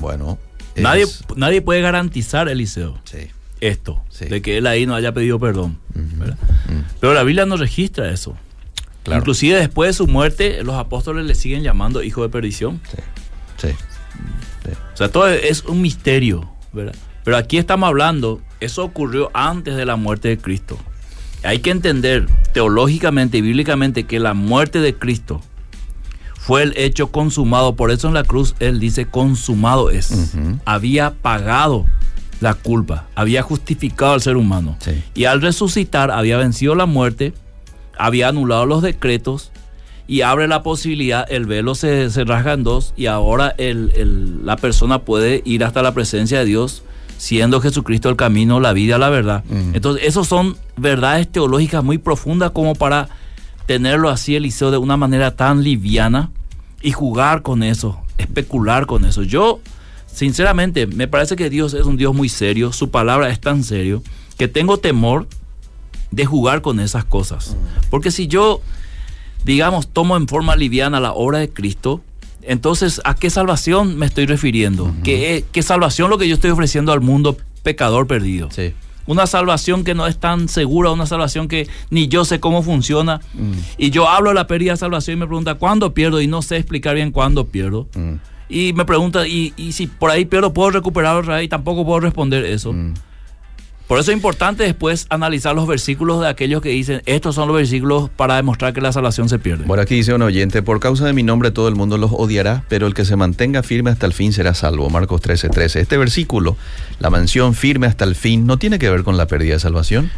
Bueno. 0.00 0.38
nadie, 0.76 1.02
es- 1.04 1.24
nadie 1.36 1.62
puede 1.62 1.80
garantizar, 1.80 2.48
Eliseo, 2.48 2.98
Sí. 3.04 3.28
esto, 3.60 4.02
Sí. 4.10 4.24
de 4.26 4.42
que 4.42 4.58
él 4.58 4.66
ahí 4.66 4.86
no 4.86 4.94
haya 4.94 5.12
pedido 5.12 5.38
perdón. 5.38 5.78
Mm. 5.94 6.82
Pero 7.00 7.14
la 7.14 7.22
Biblia 7.22 7.46
no 7.46 7.56
registra 7.56 8.10
eso. 8.10 8.36
Claro. 9.04 9.20
Inclusive 9.20 9.58
después 9.58 9.88
de 9.90 9.92
su 9.94 10.06
muerte, 10.06 10.62
los 10.64 10.76
apóstoles 10.76 11.24
le 11.26 11.34
siguen 11.34 11.62
llamando 11.62 12.02
hijo 12.02 12.22
de 12.22 12.28
perdición. 12.28 12.80
Sí. 13.58 13.68
Sí. 13.68 13.74
O 14.94 14.96
sea, 14.96 15.08
todo 15.10 15.28
es 15.28 15.64
un 15.64 15.82
misterio, 15.82 16.48
¿verdad? 16.72 16.94
Pero 17.24 17.36
aquí 17.36 17.58
estamos 17.58 17.88
hablando, 17.88 18.40
eso 18.60 18.84
ocurrió 18.84 19.30
antes 19.34 19.76
de 19.76 19.84
la 19.84 19.96
muerte 19.96 20.28
de 20.28 20.38
Cristo. 20.38 20.78
Hay 21.44 21.58
que 21.60 21.70
entender 21.70 22.26
teológicamente 22.52 23.38
y 23.38 23.40
bíblicamente 23.40 24.04
que 24.04 24.20
la 24.20 24.34
muerte 24.34 24.80
de 24.80 24.94
Cristo 24.94 25.40
fue 26.38 26.62
el 26.62 26.74
hecho 26.76 27.08
consumado. 27.08 27.74
Por 27.76 27.90
eso 27.90 28.08
en 28.08 28.14
la 28.14 28.24
cruz 28.24 28.54
él 28.60 28.78
dice 28.80 29.06
consumado 29.06 29.90
es. 29.90 30.10
Había 30.64 31.14
pagado 31.14 31.86
la 32.40 32.54
culpa, 32.54 33.06
había 33.14 33.42
justificado 33.42 34.12
al 34.12 34.20
ser 34.20 34.36
humano. 34.36 34.76
Sí. 34.80 35.02
Y 35.14 35.24
al 35.26 35.40
resucitar 35.42 36.10
había 36.10 36.36
vencido 36.38 36.74
la 36.74 36.86
muerte, 36.86 37.32
había 37.96 38.28
anulado 38.28 38.66
los 38.66 38.82
decretos 38.82 39.52
y 40.08 40.22
abre 40.22 40.48
la 40.48 40.62
posibilidad, 40.64 41.24
el 41.30 41.46
velo 41.46 41.74
se, 41.76 42.10
se 42.10 42.24
rasga 42.24 42.54
en 42.54 42.64
dos 42.64 42.92
y 42.96 43.06
ahora 43.06 43.54
el- 43.58 43.92
el- 43.96 44.44
la 44.44 44.56
persona 44.56 44.98
puede 45.00 45.42
ir 45.44 45.62
hasta 45.64 45.82
la 45.82 45.94
presencia 45.94 46.40
de 46.40 46.44
Dios 46.44 46.82
siendo 47.22 47.60
Jesucristo 47.60 48.08
el 48.08 48.16
camino, 48.16 48.58
la 48.58 48.72
vida, 48.72 48.98
la 48.98 49.08
verdad. 49.08 49.44
Entonces, 49.74 50.08
esos 50.08 50.26
son 50.26 50.56
verdades 50.76 51.30
teológicas 51.30 51.84
muy 51.84 51.96
profundas 51.96 52.50
como 52.50 52.74
para 52.74 53.10
tenerlo 53.66 54.10
así, 54.10 54.34
Eliseo, 54.34 54.72
de 54.72 54.78
una 54.78 54.96
manera 54.96 55.36
tan 55.36 55.62
liviana 55.62 56.30
y 56.82 56.90
jugar 56.90 57.42
con 57.42 57.62
eso, 57.62 58.00
especular 58.18 58.86
con 58.86 59.04
eso. 59.04 59.22
Yo, 59.22 59.60
sinceramente, 60.12 60.88
me 60.88 61.06
parece 61.06 61.36
que 61.36 61.48
Dios 61.48 61.74
es 61.74 61.86
un 61.86 61.96
Dios 61.96 62.12
muy 62.12 62.28
serio, 62.28 62.72
su 62.72 62.90
palabra 62.90 63.30
es 63.30 63.38
tan 63.38 63.62
serio, 63.62 64.02
que 64.36 64.48
tengo 64.48 64.78
temor 64.78 65.28
de 66.10 66.26
jugar 66.26 66.60
con 66.60 66.80
esas 66.80 67.04
cosas. 67.04 67.56
Porque 67.88 68.10
si 68.10 68.26
yo, 68.26 68.60
digamos, 69.44 69.86
tomo 69.86 70.16
en 70.16 70.26
forma 70.26 70.56
liviana 70.56 70.98
la 70.98 71.12
obra 71.12 71.38
de 71.38 71.50
Cristo, 71.50 72.00
entonces, 72.42 73.00
¿a 73.04 73.14
qué 73.14 73.30
salvación 73.30 73.98
me 73.98 74.06
estoy 74.06 74.26
refiriendo? 74.26 74.92
¿Qué, 75.04 75.44
¿Qué, 75.52 75.62
salvación 75.62 76.10
lo 76.10 76.18
que 76.18 76.28
yo 76.28 76.34
estoy 76.34 76.50
ofreciendo 76.50 76.92
al 76.92 77.00
mundo 77.00 77.36
pecador 77.62 78.06
perdido? 78.06 78.50
Sí. 78.50 78.74
Una 79.06 79.26
salvación 79.26 79.84
que 79.84 79.94
no 79.94 80.06
es 80.06 80.18
tan 80.18 80.48
segura, 80.48 80.90
una 80.90 81.06
salvación 81.06 81.48
que 81.48 81.68
ni 81.90 82.08
yo 82.08 82.24
sé 82.24 82.40
cómo 82.40 82.62
funciona. 82.62 83.20
Mm. 83.34 83.52
Y 83.78 83.90
yo 83.90 84.08
hablo 84.08 84.30
de 84.30 84.34
la 84.34 84.46
pérdida 84.46 84.72
de 84.72 84.76
salvación 84.76 85.16
y 85.16 85.20
me 85.20 85.26
pregunta, 85.26 85.54
¿cuándo 85.54 85.92
pierdo? 85.92 86.20
Y 86.20 86.26
no 86.26 86.42
sé 86.42 86.56
explicar 86.56 86.94
bien 86.94 87.10
cuándo 87.10 87.46
pierdo. 87.46 87.88
Mm. 87.94 88.14
Y 88.48 88.72
me 88.74 88.84
pregunta, 88.84 89.26
¿y, 89.26 89.54
y 89.56 89.72
si 89.72 89.86
por 89.86 90.10
ahí 90.10 90.24
pierdo, 90.24 90.52
puedo 90.52 90.70
recuperar 90.70 91.16
otra 91.16 91.36
vez? 91.36 91.46
Y 91.46 91.48
tampoco 91.48 91.84
puedo 91.84 92.00
responder 92.00 92.44
eso. 92.44 92.74
Por 93.92 93.98
eso 93.98 94.10
es 94.10 94.16
importante 94.16 94.64
después 94.64 95.04
analizar 95.10 95.54
los 95.54 95.66
versículos 95.66 96.22
de 96.22 96.26
aquellos 96.26 96.62
que 96.62 96.70
dicen, 96.70 97.02
estos 97.04 97.34
son 97.34 97.46
los 97.46 97.58
versículos 97.58 98.08
para 98.08 98.36
demostrar 98.36 98.72
que 98.72 98.80
la 98.80 98.90
salvación 98.90 99.28
se 99.28 99.38
pierde. 99.38 99.66
Bueno, 99.66 99.82
aquí 99.82 99.96
dice 99.96 100.14
un 100.14 100.22
oyente, 100.22 100.62
por 100.62 100.80
causa 100.80 101.04
de 101.04 101.12
mi 101.12 101.22
nombre 101.22 101.50
todo 101.50 101.68
el 101.68 101.74
mundo 101.74 101.98
los 101.98 102.10
odiará, 102.10 102.64
pero 102.70 102.86
el 102.86 102.94
que 102.94 103.04
se 103.04 103.16
mantenga 103.16 103.62
firme 103.62 103.90
hasta 103.90 104.06
el 104.06 104.14
fin 104.14 104.32
será 104.32 104.54
salvo. 104.54 104.88
Marcos 104.88 105.20
13, 105.20 105.50
13. 105.50 105.80
Este 105.80 105.98
versículo, 105.98 106.56
la 107.00 107.10
mansión 107.10 107.52
firme 107.52 107.86
hasta 107.86 108.06
el 108.06 108.14
fin, 108.14 108.46
¿no 108.46 108.56
tiene 108.56 108.78
que 108.78 108.88
ver 108.88 109.04
con 109.04 109.18
la 109.18 109.26
pérdida 109.26 109.52
de 109.52 109.60
salvación? 109.60 110.10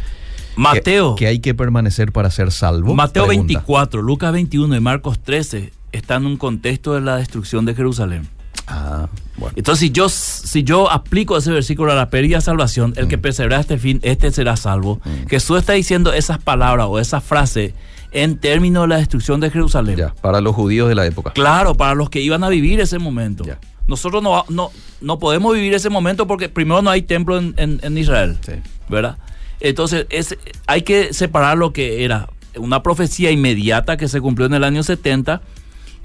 Mateo, 0.55 1.15
Que, 1.15 1.25
que 1.25 1.27
hay 1.27 1.39
que 1.39 1.53
permanecer 1.53 2.13
para 2.13 2.31
ser 2.31 2.53
salvo. 2.53 2.95
Mateo 2.95 3.27
Pregunta. 3.27 3.55
24, 3.55 4.01
Lucas 4.01 4.31
21 4.31 4.73
y 4.73 4.79
Marcos 4.79 5.19
13 5.19 5.73
están 5.91 6.21
en 6.21 6.27
un 6.27 6.37
contexto 6.37 6.93
de 6.93 7.01
la 7.01 7.17
destrucción 7.17 7.65
de 7.65 7.75
Jerusalén. 7.75 8.34
Ah, 8.67 9.07
bueno. 9.37 9.53
Entonces, 9.57 9.79
si 9.81 9.91
yo, 9.91 10.09
si 10.09 10.63
yo 10.63 10.89
aplico 10.91 11.37
ese 11.37 11.51
versículo 11.51 11.91
a 11.91 11.95
la 11.95 12.09
pérdida 12.09 12.37
de 12.37 12.41
salvación, 12.41 12.93
el 12.97 13.05
Mm. 13.05 13.09
que 13.09 13.17
persevera 13.17 13.59
hasta 13.59 13.73
el 13.75 13.79
fin, 13.79 13.99
este 14.03 14.31
será 14.31 14.57
salvo. 14.57 14.99
Jesús 15.29 15.59
está 15.59 15.73
diciendo 15.73 16.13
esas 16.13 16.39
palabras 16.39 16.87
o 16.89 16.99
esa 16.99 17.21
frase 17.21 17.73
en 18.11 18.37
términos 18.37 18.83
de 18.83 18.87
la 18.87 18.97
destrucción 18.97 19.39
de 19.39 19.51
Jerusalén. 19.51 19.97
Ya, 19.97 20.13
para 20.21 20.41
los 20.41 20.55
judíos 20.55 20.87
de 20.89 20.95
la 20.95 21.05
época. 21.05 21.31
Claro, 21.33 21.75
para 21.75 21.95
los 21.95 22.09
que 22.09 22.21
iban 22.21 22.43
a 22.43 22.49
vivir 22.49 22.79
ese 22.79 22.97
momento. 22.97 23.43
Ya. 23.43 23.59
Nosotros 23.87 24.23
no, 24.23 24.45
no, 24.49 24.71
no 25.01 25.19
podemos 25.19 25.53
vivir 25.53 25.73
ese 25.75 25.89
momento 25.91 26.25
porque 26.25 26.49
primero 26.49 26.81
no 26.81 26.89
hay 26.89 27.03
templo 27.03 27.37
en, 27.37 27.53
en- 27.57 27.79
en 27.83 27.97
Israel. 27.97 28.37
Sí. 28.43 28.53
¿Verdad? 28.89 29.17
Entonces, 29.59 30.07
es, 30.09 30.35
hay 30.65 30.81
que 30.81 31.13
separar 31.13 31.57
lo 31.57 31.71
que 31.71 32.03
era 32.03 32.29
una 32.57 32.81
profecía 32.81 33.29
inmediata 33.31 33.97
que 33.97 34.07
se 34.07 34.21
cumplió 34.21 34.47
en 34.47 34.53
el 34.55 34.63
año 34.63 34.81
70 34.81 35.41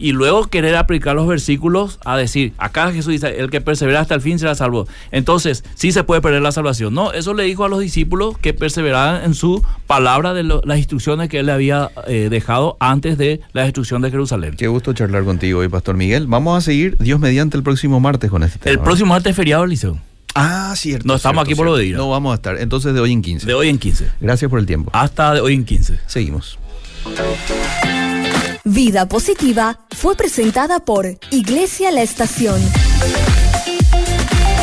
y 0.00 0.12
luego 0.12 0.46
querer 0.48 0.74
aplicar 0.76 1.14
los 1.14 1.26
versículos 1.28 1.98
a 2.04 2.16
decir, 2.16 2.52
acá 2.58 2.90
Jesús 2.92 3.12
dice, 3.12 3.38
el 3.38 3.50
que 3.50 3.60
persevera 3.60 4.00
hasta 4.00 4.14
el 4.14 4.20
fin 4.20 4.38
será 4.38 4.54
salvo. 4.54 4.88
Entonces, 5.12 5.62
sí 5.74 5.92
se 5.92 6.02
puede 6.04 6.20
perder 6.20 6.42
la 6.42 6.52
salvación. 6.52 6.94
No, 6.94 7.12
eso 7.12 7.34
le 7.34 7.44
dijo 7.44 7.64
a 7.64 7.68
los 7.68 7.80
discípulos 7.80 8.36
que 8.38 8.54
perseveraran 8.54 9.22
en 9.24 9.34
su 9.34 9.62
palabra 9.86 10.32
de 10.34 10.42
lo- 10.42 10.62
las 10.64 10.78
instrucciones 10.78 11.28
que 11.28 11.38
él 11.40 11.46
le 11.46 11.52
había 11.52 11.90
eh, 12.06 12.28
dejado 12.30 12.76
antes 12.80 13.18
de 13.18 13.40
la 13.52 13.62
destrucción 13.64 14.00
de 14.02 14.10
Jerusalén. 14.10 14.56
Qué 14.56 14.68
gusto 14.68 14.92
charlar 14.92 15.24
contigo 15.24 15.60
hoy, 15.60 15.68
Pastor 15.68 15.96
Miguel. 15.96 16.26
Vamos 16.26 16.56
a 16.56 16.60
seguir, 16.62 16.96
Dios 16.98 17.20
mediante, 17.20 17.56
el 17.56 17.62
próximo 17.62 18.00
martes 18.00 18.30
con 18.30 18.42
este 18.42 18.58
tema. 18.58 18.72
El 18.72 18.80
próximo 18.80 19.10
martes 19.10 19.30
es 19.30 19.36
feriado, 19.36 19.64
Eliseo. 19.64 19.98
Ah, 20.34 20.72
cierto. 20.76 21.06
No 21.08 21.16
estamos 21.16 21.38
cierto, 21.44 21.50
aquí 21.50 21.54
por 21.56 21.66
lo 21.66 21.76
de 21.76 21.86
ir. 21.86 21.96
No 21.96 22.08
vamos 22.08 22.32
a 22.32 22.36
estar. 22.36 22.56
Entonces, 22.58 22.94
de 22.94 23.00
hoy 23.00 23.12
en 23.12 23.20
15. 23.20 23.46
De 23.46 23.54
hoy 23.54 23.68
en 23.68 23.78
15. 23.78 24.08
Gracias 24.20 24.48
por 24.48 24.60
el 24.60 24.66
tiempo. 24.66 24.90
Hasta 24.94 25.34
de 25.34 25.40
hoy 25.40 25.54
en 25.54 25.64
15. 25.64 25.98
Seguimos. 26.06 26.58
Vida 28.72 29.08
Positiva 29.08 29.80
fue 29.90 30.14
presentada 30.14 30.78
por 30.78 31.18
Iglesia 31.32 31.90
La 31.90 32.02
Estación. 32.02 32.60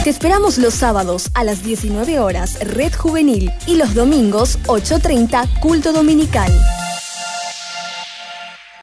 Te 0.05 0.09
esperamos 0.09 0.57
los 0.59 0.75
sábados 0.75 1.29
a 1.33 1.43
las 1.43 1.61
19 1.61 2.17
horas 2.21 2.57
Red 2.61 2.93
Juvenil 2.95 3.51
y 3.65 3.75
los 3.75 3.95
domingos 3.95 4.59
8.30 4.67 5.59
Culto 5.59 5.91
Dominical. 5.91 6.49